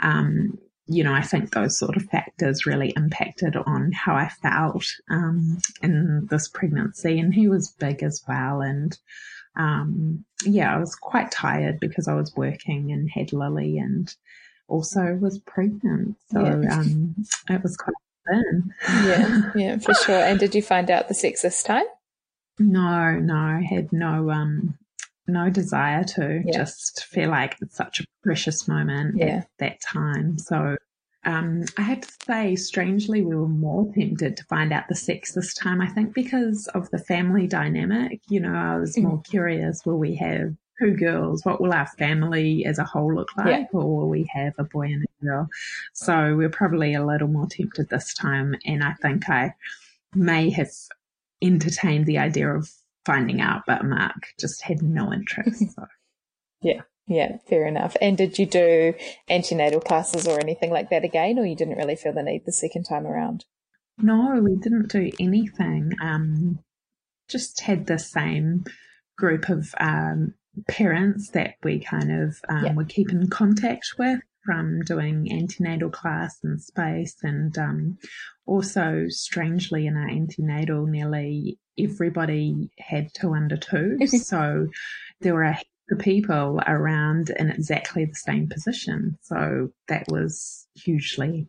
um, 0.00 0.58
you 0.86 1.04
know, 1.04 1.14
I 1.14 1.22
think 1.22 1.52
those 1.52 1.78
sort 1.78 1.96
of 1.96 2.04
factors 2.10 2.66
really 2.66 2.92
impacted 2.96 3.56
on 3.56 3.92
how 3.92 4.14
I 4.16 4.28
felt 4.28 4.84
um, 5.08 5.58
in 5.82 6.26
this 6.30 6.48
pregnancy. 6.48 7.18
And 7.20 7.32
he 7.32 7.48
was 7.48 7.74
big 7.78 8.02
as 8.02 8.22
well, 8.28 8.60
and 8.60 8.98
um, 9.56 10.24
yeah, 10.44 10.74
I 10.74 10.78
was 10.78 10.94
quite 10.94 11.30
tired 11.30 11.80
because 11.80 12.08
I 12.08 12.14
was 12.14 12.34
working 12.36 12.92
and 12.92 13.10
had 13.10 13.32
Lily 13.32 13.78
and 13.78 14.14
also 14.68 15.14
was 15.14 15.38
pregnant. 15.38 16.16
So 16.30 16.40
yeah. 16.40 16.78
um, 16.78 17.14
it 17.48 17.62
was 17.62 17.76
quite 17.76 17.94
fun. 18.26 18.74
Yeah, 18.88 19.50
yeah, 19.54 19.78
for 19.78 19.94
sure. 19.94 20.16
And 20.16 20.38
did 20.38 20.54
you 20.54 20.62
find 20.62 20.90
out 20.90 21.08
the 21.08 21.14
sex 21.14 21.42
this 21.42 21.62
time? 21.62 21.84
No, 22.58 23.12
no, 23.18 23.36
I 23.36 23.66
had 23.68 23.92
no 23.92 24.30
um 24.30 24.78
no 25.26 25.50
desire 25.50 26.04
to. 26.04 26.42
Yeah. 26.44 26.58
Just 26.58 27.04
feel 27.04 27.30
like 27.30 27.56
it's 27.60 27.76
such 27.76 28.00
a 28.00 28.04
precious 28.22 28.68
moment 28.68 29.16
yeah. 29.18 29.26
at 29.26 29.48
that 29.58 29.80
time. 29.80 30.38
So 30.38 30.76
um, 31.24 31.64
I 31.78 31.82
have 31.82 32.00
to 32.02 32.12
say, 32.26 32.56
strangely, 32.56 33.22
we 33.22 33.34
were 33.34 33.48
more 33.48 33.90
tempted 33.94 34.36
to 34.36 34.44
find 34.44 34.72
out 34.72 34.88
the 34.88 34.94
sex 34.94 35.32
this 35.32 35.54
time. 35.54 35.80
I 35.80 35.88
think 35.88 36.14
because 36.14 36.68
of 36.68 36.90
the 36.90 36.98
family 36.98 37.46
dynamic. 37.46 38.20
You 38.28 38.40
know, 38.40 38.54
I 38.54 38.76
was 38.76 38.98
more 38.98 39.18
mm. 39.18 39.24
curious: 39.24 39.84
will 39.84 39.98
we 39.98 40.14
have 40.16 40.54
two 40.78 40.94
girls? 40.96 41.44
What 41.44 41.60
will 41.60 41.72
our 41.72 41.86
family 41.86 42.64
as 42.66 42.78
a 42.78 42.84
whole 42.84 43.14
look 43.14 43.36
like, 43.36 43.46
yeah. 43.46 43.64
or 43.72 43.96
will 43.96 44.08
we 44.08 44.28
have 44.32 44.54
a 44.58 44.64
boy 44.64 44.86
and 44.86 45.04
a 45.04 45.24
girl? 45.24 45.48
So 45.92 46.36
we're 46.36 46.48
probably 46.48 46.94
a 46.94 47.04
little 47.04 47.28
more 47.28 47.46
tempted 47.46 47.88
this 47.88 48.14
time, 48.14 48.54
and 48.64 48.82
I 48.82 48.94
think 49.02 49.28
I 49.28 49.54
may 50.14 50.50
have 50.50 50.70
entertained 51.42 52.06
the 52.06 52.18
idea 52.18 52.48
of 52.48 52.70
finding 53.04 53.40
out, 53.40 53.62
but 53.66 53.84
Mark 53.84 54.28
just 54.38 54.62
had 54.62 54.82
no 54.82 55.12
interest. 55.12 55.62
So. 55.74 55.86
yeah. 56.62 56.82
Yeah, 57.06 57.36
fair 57.48 57.66
enough. 57.66 57.96
And 58.00 58.16
did 58.16 58.38
you 58.38 58.46
do 58.46 58.94
antenatal 59.28 59.80
classes 59.80 60.26
or 60.26 60.40
anything 60.40 60.70
like 60.70 60.90
that 60.90 61.04
again, 61.04 61.38
or 61.38 61.44
you 61.44 61.56
didn't 61.56 61.76
really 61.76 61.96
feel 61.96 62.14
the 62.14 62.22
need 62.22 62.44
the 62.46 62.52
second 62.52 62.84
time 62.84 63.06
around? 63.06 63.44
No, 63.98 64.40
we 64.42 64.56
didn't 64.56 64.90
do 64.90 65.10
anything. 65.20 65.92
Um, 66.02 66.60
just 67.28 67.60
had 67.60 67.86
the 67.86 67.98
same 67.98 68.64
group 69.16 69.48
of 69.48 69.74
um, 69.78 70.34
parents 70.68 71.30
that 71.30 71.54
we 71.62 71.80
kind 71.80 72.10
of 72.10 72.36
um, 72.48 72.64
yeah. 72.64 72.72
would 72.72 72.88
keep 72.88 73.10
in 73.10 73.28
contact 73.28 73.94
with 73.98 74.20
from 74.44 74.80
doing 74.82 75.32
antenatal 75.32 75.90
class 75.90 76.38
in 76.44 76.58
space 76.58 77.16
and 77.22 77.56
um, 77.58 77.98
also 78.46 79.06
strangely 79.08 79.86
in 79.86 79.96
our 79.96 80.08
antenatal 80.08 80.86
nearly 80.86 81.58
everybody 81.78 82.70
had 82.78 83.08
two 83.14 83.32
under 83.32 83.56
two 83.56 83.98
so 84.06 84.68
there 85.20 85.34
were 85.34 85.44
a 85.44 85.60
the 85.88 85.96
people 85.96 86.60
around 86.66 87.30
in 87.30 87.50
exactly 87.50 88.04
the 88.04 88.14
same 88.14 88.48
position. 88.48 89.18
So 89.22 89.70
that 89.88 90.06
was 90.08 90.66
hugely, 90.74 91.48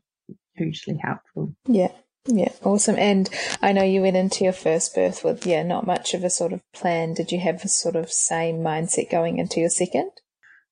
hugely 0.56 1.00
helpful. 1.02 1.56
Yeah. 1.68 1.92
Yeah, 2.28 2.52
awesome. 2.64 2.96
And 2.98 3.30
I 3.62 3.72
know 3.72 3.84
you 3.84 4.02
went 4.02 4.18
into 4.18 4.44
your 4.44 4.54
first 4.54 4.96
birth 4.96 5.24
with, 5.24 5.46
yeah, 5.46 5.62
not 5.62 5.86
much 5.86 6.16
of 6.16 6.24
a 6.24 6.30
sort 6.32 6.54
of 6.54 6.62
plan. 6.74 7.14
Did 7.14 7.32
you 7.32 7.40
have 7.40 7.64
a 7.64 7.68
sort 7.68 7.96
of 7.96 8.12
same 8.12 8.62
mindset 8.62 9.12
going 9.12 9.38
into 9.38 9.60
your 9.60 9.70
second? 9.70 10.10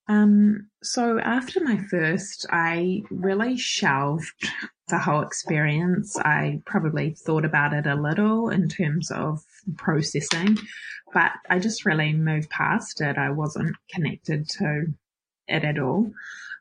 Um, 0.07 0.69
so 0.81 1.19
after 1.19 1.63
my 1.63 1.77
first, 1.77 2.47
I 2.49 3.03
really 3.11 3.55
shelved 3.55 4.33
the 4.89 4.97
whole 4.97 5.21
experience. 5.21 6.17
I 6.19 6.61
probably 6.65 7.15
thought 7.25 7.45
about 7.45 7.73
it 7.73 7.87
a 7.87 7.95
little 7.95 8.49
in 8.49 8.67
terms 8.67 9.11
of 9.11 9.43
processing, 9.77 10.57
but 11.13 11.31
I 11.49 11.59
just 11.59 11.85
really 11.85 12.13
moved 12.13 12.49
past 12.49 13.01
it. 13.01 13.17
I 13.17 13.29
wasn't 13.29 13.75
connected 13.89 14.49
to 14.49 14.85
it 15.47 15.63
at 15.63 15.79
all. 15.79 16.11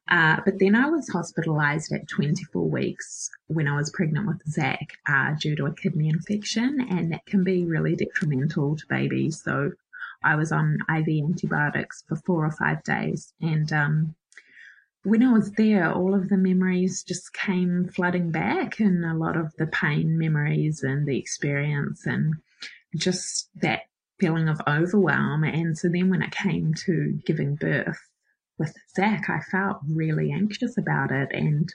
Uh, 0.08 0.36
but 0.44 0.58
then 0.58 0.74
I 0.74 0.88
was 0.88 1.08
hospitalized 1.08 1.92
at 1.92 2.08
24 2.08 2.68
weeks 2.68 3.30
when 3.46 3.68
I 3.68 3.76
was 3.76 3.90
pregnant 3.90 4.26
with 4.26 4.42
Zach 4.48 4.98
uh, 5.08 5.34
due 5.40 5.54
to 5.56 5.66
a 5.66 5.74
kidney 5.74 6.08
infection, 6.08 6.86
and 6.90 7.12
that 7.12 7.24
can 7.26 7.44
be 7.44 7.64
really 7.64 7.94
detrimental 7.94 8.76
to 8.76 8.86
babies. 8.88 9.42
So 9.42 9.72
I 10.24 10.36
was 10.36 10.52
on 10.52 10.78
IV 10.88 11.08
antibiotics 11.08 12.04
for 12.08 12.16
four 12.16 12.44
or 12.44 12.50
five 12.50 12.82
days, 12.82 13.32
and 13.40 13.72
um, 13.72 14.14
when 15.04 15.22
I 15.22 15.32
was 15.32 15.52
there, 15.52 15.92
all 15.92 16.14
of 16.14 16.28
the 16.28 16.36
memories 16.36 17.02
just 17.02 17.32
came 17.32 17.88
flooding 17.88 18.30
back, 18.30 18.80
and 18.80 19.04
a 19.04 19.14
lot 19.14 19.36
of 19.36 19.54
the 19.56 19.66
pain 19.66 20.18
memories 20.18 20.82
and 20.82 21.06
the 21.06 21.18
experience, 21.18 22.06
and 22.06 22.34
just 22.96 23.48
that 23.60 23.82
feeling 24.22 24.48
of 24.48 24.60
overwhelm. 24.68 25.42
And 25.42 25.76
so 25.76 25.88
then 25.88 26.08
when 26.10 26.22
it 26.22 26.30
came 26.30 26.74
to 26.86 27.18
giving 27.26 27.56
birth, 27.56 27.98
with 28.58 28.74
Zach, 28.94 29.28
I 29.28 29.40
felt 29.50 29.78
really 29.88 30.30
anxious 30.30 30.78
about 30.78 31.10
it 31.10 31.30
and 31.32 31.68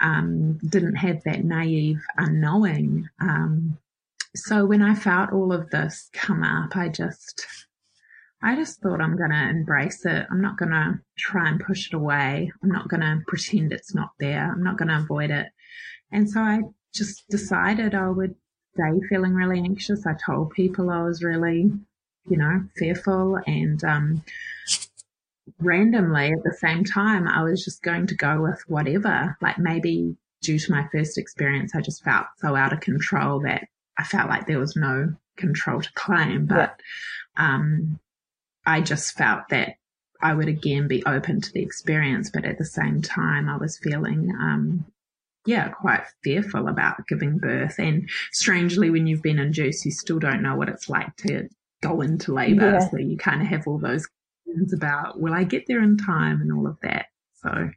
um, 0.00 0.58
didn't 0.58 0.94
have 0.96 1.22
that 1.24 1.44
naive 1.44 2.00
unknowing. 2.16 3.08
Um, 3.20 3.78
so 4.36 4.64
when 4.64 4.82
I 4.82 4.94
felt 4.94 5.32
all 5.32 5.52
of 5.52 5.70
this 5.70 6.08
come 6.12 6.44
up, 6.44 6.76
I 6.76 6.90
just, 6.90 7.44
I 8.42 8.54
just 8.54 8.80
thought 8.80 9.00
I'm 9.00 9.16
going 9.16 9.30
to 9.30 9.48
embrace 9.48 10.04
it. 10.04 10.26
I'm 10.30 10.40
not 10.40 10.58
going 10.58 10.70
to 10.70 11.00
try 11.18 11.48
and 11.48 11.58
push 11.58 11.88
it 11.88 11.94
away. 11.94 12.52
I'm 12.62 12.70
not 12.70 12.88
going 12.88 13.00
to 13.00 13.20
pretend 13.26 13.72
it's 13.72 13.94
not 13.94 14.10
there. 14.20 14.52
I'm 14.52 14.62
not 14.62 14.78
going 14.78 14.88
to 14.88 14.98
avoid 14.98 15.30
it. 15.30 15.48
And 16.12 16.30
so 16.30 16.40
I 16.40 16.60
just 16.94 17.26
decided 17.28 17.94
I 17.94 18.10
would 18.10 18.36
stay 18.74 18.92
feeling 19.08 19.34
really 19.34 19.58
anxious. 19.58 20.06
I 20.06 20.14
told 20.24 20.50
people 20.50 20.90
I 20.90 21.02
was 21.02 21.24
really, 21.24 21.72
you 22.30 22.36
know, 22.36 22.64
fearful 22.76 23.38
and, 23.46 23.82
um, 23.84 24.22
randomly 25.58 26.32
at 26.32 26.42
the 26.44 26.56
same 26.58 26.84
time, 26.84 27.26
I 27.26 27.42
was 27.42 27.64
just 27.64 27.82
going 27.82 28.06
to 28.08 28.14
go 28.14 28.42
with 28.42 28.62
whatever. 28.66 29.36
Like 29.40 29.58
maybe 29.58 30.16
due 30.42 30.58
to 30.58 30.70
my 30.70 30.86
first 30.92 31.18
experience, 31.18 31.74
I 31.74 31.80
just 31.80 32.04
felt 32.04 32.26
so 32.38 32.54
out 32.54 32.72
of 32.72 32.80
control 32.80 33.40
that 33.40 33.68
I 33.98 34.04
felt 34.04 34.28
like 34.28 34.46
there 34.46 34.60
was 34.60 34.76
no 34.76 35.14
control 35.36 35.80
to 35.80 35.92
claim. 35.94 36.46
But 36.46 36.80
yeah. 37.36 37.54
um, 37.54 37.98
I 38.66 38.80
just 38.80 39.16
felt 39.16 39.48
that 39.50 39.76
I 40.20 40.34
would 40.34 40.48
again 40.48 40.88
be 40.88 41.04
open 41.06 41.40
to 41.40 41.52
the 41.52 41.62
experience, 41.62 42.30
but 42.32 42.44
at 42.44 42.58
the 42.58 42.64
same 42.64 43.02
time, 43.02 43.48
I 43.48 43.56
was 43.56 43.78
feeling, 43.78 44.32
um, 44.38 44.84
yeah, 45.46 45.68
quite 45.68 46.02
fearful 46.22 46.68
about 46.68 47.06
giving 47.08 47.38
birth. 47.38 47.78
And 47.78 48.10
strangely, 48.32 48.90
when 48.90 49.06
you've 49.06 49.22
been 49.22 49.38
induced, 49.38 49.84
you 49.84 49.92
still 49.92 50.18
don't 50.18 50.42
know 50.42 50.56
what 50.56 50.68
it's 50.68 50.88
like 50.88 51.16
to 51.18 51.48
go 51.82 52.00
into 52.00 52.32
labor. 52.32 52.72
Yeah. 52.72 52.88
So 52.88 52.98
you 52.98 53.16
kind 53.16 53.42
of 53.42 53.48
have 53.48 53.66
all 53.66 53.78
those 53.78 54.06
questions 54.44 54.72
about 54.72 55.20
will 55.20 55.34
I 55.34 55.44
get 55.44 55.64
there 55.66 55.82
in 55.82 55.96
time 55.96 56.40
and 56.40 56.52
all 56.52 56.66
of 56.66 56.78
that. 56.82 57.06
So 57.42 57.70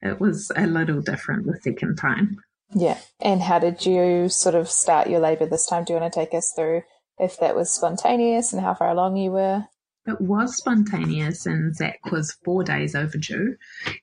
it 0.00 0.20
was 0.20 0.50
a 0.56 0.66
little 0.66 1.00
different 1.00 1.46
the 1.46 1.58
second 1.62 1.96
time. 1.96 2.38
Yeah. 2.74 2.98
And 3.20 3.42
how 3.42 3.58
did 3.58 3.84
you 3.84 4.28
sort 4.28 4.54
of 4.54 4.68
start 4.68 5.10
your 5.10 5.20
labour 5.20 5.46
this 5.46 5.66
time? 5.66 5.84
Do 5.84 5.92
you 5.92 6.00
want 6.00 6.12
to 6.12 6.20
take 6.20 6.34
us 6.34 6.52
through 6.56 6.82
if 7.18 7.38
that 7.38 7.54
was 7.54 7.72
spontaneous 7.72 8.52
and 8.52 8.62
how 8.62 8.74
far 8.74 8.88
along 8.88 9.16
you 9.16 9.30
were? 9.30 9.64
It 10.04 10.20
was 10.20 10.56
spontaneous, 10.56 11.46
and 11.46 11.76
Zach 11.76 12.10
was 12.10 12.32
four 12.44 12.64
days 12.64 12.94
overdue. 12.96 13.56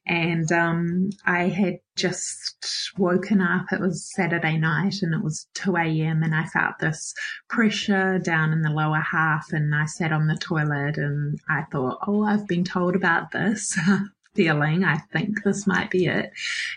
And 0.05 0.49
um, 0.51 1.09
I 1.25 1.49
had 1.49 1.79
just 1.97 2.91
woken 2.97 3.41
up. 3.41 3.65
It 3.71 3.81
was 3.81 4.09
Saturday 4.15 4.57
night, 4.57 5.01
and 5.01 5.13
it 5.13 5.23
was 5.23 5.47
2 5.55 5.75
a.m. 5.75 6.23
And 6.23 6.33
I 6.33 6.45
felt 6.45 6.79
this 6.79 7.13
pressure 7.49 8.17
down 8.17 8.53
in 8.53 8.61
the 8.61 8.69
lower 8.69 9.01
half. 9.01 9.51
And 9.51 9.75
I 9.75 9.85
sat 9.85 10.13
on 10.13 10.27
the 10.27 10.37
toilet, 10.37 10.97
and 10.97 11.39
I 11.49 11.63
thought, 11.71 11.99
oh, 12.07 12.23
I've 12.23 12.47
been 12.47 12.63
told 12.63 12.95
about 12.95 13.31
this. 13.31 13.77
feeling. 14.35 14.85
I 14.85 14.99
think 15.11 15.43
this 15.43 15.67
might 15.67 15.89
be 15.89 16.05
it. 16.05 16.31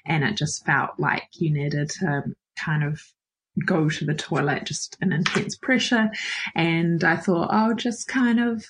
And 0.05 0.25
it 0.25 0.37
just 0.37 0.64
felt 0.66 0.99
like 0.99 1.29
you 1.35 1.53
needed 1.53 1.91
to 2.01 2.25
kind 2.59 2.83
of 2.83 3.01
go 3.64 3.89
to 3.89 4.05
the 4.05 4.14
toilet, 4.14 4.64
just 4.64 4.97
an 5.01 5.12
intense 5.12 5.57
pressure. 5.57 6.11
And 6.55 7.05
I 7.05 7.16
thought 7.16 7.53
I'll 7.53 7.75
just 7.75 8.09
kind 8.09 8.41
of 8.41 8.64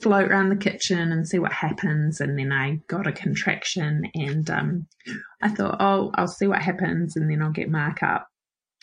float 0.00 0.30
around 0.30 0.50
the 0.50 0.56
kitchen 0.56 1.12
and 1.12 1.26
see 1.26 1.38
what 1.38 1.52
happens. 1.52 2.20
And 2.20 2.38
then 2.38 2.52
I 2.52 2.80
got 2.86 3.06
a 3.06 3.12
contraction 3.12 4.04
and 4.14 4.48
um, 4.50 4.86
I 5.42 5.48
thought, 5.48 5.76
oh, 5.80 6.10
I'll 6.14 6.28
see 6.28 6.46
what 6.46 6.62
happens 6.62 7.16
and 7.16 7.30
then 7.30 7.42
I'll 7.42 7.50
get 7.50 7.70
Mark 7.70 8.02
up. 8.02 8.28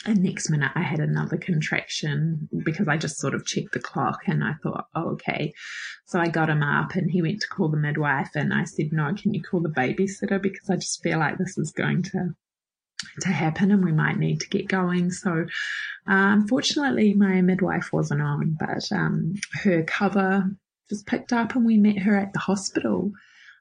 And 0.06 0.24
next 0.24 0.50
minute 0.50 0.72
I 0.76 0.82
had 0.82 1.00
another 1.00 1.38
contraction 1.38 2.50
because 2.66 2.88
I 2.88 2.98
just 2.98 3.20
sort 3.20 3.36
of 3.36 3.46
checked 3.46 3.74
the 3.74 3.80
clock 3.80 4.22
and 4.28 4.44
I 4.44 4.54
thought, 4.62 4.88
oh, 4.96 5.12
okay. 5.12 5.54
So 6.08 6.20
I 6.20 6.28
got 6.28 6.50
him 6.50 6.64
up 6.64 6.96
and 6.96 7.10
he 7.10 7.22
went 7.22 7.40
to 7.42 7.48
call 7.48 7.70
the 7.70 7.78
midwife 7.78 8.32
and 8.36 8.54
I 8.54 8.66
said, 8.66 8.92
no, 8.92 9.14
can 9.14 9.34
you 9.34 9.42
call 9.42 9.62
the 9.62 9.70
babysitter? 9.70 10.42
Because 10.42 10.70
I 10.70 10.76
just 10.76 11.02
feel 11.04 11.20
like 11.20 11.38
this 11.38 11.58
is 11.58 11.72
going 11.72 12.04
to 12.04 12.36
to 13.20 13.30
happen 13.30 13.72
and 13.72 13.84
we 13.84 13.92
might 13.92 14.18
need 14.18 14.40
to 14.40 14.50
get 14.50 14.68
going. 14.68 15.12
So, 15.12 15.46
uh, 16.08 16.34
unfortunately, 16.38 17.14
my 17.14 17.42
midwife 17.42 17.92
wasn't 17.92 18.22
on, 18.22 18.58
but 18.60 18.92
um, 18.92 19.36
her 19.64 19.84
cover 19.84 20.50
just 20.90 21.06
picked 21.06 21.34
up 21.34 21.56
and 21.56 21.66
we 21.66 21.78
met 21.78 22.00
her 22.00 22.16
at 22.16 22.34
the 22.34 22.40
hospital. 22.40 23.12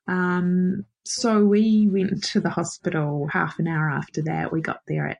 Um, 0.09 0.85
so 1.05 1.45
we 1.45 1.89
went 1.91 2.23
to 2.25 2.41
the 2.41 2.51
hospital 2.51 3.29
half 3.33 3.59
an 3.59 3.69
hour 3.69 3.91
after 3.91 4.23
that. 4.23 4.53
We 4.53 4.61
got 4.61 4.81
there 4.87 5.09
at 5.09 5.19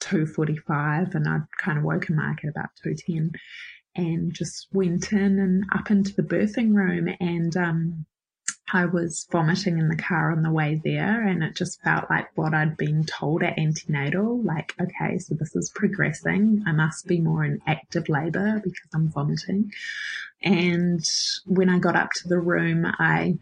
2.45 0.00 1.14
and 1.14 1.28
I'd 1.28 1.46
kind 1.58 1.78
of 1.78 1.84
woken 1.84 2.16
Mark 2.16 2.44
at 2.44 2.50
about 2.50 2.70
2.10 2.84 3.34
and 3.96 4.32
just 4.32 4.68
went 4.72 5.12
in 5.12 5.38
and 5.38 5.64
up 5.74 5.90
into 5.90 6.14
the 6.14 6.22
birthing 6.22 6.74
room 6.74 7.08
and 7.20 7.56
um, 7.56 8.06
I 8.72 8.86
was 8.86 9.26
vomiting 9.30 9.78
in 9.78 9.88
the 9.88 9.96
car 9.96 10.30
on 10.30 10.42
the 10.42 10.52
way 10.52 10.80
there 10.84 11.26
and 11.26 11.42
it 11.42 11.56
just 11.56 11.82
felt 11.82 12.08
like 12.08 12.28
what 12.36 12.54
I'd 12.54 12.76
been 12.76 13.04
told 13.04 13.42
at 13.42 13.58
antenatal, 13.58 14.40
like, 14.42 14.74
okay, 14.80 15.18
so 15.18 15.34
this 15.34 15.56
is 15.56 15.70
progressing. 15.74 16.62
I 16.66 16.72
must 16.72 17.06
be 17.06 17.20
more 17.20 17.44
in 17.44 17.60
active 17.66 18.08
labor 18.08 18.60
because 18.62 18.88
I'm 18.94 19.08
vomiting. 19.08 19.72
And 20.42 21.04
when 21.46 21.68
I 21.68 21.78
got 21.78 21.96
up 21.96 22.12
to 22.12 22.28
the 22.28 22.38
room, 22.38 22.86
I 22.98 23.38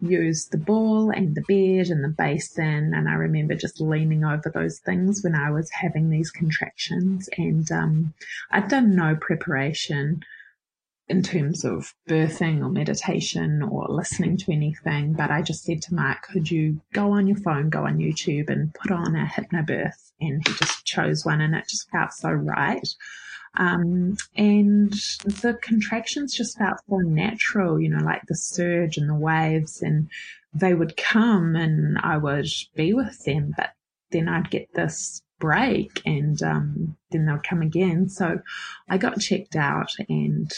used 0.00 0.50
the 0.50 0.58
ball 0.58 1.10
and 1.10 1.34
the 1.34 1.42
bed 1.42 1.86
and 1.88 2.04
the 2.04 2.14
basin. 2.16 2.92
And 2.94 3.08
I 3.08 3.14
remember 3.14 3.54
just 3.54 3.80
leaning 3.80 4.24
over 4.24 4.50
those 4.52 4.80
things 4.80 5.22
when 5.22 5.34
I 5.34 5.50
was 5.50 5.70
having 5.70 6.10
these 6.10 6.30
contractions. 6.30 7.28
And 7.38 7.70
um, 7.72 8.14
I'd 8.50 8.68
done 8.68 8.94
no 8.94 9.16
preparation 9.16 10.24
in 11.12 11.22
terms 11.22 11.62
of 11.62 11.92
birthing 12.08 12.64
or 12.64 12.70
meditation 12.70 13.62
or 13.62 13.86
listening 13.90 14.38
to 14.38 14.50
anything. 14.50 15.12
But 15.12 15.30
I 15.30 15.42
just 15.42 15.62
said 15.62 15.82
to 15.82 15.94
Mark, 15.94 16.22
could 16.22 16.50
you 16.50 16.80
go 16.94 17.12
on 17.12 17.26
your 17.26 17.36
phone, 17.36 17.68
go 17.68 17.84
on 17.84 17.98
YouTube 17.98 18.48
and 18.48 18.72
put 18.72 18.90
on 18.90 19.14
a 19.14 19.26
hypnobirth? 19.26 20.12
And 20.22 20.42
he 20.48 20.54
just 20.54 20.86
chose 20.86 21.26
one 21.26 21.42
and 21.42 21.54
it 21.54 21.68
just 21.68 21.90
felt 21.90 22.14
so 22.14 22.30
right. 22.30 22.88
Um, 23.58 24.16
and 24.36 24.90
the 25.22 25.58
contractions 25.60 26.34
just 26.34 26.56
felt 26.56 26.78
so 26.88 26.96
natural, 26.96 27.78
you 27.78 27.90
know, 27.90 28.02
like 28.02 28.22
the 28.26 28.34
surge 28.34 28.96
and 28.96 29.10
the 29.10 29.14
waves 29.14 29.82
and 29.82 30.08
they 30.54 30.72
would 30.72 30.96
come 30.96 31.56
and 31.56 31.98
I 32.02 32.16
would 32.16 32.48
be 32.74 32.94
with 32.94 33.22
them, 33.24 33.52
but 33.54 33.74
then 34.12 34.30
I'd 34.30 34.50
get 34.50 34.72
this 34.72 35.20
break 35.38 36.00
and 36.06 36.42
um, 36.42 36.96
then 37.10 37.26
they'll 37.26 37.38
come 37.46 37.60
again. 37.60 38.08
So 38.08 38.40
I 38.88 38.96
got 38.96 39.20
checked 39.20 39.56
out 39.56 39.90
and 40.08 40.50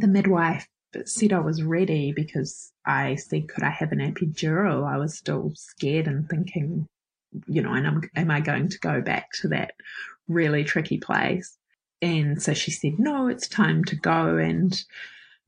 the 0.00 0.08
midwife 0.08 0.68
said 1.04 1.32
I 1.32 1.40
was 1.40 1.62
ready 1.62 2.12
because 2.12 2.72
I 2.84 3.16
said, 3.16 3.48
could 3.48 3.62
I 3.62 3.70
have 3.70 3.92
an 3.92 3.98
epidural? 3.98 4.86
I 4.86 4.98
was 4.98 5.16
still 5.16 5.52
scared 5.54 6.06
and 6.06 6.28
thinking, 6.28 6.86
you 7.46 7.62
know, 7.62 7.72
and 7.72 7.86
am, 7.86 8.00
am 8.14 8.30
I 8.30 8.40
going 8.40 8.68
to 8.68 8.78
go 8.78 9.00
back 9.00 9.32
to 9.40 9.48
that 9.48 9.72
really 10.28 10.64
tricky 10.64 10.98
place? 10.98 11.56
And 12.02 12.40
so 12.42 12.54
she 12.54 12.70
said, 12.70 12.98
no, 12.98 13.28
it's 13.28 13.48
time 13.48 13.84
to 13.86 13.96
go. 13.96 14.36
And 14.36 14.82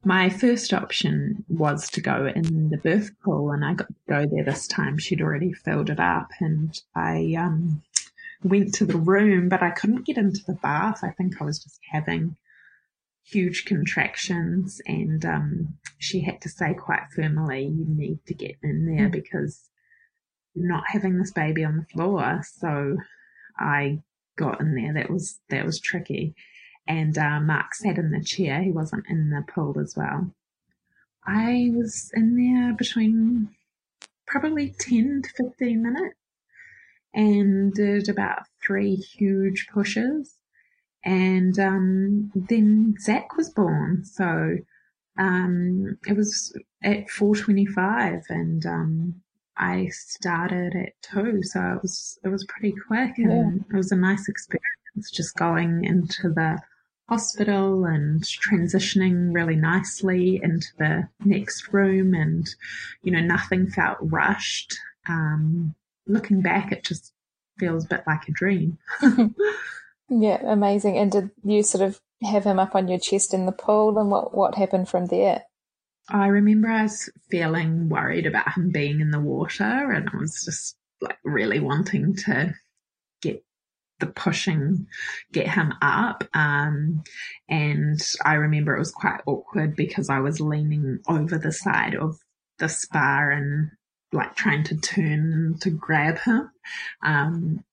my 0.05 0.29
first 0.29 0.73
option 0.73 1.45
was 1.49 1.89
to 1.91 2.01
go 2.01 2.27
in 2.27 2.71
the 2.71 2.79
birth 2.79 3.11
pool 3.23 3.51
and 3.53 3.65
I 3.65 3.75
got 3.75 3.89
to 3.89 3.95
go 4.09 4.27
there 4.27 4.45
this 4.45 4.67
time. 4.67 4.99
She'd 4.99 5.23
already 5.23 5.53
filled 5.53 5.91
it 5.91 6.01
up 6.01 6.31
and 6.41 6.79
I, 6.95 7.35
um, 7.39 7.83
went 8.43 8.73
to 8.75 8.87
the 8.87 8.97
room, 8.97 9.49
but 9.49 9.63
I 9.63 9.71
couldn't 9.71 10.07
get 10.07 10.17
into 10.17 10.41
the 10.47 10.55
bath. 10.55 11.01
I 11.03 11.11
think 11.11 11.41
I 11.41 11.45
was 11.45 11.59
just 11.63 11.81
having 11.91 12.37
huge 13.31 13.65
contractions 13.65 14.81
and, 14.87 15.25
um, 15.25 15.79
she 15.99 16.21
had 16.21 16.41
to 16.43 16.49
say 16.49 16.75
quite 16.75 17.11
firmly, 17.15 17.65
you 17.65 17.85
need 17.89 18.25
to 18.27 18.35
get 18.35 18.57
in 18.63 18.87
there 18.87 19.09
mm. 19.09 19.13
because 19.13 19.69
you're 20.55 20.69
not 20.69 20.85
having 20.87 21.19
this 21.19 21.33
baby 21.33 21.65
on 21.65 21.77
the 21.77 21.87
floor. 21.93 22.41
So 22.45 22.97
I 23.59 24.03
got 24.37 24.61
in 24.61 24.75
there. 24.75 24.95
That 24.95 25.11
was 25.11 25.41
that 25.51 25.67
was 25.67 25.81
tricky. 25.81 26.35
And 26.87 27.19
uh, 27.19 27.41
Mark 27.41 27.75
sat 27.75 27.99
in 27.99 28.11
the 28.11 28.25
chair. 28.25 28.63
He 28.63 28.71
wasn't 28.71 29.05
in 29.11 29.31
the 29.31 29.45
pool 29.53 29.79
as 29.79 29.95
well. 29.97 30.33
I 31.27 31.71
was 31.75 32.11
in 32.15 32.37
there 32.37 32.73
between 32.75 33.51
probably 34.27 34.75
10 34.79 35.23
to 35.23 35.45
15 35.45 35.83
minutes 35.83 36.17
and 37.13 37.75
did 37.75 38.09
about 38.09 38.45
three 38.65 38.95
huge 38.95 39.67
pushes. 39.73 40.38
And 41.05 41.59
um, 41.59 42.33
then 42.35 42.95
Zach 43.01 43.37
was 43.37 43.51
born. 43.51 44.05
So 44.05 44.57
um, 45.19 45.99
it 46.07 46.17
was 46.17 46.57
at 46.83 47.09
4.25 47.09 48.23
and 48.31 48.67
um, 48.67 49.15
I 49.59 49.89
started 49.89 50.75
at 50.77 50.93
two, 51.03 51.43
so 51.43 51.61
it 51.61 51.83
was 51.83 52.19
it 52.25 52.29
was 52.29 52.45
pretty 52.45 52.75
quick, 52.87 53.19
and 53.19 53.57
yeah. 53.57 53.75
it 53.75 53.77
was 53.77 53.91
a 53.91 53.97
nice 53.97 54.29
experience 54.29 55.11
just 55.13 55.37
going 55.37 55.85
into 55.85 56.31
the 56.31 56.61
hospital 57.09 57.85
and 57.85 58.23
transitioning 58.23 59.35
really 59.35 59.57
nicely 59.57 60.41
into 60.43 60.69
the 60.79 61.09
next 61.25 61.73
room, 61.73 62.15
and 62.15 62.49
you 63.03 63.11
know 63.11 63.21
nothing 63.21 63.67
felt 63.67 63.99
rushed. 64.01 64.79
Um, 65.09 65.75
looking 66.07 66.41
back, 66.41 66.71
it 66.71 66.85
just 66.85 67.13
feels 67.59 67.85
a 67.85 67.89
bit 67.89 68.05
like 68.07 68.29
a 68.29 68.33
dream. 68.33 68.79
yeah, 70.09 70.41
amazing. 70.45 70.97
And 70.99 71.13
did 71.13 71.31
you 71.45 71.63
sort 71.63 71.83
of 71.83 72.01
have 72.23 72.45
him 72.45 72.59
up 72.59 72.75
on 72.75 72.89
your 72.89 72.99
chest 72.99 73.35
in 73.35 73.47
the 73.47 73.53
pool, 73.53 73.99
and 73.99 74.11
what 74.11 74.37
what 74.37 74.55
happened 74.55 74.89
from 74.89 75.07
there? 75.07 75.45
I 76.11 76.29
remember 76.29 76.69
I 76.69 76.85
was 76.85 77.11
feeling 77.31 77.89
worried 77.89 78.27
about 78.27 78.55
him 78.55 78.71
being 78.71 79.01
in 79.01 79.11
the 79.11 79.21
water, 79.21 79.65
and 79.65 80.09
I 80.13 80.17
was 80.17 80.45
just 80.45 80.77
like 81.01 81.19
really 81.25 81.61
wanting 81.61 82.17
to 82.17 82.55
get 83.21 83.45
the 84.01 84.07
pushing, 84.07 84.87
get 85.33 85.49
him 85.49 85.75
up. 85.83 86.25
Um, 86.35 87.03
and 87.49 88.01
I 88.25 88.35
remember 88.35 88.75
it 88.75 88.81
was 88.81 88.93
quite 88.93 89.21
awkward 89.27 89.77
because 89.77 90.09
I 90.09 90.21
was 90.21 90.41
leaning 90.41 91.01
over 91.09 91.39
the 91.39 91.53
side 91.53 91.95
of 91.95 92.19
the 92.59 92.69
spa 92.69 93.29
and 93.33 93.71
like 94.13 94.35
trying 94.35 94.65
to 94.65 94.77
turn 94.77 95.57
to 95.61 95.71
grab 95.71 96.19
him. 96.19 96.51
Um, 97.03 97.65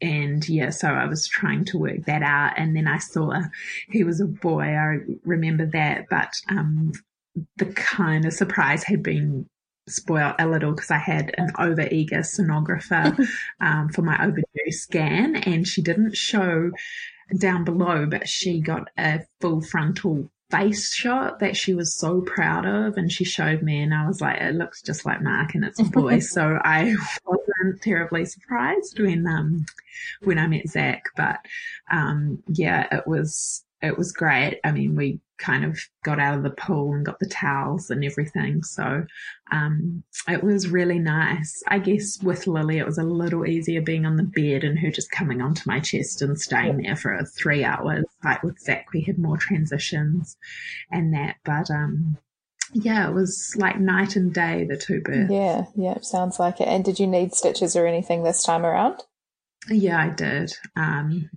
and 0.00 0.46
yeah, 0.48 0.70
so 0.70 0.88
I 0.88 1.06
was 1.06 1.26
trying 1.26 1.64
to 1.66 1.78
work 1.78 2.04
that 2.06 2.22
out. 2.22 2.54
And 2.56 2.76
then 2.76 2.86
I 2.86 2.98
saw 2.98 3.32
he 3.90 4.04
was 4.04 4.20
a 4.20 4.26
boy. 4.26 4.62
I 4.62 4.98
remember 5.24 5.66
that, 5.66 6.06
but, 6.10 6.32
um, 6.48 6.92
the 7.56 7.66
kind 7.66 8.24
of 8.24 8.32
surprise 8.32 8.84
had 8.84 9.02
been 9.02 9.46
spoiled 9.88 10.34
a 10.38 10.46
little 10.46 10.72
because 10.72 10.90
I 10.90 10.98
had 10.98 11.34
an 11.38 11.50
over 11.58 11.86
eager 11.90 12.20
sonographer 12.20 13.18
um, 13.60 13.90
for 13.90 14.02
my 14.02 14.22
overdue 14.24 14.70
scan, 14.70 15.36
and 15.36 15.66
she 15.66 15.82
didn't 15.82 16.16
show 16.16 16.70
down 17.38 17.64
below, 17.64 18.06
but 18.06 18.28
she 18.28 18.60
got 18.60 18.88
a 18.98 19.20
full 19.40 19.60
frontal 19.60 20.30
face 20.50 20.92
shot 20.94 21.40
that 21.40 21.56
she 21.56 21.74
was 21.74 21.94
so 21.94 22.20
proud 22.20 22.64
of 22.66 22.96
and 22.96 23.10
she 23.10 23.24
showed 23.24 23.62
me 23.62 23.80
and 23.80 23.92
I 23.92 24.06
was 24.06 24.20
like 24.20 24.40
it 24.40 24.54
looks 24.54 24.80
just 24.80 25.04
like 25.04 25.22
Mark 25.22 25.54
and 25.54 25.64
it's 25.64 25.80
a 25.80 25.84
boy. 25.84 26.20
So 26.26 26.58
I 26.62 26.94
wasn't 27.24 27.82
terribly 27.82 28.24
surprised 28.24 28.98
when 29.00 29.26
um 29.26 29.66
when 30.22 30.38
I 30.38 30.46
met 30.46 30.68
Zach 30.68 31.04
but 31.16 31.40
um 31.90 32.42
yeah 32.48 32.86
it 32.92 33.06
was 33.06 33.64
it 33.82 33.96
was 33.98 34.12
great 34.12 34.60
I 34.64 34.72
mean 34.72 34.96
we 34.96 35.20
kind 35.38 35.64
of 35.64 35.78
got 36.02 36.18
out 36.18 36.36
of 36.36 36.42
the 36.42 36.50
pool 36.50 36.92
and 36.92 37.04
got 37.04 37.18
the 37.18 37.28
towels 37.28 37.90
and 37.90 38.04
everything. 38.04 38.62
So 38.62 39.04
um, 39.52 40.02
it 40.28 40.42
was 40.42 40.68
really 40.68 40.98
nice. 40.98 41.62
I 41.68 41.78
guess 41.78 42.22
with 42.22 42.46
Lily, 42.46 42.78
it 42.78 42.86
was 42.86 42.98
a 42.98 43.02
little 43.02 43.46
easier 43.46 43.80
being 43.80 44.06
on 44.06 44.16
the 44.16 44.22
bed 44.22 44.64
and 44.64 44.78
her 44.78 44.90
just 44.90 45.10
coming 45.10 45.40
onto 45.40 45.62
my 45.66 45.80
chest 45.80 46.22
and 46.22 46.40
staying 46.40 46.78
there 46.78 46.96
for 46.96 47.22
three 47.36 47.64
hours. 47.64 48.04
Like 48.24 48.42
with 48.42 48.58
Zach, 48.60 48.86
we 48.92 49.02
had 49.02 49.18
more 49.18 49.36
transitions 49.36 50.36
and 50.90 51.12
that. 51.14 51.36
But 51.44 51.70
um, 51.70 52.16
yeah, 52.72 53.08
it 53.08 53.14
was 53.14 53.54
like 53.58 53.78
night 53.78 54.16
and 54.16 54.32
day, 54.32 54.64
the 54.64 54.76
two 54.76 55.00
births. 55.00 55.32
Yeah, 55.32 55.64
yeah, 55.74 56.00
sounds 56.00 56.38
like 56.38 56.60
it. 56.60 56.68
And 56.68 56.84
did 56.84 56.98
you 56.98 57.06
need 57.06 57.34
stitches 57.34 57.76
or 57.76 57.86
anything 57.86 58.22
this 58.22 58.42
time 58.42 58.64
around? 58.64 59.02
Yeah, 59.68 59.98
I 59.98 60.10
did. 60.10 60.52
Um, 60.76 61.30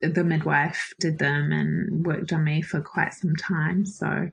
the 0.00 0.24
midwife 0.24 0.92
did 1.00 1.18
them 1.18 1.52
and 1.52 2.04
worked 2.06 2.32
on 2.32 2.44
me 2.44 2.62
for 2.62 2.80
quite 2.80 3.14
some 3.14 3.34
time. 3.36 3.86
So, 3.86 4.30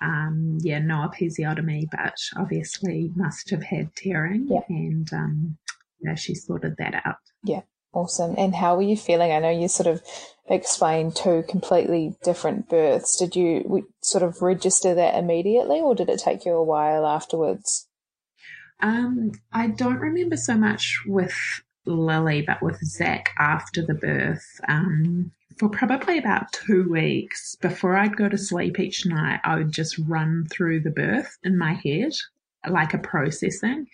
um, 0.00 0.58
yeah, 0.60 0.80
no 0.80 1.08
episiotomy, 1.08 1.86
but 1.90 2.16
obviously 2.36 3.10
must 3.14 3.50
have 3.50 3.62
had 3.62 3.94
tearing. 3.96 4.48
Yeah. 4.50 4.60
And 4.68 5.12
um, 5.12 5.58
yeah, 6.00 6.14
she 6.14 6.34
sorted 6.34 6.76
that 6.78 7.00
out. 7.04 7.16
Yeah, 7.44 7.62
awesome. 7.92 8.34
And 8.36 8.54
how 8.54 8.76
were 8.76 8.82
you 8.82 8.96
feeling? 8.96 9.32
I 9.32 9.38
know 9.38 9.50
you 9.50 9.68
sort 9.68 9.86
of 9.86 10.02
explained 10.46 11.16
two 11.16 11.44
completely 11.48 12.16
different 12.22 12.68
births. 12.68 13.16
Did 13.16 13.36
you 13.36 13.88
sort 14.02 14.22
of 14.22 14.42
register 14.42 14.94
that 14.94 15.16
immediately, 15.16 15.80
or 15.80 15.94
did 15.94 16.08
it 16.08 16.20
take 16.20 16.44
you 16.44 16.52
a 16.52 16.64
while 16.64 17.06
afterwards? 17.06 17.88
Um, 18.80 19.32
I 19.52 19.68
don't 19.68 19.98
remember 19.98 20.36
so 20.36 20.56
much 20.56 21.00
with 21.06 21.34
Lily, 21.86 22.42
but 22.42 22.62
with 22.62 22.78
Zach 22.84 23.30
after 23.38 23.84
the 23.84 23.94
birth, 23.94 24.60
um, 24.68 25.30
for 25.58 25.68
probably 25.68 26.18
about 26.18 26.52
two 26.52 26.88
weeks 26.88 27.56
before 27.56 27.96
I'd 27.96 28.16
go 28.16 28.28
to 28.28 28.38
sleep 28.38 28.78
each 28.78 29.06
night, 29.06 29.40
I 29.44 29.56
would 29.56 29.70
just 29.70 29.98
run 29.98 30.46
through 30.50 30.80
the 30.80 30.90
birth 30.90 31.38
in 31.44 31.56
my 31.56 31.74
head, 31.74 32.12
like 32.68 32.94
a 32.94 32.98
processing 32.98 33.86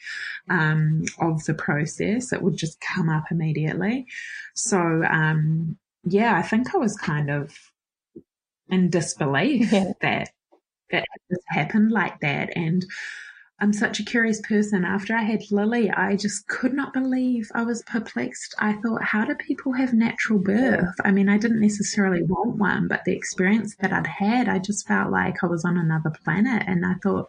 um, 0.48 1.04
of 1.20 1.44
the 1.44 1.54
process. 1.54 2.32
It 2.32 2.42
would 2.42 2.56
just 2.56 2.80
come 2.80 3.08
up 3.08 3.24
immediately. 3.30 4.06
So, 4.54 4.78
um, 4.78 5.76
yeah, 6.04 6.36
I 6.36 6.42
think 6.42 6.74
I 6.74 6.78
was 6.78 6.96
kind 6.96 7.30
of 7.30 7.52
in 8.68 8.88
disbelief 8.88 9.72
yeah. 9.72 9.92
that 10.00 10.30
that 10.90 11.04
this 11.28 11.40
happened 11.48 11.92
like 11.92 12.20
that. 12.20 12.56
And 12.56 12.84
I'm 13.60 13.72
such 13.74 14.00
a 14.00 14.04
curious 14.04 14.40
person. 14.40 14.84
After 14.84 15.14
I 15.14 15.22
had 15.22 15.42
Lily, 15.50 15.90
I 15.90 16.16
just 16.16 16.48
could 16.48 16.72
not 16.72 16.94
believe 16.94 17.50
I 17.54 17.62
was 17.62 17.82
perplexed. 17.82 18.54
I 18.58 18.74
thought, 18.74 19.02
how 19.02 19.24
do 19.24 19.34
people 19.34 19.74
have 19.74 19.92
natural 19.92 20.38
birth? 20.38 20.94
I 21.04 21.10
mean, 21.10 21.28
I 21.28 21.36
didn't 21.36 21.60
necessarily 21.60 22.22
want 22.22 22.56
one, 22.56 22.88
but 22.88 23.04
the 23.04 23.14
experience 23.14 23.76
that 23.80 23.92
I'd 23.92 24.06
had, 24.06 24.48
I 24.48 24.60
just 24.60 24.88
felt 24.88 25.10
like 25.10 25.44
I 25.44 25.46
was 25.46 25.64
on 25.64 25.76
another 25.76 26.10
planet. 26.24 26.62
And 26.66 26.86
I 26.86 26.94
thought, 27.02 27.26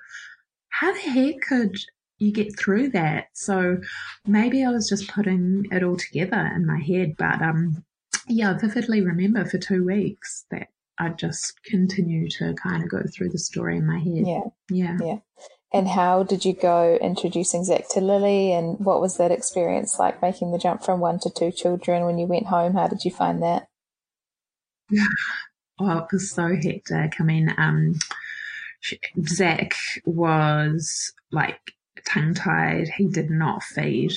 how 0.70 0.94
the 0.94 1.00
heck 1.00 1.42
could 1.42 1.76
you 2.18 2.32
get 2.32 2.58
through 2.58 2.92
that? 2.92 3.26
So 3.34 3.80
maybe 4.26 4.64
I 4.64 4.70
was 4.70 4.88
just 4.88 5.10
putting 5.10 5.66
it 5.70 5.84
all 5.84 5.98
together 5.98 6.50
in 6.56 6.66
my 6.66 6.80
head. 6.80 7.16
But 7.18 7.42
um, 7.42 7.84
yeah, 8.28 8.52
I 8.52 8.54
vividly 8.54 9.02
remember 9.02 9.44
for 9.44 9.58
two 9.58 9.84
weeks 9.86 10.46
that 10.50 10.70
I 10.98 11.10
just 11.10 11.62
continue 11.66 12.30
to 12.30 12.54
kind 12.54 12.84
of 12.84 12.90
go 12.90 13.02
through 13.14 13.30
the 13.30 13.40
story 13.40 13.78
in 13.78 13.86
my 13.86 14.00
head. 14.00 14.26
Yeah. 14.26 14.44
Yeah. 14.70 14.98
Yeah. 15.02 15.18
And 15.74 15.88
how 15.88 16.24
did 16.24 16.44
you 16.44 16.54
go 16.54 16.98
introducing 17.02 17.64
Zach 17.64 17.88
to 17.92 18.02
Lily? 18.02 18.52
And 18.52 18.78
what 18.80 19.00
was 19.00 19.18
that 19.18 19.32
experience 19.32 19.98
like 20.00 20.22
making 20.22 20.52
the 20.52 20.58
jump 20.58 20.84
from 20.84 21.00
one 21.00 21.20
to 21.20 21.30
two 21.30 21.52
children 21.52 22.06
when 22.06 22.18
you 22.18 22.28
went 22.28 22.48
home? 22.48 22.74
How 22.74 22.88
did 22.88 23.06
you 23.06 23.12
find 23.12 23.42
that? 23.42 23.68
Oh, 25.84 25.98
it 25.98 26.06
was 26.12 26.30
so 26.30 26.56
hectic. 26.56 27.20
I 27.20 27.24
mean, 27.24 27.56
um, 27.58 27.96
Zach 29.28 29.74
was 30.06 31.12
like 31.32 31.60
tongue 32.06 32.36
tied. 32.36 32.90
He 32.90 33.08
did 33.08 33.32
not 33.32 33.64
feed 33.64 34.14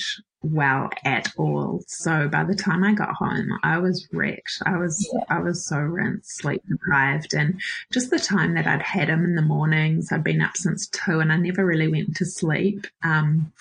well 0.51 0.89
at 1.03 1.31
all. 1.37 1.83
So 1.87 2.27
by 2.27 2.43
the 2.43 2.55
time 2.55 2.83
I 2.83 2.93
got 2.93 3.15
home, 3.15 3.49
I 3.63 3.77
was 3.79 4.07
wrecked. 4.11 4.61
I 4.65 4.77
was, 4.77 5.09
yeah. 5.13 5.23
I 5.29 5.39
was 5.39 5.65
so 5.65 5.77
rinsed, 5.77 6.37
sleep 6.37 6.61
deprived 6.67 7.33
and 7.33 7.59
just 7.91 8.09
the 8.09 8.19
time 8.19 8.55
that 8.55 8.67
I'd 8.67 8.81
had 8.81 9.09
him 9.09 9.23
in 9.23 9.35
the 9.35 9.41
mornings, 9.41 10.11
I'd 10.11 10.23
been 10.23 10.41
up 10.41 10.57
since 10.57 10.87
two 10.87 11.19
and 11.19 11.31
I 11.31 11.37
never 11.37 11.65
really 11.65 11.87
went 11.87 12.15
to 12.17 12.25
sleep. 12.25 12.87
Um, 13.03 13.51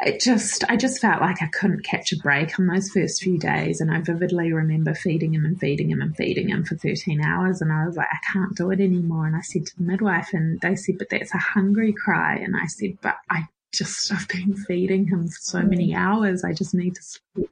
it 0.00 0.20
just, 0.20 0.64
I 0.68 0.76
just 0.76 1.00
felt 1.00 1.20
like 1.20 1.42
I 1.42 1.46
couldn't 1.48 1.84
catch 1.84 2.12
a 2.12 2.16
break 2.18 2.58
on 2.58 2.66
those 2.66 2.90
first 2.90 3.22
few 3.22 3.38
days. 3.38 3.80
And 3.80 3.90
I 3.90 4.00
vividly 4.00 4.52
remember 4.52 4.94
feeding 4.94 5.34
him 5.34 5.44
and 5.44 5.58
feeding 5.58 5.90
him 5.90 6.00
and 6.00 6.16
feeding 6.16 6.48
him 6.50 6.64
for 6.64 6.76
13 6.76 7.20
hours. 7.20 7.60
And 7.60 7.72
I 7.72 7.86
was 7.86 7.96
like, 7.96 8.08
I 8.10 8.32
can't 8.32 8.56
do 8.56 8.70
it 8.70 8.80
anymore. 8.80 9.26
And 9.26 9.34
I 9.34 9.40
said 9.40 9.66
to 9.66 9.76
the 9.76 9.84
midwife 9.84 10.32
and 10.32 10.60
they 10.60 10.76
said, 10.76 10.98
but 10.98 11.10
that's 11.10 11.34
a 11.34 11.38
hungry 11.38 11.92
cry. 11.92 12.36
And 12.36 12.56
I 12.56 12.66
said, 12.66 12.98
but 13.02 13.16
I 13.28 13.48
just 13.72 14.12
I've 14.12 14.28
been 14.28 14.54
feeding 14.54 15.06
him 15.06 15.28
for 15.28 15.38
so 15.40 15.62
many 15.62 15.92
mm. 15.92 15.96
hours. 15.96 16.44
I 16.44 16.52
just 16.52 16.74
need 16.74 16.94
to 16.94 17.02
sleep. 17.02 17.50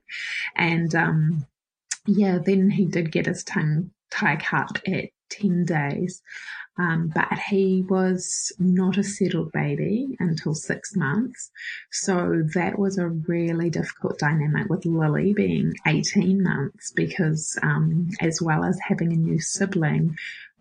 And 0.55 0.95
um, 0.95 1.47
yeah, 2.07 2.39
then 2.39 2.71
he 2.71 2.87
did 2.87 3.13
get 3.13 3.27
his 3.27 3.45
tongue 3.45 3.91
tie 4.11 4.37
cut 4.37 4.83
at 4.89 5.11
10 5.31 5.65
days. 5.65 6.23
Um, 6.79 7.11
but 7.15 7.39
he 7.39 7.85
was 7.89 8.53
not 8.59 8.99
a 8.99 9.03
settled 9.03 9.51
baby 9.51 10.15
until 10.21 10.55
six 10.55 10.95
months. 10.95 11.51
So 11.91 12.43
that 12.55 12.79
was 12.79 12.99
a 12.99 13.09
really 13.09 13.71
difficult 13.71 14.19
dynamic 14.19 14.69
with 14.69 14.85
Lily 14.85 15.33
being 15.33 15.73
18 15.87 16.43
months 16.43 16.93
because, 16.93 17.59
um, 17.63 18.11
as 18.21 18.43
well 18.43 18.63
as 18.63 18.79
having 18.87 19.13
a 19.13 19.17
new 19.17 19.41
sibling, 19.41 20.17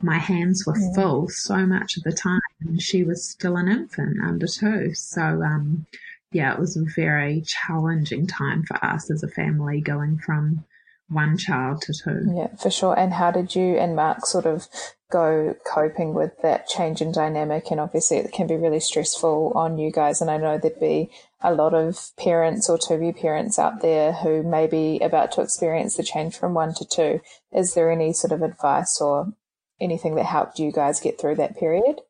my 0.06 0.20
hands 0.20 0.66
were 0.66 0.78
full 0.94 1.28
so 1.30 1.66
much 1.66 1.98
of 1.98 2.04
the 2.04 2.12
time. 2.12 2.40
And 2.62 2.82
she 2.82 3.04
was 3.04 3.28
still 3.28 3.58
an 3.58 3.68
infant 3.68 4.18
under 4.24 4.48
two. 4.48 4.94
So, 4.94 5.22
um, 5.22 5.88
yeah, 6.32 6.54
it 6.54 6.60
was 6.60 6.78
a 6.78 6.84
very 6.96 7.42
challenging 7.42 8.28
time 8.28 8.64
for 8.64 8.84
us 8.86 9.10
as 9.10 9.24
a 9.24 9.28
family 9.28 9.82
going 9.82 10.20
from 10.20 10.64
one 11.10 11.38
child 11.38 11.82
to 11.84 11.94
two. 11.94 12.32
Yeah, 12.36 12.56
for 12.56 12.70
sure. 12.70 12.98
And 12.98 13.14
how 13.14 13.32
did 13.32 13.56
you 13.56 13.78
and 13.78 13.96
Mark 13.96 14.26
sort 14.26 14.46
of 14.46 14.68
go 15.12 15.56
coping 15.66 16.14
with 16.14 16.40
that 16.42 16.68
change 16.68 17.02
in 17.02 17.12
dynamic? 17.12 17.72
And 17.72 17.80
obviously, 17.80 18.18
it 18.18 18.32
can 18.32 18.48
be 18.48 18.56
really 18.56 18.80
stressful 18.80 19.54
on 19.56 19.78
you 19.78 19.92
guys. 19.92 20.22
And 20.22 20.30
I 20.30 20.38
know 20.38 20.58
there'd 20.58 20.80
be 20.80 21.10
a 21.42 21.54
lot 21.54 21.74
of 21.74 22.12
parents 22.18 22.70
or 22.70 22.78
to 22.80 22.98
be 22.98 23.12
parents 23.12 23.58
out 23.58 23.82
there 23.82 24.14
who 24.14 24.44
may 24.44 24.68
be 24.68 25.00
about 25.00 25.32
to 25.34 25.42
experience 25.42 25.96
the 25.96 26.04
change 26.04 26.36
from 26.36 26.54
one 26.54 26.74
to 26.76 26.86
two. 26.86 27.22
Is 27.52 27.74
there 27.74 27.92
any 27.92 28.14
sort 28.14 28.32
of 28.32 28.42
advice 28.42 29.00
or 29.00 29.34
anything 29.80 30.16
that 30.16 30.26
helped 30.26 30.60
you 30.60 30.72
guys 30.72 31.00
get 31.00 31.20
through 31.20 31.36
that 31.36 31.58
period? 31.58 32.02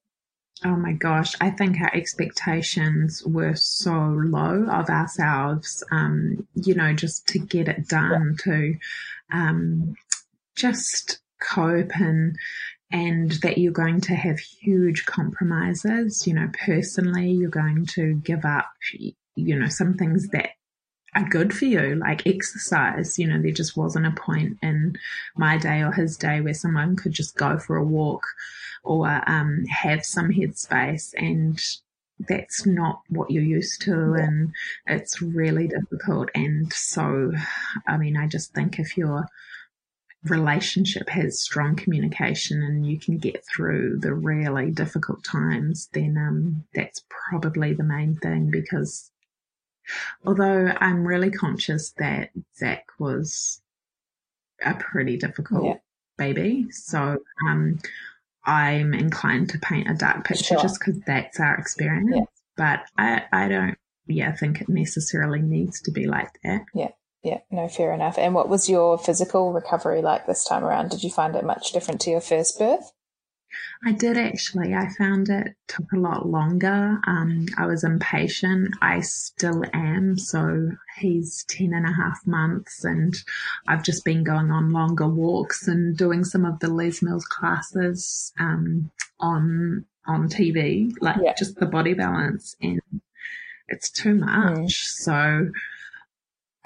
Oh 0.63 0.76
my 0.76 0.93
gosh, 0.93 1.34
I 1.41 1.49
think 1.49 1.82
our 1.82 1.93
expectations 1.93 3.22
were 3.26 3.55
so 3.55 3.91
low 3.91 4.66
of 4.72 4.89
ourselves, 4.89 5.84
um, 5.91 6.47
you 6.55 6.74
know, 6.74 6.93
just 6.93 7.28
to 7.28 7.39
get 7.39 7.68
it 7.68 7.88
done, 7.88 8.38
to 8.43 8.76
um, 9.34 9.95
just 10.55 11.20
cope 11.41 11.91
and 11.99 12.38
and 12.91 13.32
that 13.41 13.57
you're 13.57 13.74
going 13.74 13.99
to 13.99 14.16
have 14.16 14.39
huge 14.39 15.05
compromises. 15.05 16.26
You 16.26 16.36
know, 16.36 16.49
personally, 16.66 17.32
you're 17.32 17.49
going 17.49 17.86
to 17.88 18.16
give 18.16 18.45
up, 18.45 18.70
you 19.36 19.59
know, 19.59 19.68
some 19.68 19.95
things 19.95 20.30
that 20.30 20.51
are 21.16 21.28
good 21.30 21.53
for 21.53 21.66
you, 21.66 21.95
like 21.95 22.28
exercise. 22.28 23.18
You 23.18 23.28
know, 23.28 23.41
there 23.41 23.51
just 23.51 23.78
wasn't 23.78 24.05
a 24.05 24.11
point 24.11 24.57
in 24.61 24.97
my 25.38 25.57
day 25.57 25.82
or 25.82 25.91
his 25.91 26.18
day 26.18 26.41
where 26.41 26.53
someone 26.53 26.95
could 26.95 27.13
just 27.13 27.38
go 27.38 27.57
for 27.57 27.78
a 27.78 27.84
walk 27.84 28.26
or 28.84 29.07
um, 29.28 29.66
have 29.66 30.05
some 30.05 30.30
headspace 30.30 31.13
and 31.16 31.59
that's 32.28 32.66
not 32.66 33.01
what 33.09 33.30
you're 33.30 33.43
used 33.43 33.82
to 33.82 34.13
and 34.13 34.53
it's 34.88 35.22
really 35.22 35.68
difficult 35.68 36.30
and 36.34 36.72
so 36.72 37.34
i 37.88 37.97
mean 37.97 38.16
i 38.16 38.26
just 38.26 38.53
think 38.53 38.80
if 38.80 38.95
your 38.95 39.28
relationship 40.24 41.09
has 41.09 41.41
strong 41.41 41.76
communication 41.76 42.63
and 42.63 42.86
you 42.88 42.97
can 42.97 43.18
get 43.18 43.43
through 43.45 43.99
the 43.99 44.13
really 44.13 44.72
difficult 44.72 45.24
times 45.26 45.89
then 45.91 46.16
um, 46.18 46.63
that's 46.74 47.03
probably 47.09 47.74
the 47.74 47.84
main 47.84 48.16
thing 48.16 48.49
because 48.49 49.11
although 50.25 50.71
i'm 50.79 51.07
really 51.07 51.31
conscious 51.31 51.91
that 51.97 52.29
zach 52.57 52.86
was 52.99 53.61
a 54.63 54.73
pretty 54.75 55.17
difficult 55.17 55.65
yeah. 55.65 55.75
baby 56.17 56.67
so 56.71 57.17
um, 57.47 57.77
I'm 58.45 58.93
inclined 58.93 59.49
to 59.49 59.59
paint 59.59 59.89
a 59.89 59.93
dark 59.93 60.25
picture 60.25 60.43
sure. 60.43 60.61
just 60.61 60.79
because 60.79 60.99
that's 61.01 61.39
our 61.39 61.55
experience. 61.55 62.11
Yeah. 62.15 62.25
But 62.57 62.79
I, 62.97 63.23
I 63.31 63.47
don't, 63.47 63.77
yeah, 64.07 64.36
think 64.36 64.61
it 64.61 64.69
necessarily 64.69 65.41
needs 65.41 65.81
to 65.81 65.91
be 65.91 66.05
like 66.05 66.39
that. 66.43 66.65
Yeah. 66.73 66.91
Yeah, 67.23 67.39
no, 67.49 67.67
fair 67.67 67.91
enough. 67.91 68.19
And 68.19 68.36
what 68.36 68.49
was 68.49 68.69
your 68.69 68.99
physical 68.99 69.51
recovery 69.51 70.03
like 70.03 70.27
this 70.27 70.45
time 70.45 70.63
around? 70.63 70.91
Did 70.91 71.03
you 71.03 71.09
find 71.09 71.36
it 71.36 71.43
much 71.43 71.71
different 71.71 71.99
to 72.01 72.11
your 72.11 72.21
first 72.21 72.59
birth? 72.59 72.91
I 73.86 73.91
did 73.91 74.18
actually. 74.18 74.74
I 74.74 74.88
found 74.97 75.30
it 75.30 75.56
took 75.68 75.91
a 75.93 75.99
lot 75.99 76.28
longer. 76.28 76.99
Um, 77.06 77.45
I 77.58 77.66
was 77.66 77.84
impatient. 77.84 78.76
I 78.82 79.01
still 79.01 79.64
am. 79.74 80.18
So 80.18 80.72
he's 80.97 81.45
10 81.49 81.74
and 81.74 81.86
a 81.86 81.93
half 81.93 82.26
months 82.26 82.84
and 82.84 83.16
I've 83.68 83.84
just 83.84 84.06
been 84.06 84.24
going 84.24 84.51
on 84.51 84.72
longer 84.72 85.08
walks 85.08 85.68
and 85.68 85.95
doing 85.95 86.24
some 86.24 86.45
of 86.45 86.60
the 86.60 86.70
Les 86.70 87.01
Mills 87.01 87.26
classes, 87.26 88.34
um, 88.39 88.91
on, 89.20 89.86
on 90.08 90.30
TV, 90.30 90.91
like 91.01 91.18
yeah. 91.22 91.34
just 91.38 91.58
the 91.58 91.66
body 91.66 91.93
balance 91.93 92.56
and 92.62 92.82
it's 93.68 93.89
too 93.89 94.16
much. 94.16 94.58
Mm. 94.58 94.72
So, 94.72 95.51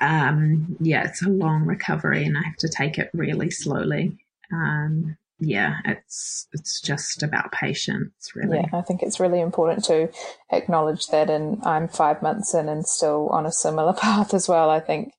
um, 0.02 0.78
yeah, 0.80 1.06
it's 1.06 1.22
a 1.22 1.30
long 1.30 1.66
recovery 1.66 2.26
and 2.26 2.38
I 2.38 2.44
have 2.44 2.58
to 2.58 2.70
take 2.70 2.98
it 2.98 3.10
really 3.14 3.50
slowly. 3.50 4.18
Um, 4.52 5.18
yeah, 5.40 5.78
it's 5.86 6.48
it's 6.52 6.82
just 6.82 7.24
about 7.24 7.52
patience, 7.52 8.32
really. 8.36 8.58
Yeah, 8.58 8.78
I 8.78 8.82
think 8.82 9.02
it's 9.02 9.20
really 9.20 9.40
important 9.40 9.86
to 9.86 10.10
acknowledge 10.52 11.08
that. 11.08 11.30
And 11.30 11.64
I'm 11.64 11.88
five 11.88 12.22
months 12.22 12.54
in 12.54 12.68
and 12.68 12.86
still 12.86 13.30
on 13.30 13.46
a 13.46 13.52
similar 13.52 13.94
path 14.02 14.34
as 14.34 14.50
well. 14.50 14.70
I 14.70 14.80
think 14.80 15.14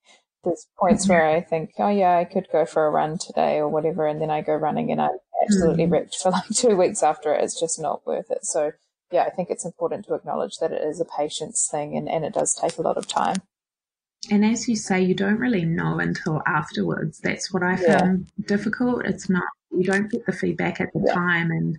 there's 0.44 0.66
points 0.78 1.04
mm-hmm. 1.04 1.12
where 1.12 1.26
I 1.26 1.40
think, 1.40 1.70
oh 1.78 1.88
yeah, 1.88 2.16
I 2.16 2.24
could 2.24 2.48
go 2.52 2.66
for 2.66 2.86
a 2.86 2.90
run 2.90 3.18
today 3.18 3.58
or 3.58 3.68
whatever, 3.68 4.06
and 4.06 4.20
then 4.20 4.30
I 4.30 4.42
go 4.42 4.54
running 4.54 4.90
and 4.90 5.00
I'm 5.00 5.16
absolutely 5.42 5.86
mm. 5.86 5.92
wrecked 5.92 6.16
for 6.22 6.30
like 6.30 6.48
two 6.54 6.76
weeks 6.76 7.02
after 7.02 7.34
it. 7.34 7.42
It's 7.42 7.58
just 7.58 7.80
not 7.80 8.06
worth 8.06 8.30
it. 8.30 8.44
So 8.44 8.72
yeah, 9.10 9.24
I 9.24 9.30
think 9.30 9.50
it's 9.50 9.64
important 9.64 10.06
to 10.06 10.14
acknowledge 10.14 10.58
that 10.58 10.72
it 10.72 10.82
is 10.82 11.00
a 11.00 11.04
patience 11.04 11.68
thing 11.70 11.96
and, 11.96 12.08
and 12.08 12.24
it 12.24 12.34
does 12.34 12.54
take 12.54 12.78
a 12.78 12.82
lot 12.82 12.96
of 12.96 13.08
time. 13.08 13.36
And 14.30 14.44
as 14.44 14.68
you 14.68 14.76
say, 14.76 15.00
you 15.00 15.14
don't 15.14 15.38
really 15.38 15.64
know 15.64 15.98
until 15.98 16.42
afterwards. 16.46 17.20
That's 17.20 17.52
what 17.52 17.62
I 17.62 17.76
found 17.76 18.30
difficult. 18.46 19.06
It's 19.06 19.30
not 19.30 19.42
you 19.80 19.86
don't 19.86 20.10
get 20.10 20.26
the 20.26 20.32
feedback 20.32 20.80
at 20.80 20.92
the 20.92 21.02
yeah. 21.06 21.14
time. 21.14 21.50
And 21.50 21.78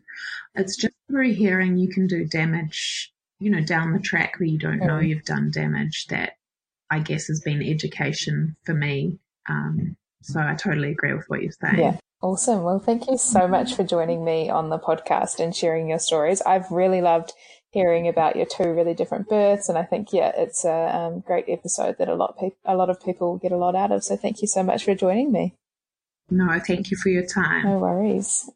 it's 0.56 0.76
just 0.76 0.96
through 1.08 1.34
hearing 1.34 1.78
you 1.78 1.88
can 1.88 2.08
do 2.08 2.26
damage, 2.26 3.14
you 3.40 3.52
know, 3.52 3.62
down 3.62 3.94
the 3.94 4.00
track 4.00 4.40
where 4.40 4.50
you 4.50 4.58
don't 4.58 4.80
mm. 4.80 4.88
know 4.88 5.00
you've 5.00 5.26
done 5.26 5.52
damage 5.52 6.08
that 6.08 6.34
I 6.90 7.00
guess 7.00 7.28
has 7.28 7.42
been 7.42 7.62
education 7.62 8.56
for 8.66 8.74
me. 8.74 9.20
Um, 9.48 9.96
so 10.24 10.40
I 10.40 10.56
totally 10.56 10.92
agree 10.92 11.14
with 11.14 11.26
what 11.28 11.44
you're 11.44 11.52
saying. 11.52 11.80
Yeah. 11.80 11.98
Awesome. 12.24 12.64
Well, 12.64 12.80
thank 12.80 13.08
you 13.08 13.18
so 13.18 13.48
much 13.48 13.76
for 13.76 13.84
joining 13.84 14.24
me 14.24 14.50
on 14.50 14.70
the 14.70 14.78
podcast 14.78 15.40
and 15.40 15.56
sharing 15.56 15.90
your 15.90 16.00
stories. 16.00 16.42
I've 16.42 16.70
really 16.72 17.02
loved 17.02 17.34
hearing 17.72 18.08
about 18.08 18.36
your 18.36 18.46
two 18.46 18.72
really 18.74 18.94
different 18.94 19.28
births, 19.28 19.70
and 19.70 19.78
I 19.78 19.84
think 19.84 20.14
yeah, 20.14 20.32
it's 20.36 20.64
a 20.64 20.96
um, 20.96 21.22
great 21.22 21.46
episode 21.48 21.98
that 21.98 22.10
a 22.10 22.14
lot 22.14 22.38
pe- 22.38 22.52
a 22.64 22.76
lot 22.76 22.92
of 22.92 23.04
people 23.04 23.38
get 23.38 23.52
a 23.52 23.58
lot 23.58 23.76
out 23.76 23.92
of. 23.92 24.04
So 24.04 24.16
thank 24.18 24.42
you 24.42 24.48
so 24.48 24.62
much 24.62 24.84
for 24.84 24.94
joining 24.94 25.32
me. 25.32 25.56
No, 26.32 26.60
thank 26.66 26.90
you 26.90 26.98
for 26.98 27.10
your 27.10 27.26
time. 27.26 27.66
No 27.66 27.78
worries. 27.78 28.50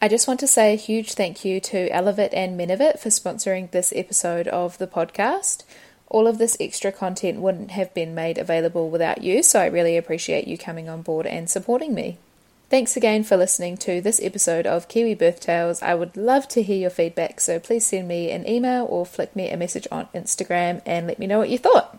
I 0.00 0.06
just 0.06 0.28
want 0.28 0.38
to 0.40 0.46
say 0.46 0.74
a 0.74 0.76
huge 0.76 1.14
thank 1.14 1.44
you 1.44 1.60
to 1.60 1.88
Elevit 1.88 2.28
and 2.32 2.60
Menevit 2.60 3.00
for 3.00 3.08
sponsoring 3.08 3.70
this 3.70 3.92
episode 3.96 4.46
of 4.46 4.78
the 4.78 4.86
podcast. 4.86 5.64
All 6.08 6.26
of 6.26 6.38
this 6.38 6.56
extra 6.60 6.92
content 6.92 7.40
wouldn't 7.40 7.72
have 7.72 7.92
been 7.94 8.14
made 8.14 8.38
available 8.38 8.90
without 8.90 9.22
you, 9.22 9.42
so 9.42 9.60
I 9.60 9.66
really 9.66 9.96
appreciate 9.96 10.46
you 10.46 10.56
coming 10.56 10.88
on 10.88 11.02
board 11.02 11.26
and 11.26 11.50
supporting 11.50 11.94
me. 11.94 12.18
Thanks 12.70 12.98
again 12.98 13.24
for 13.24 13.38
listening 13.38 13.78
to 13.78 14.02
this 14.02 14.20
episode 14.22 14.66
of 14.66 14.88
Kiwi 14.88 15.14
Birth 15.14 15.40
Tales. 15.40 15.82
I 15.82 15.94
would 15.94 16.18
love 16.18 16.46
to 16.48 16.62
hear 16.62 16.76
your 16.76 16.90
feedback, 16.90 17.40
so 17.40 17.58
please 17.58 17.86
send 17.86 18.06
me 18.06 18.30
an 18.30 18.46
email 18.46 18.86
or 18.88 19.06
flick 19.06 19.34
me 19.34 19.48
a 19.48 19.56
message 19.56 19.88
on 19.90 20.08
Instagram 20.14 20.82
and 20.84 21.06
let 21.06 21.18
me 21.18 21.26
know 21.26 21.38
what 21.38 21.48
you 21.48 21.58
thought. 21.58 21.98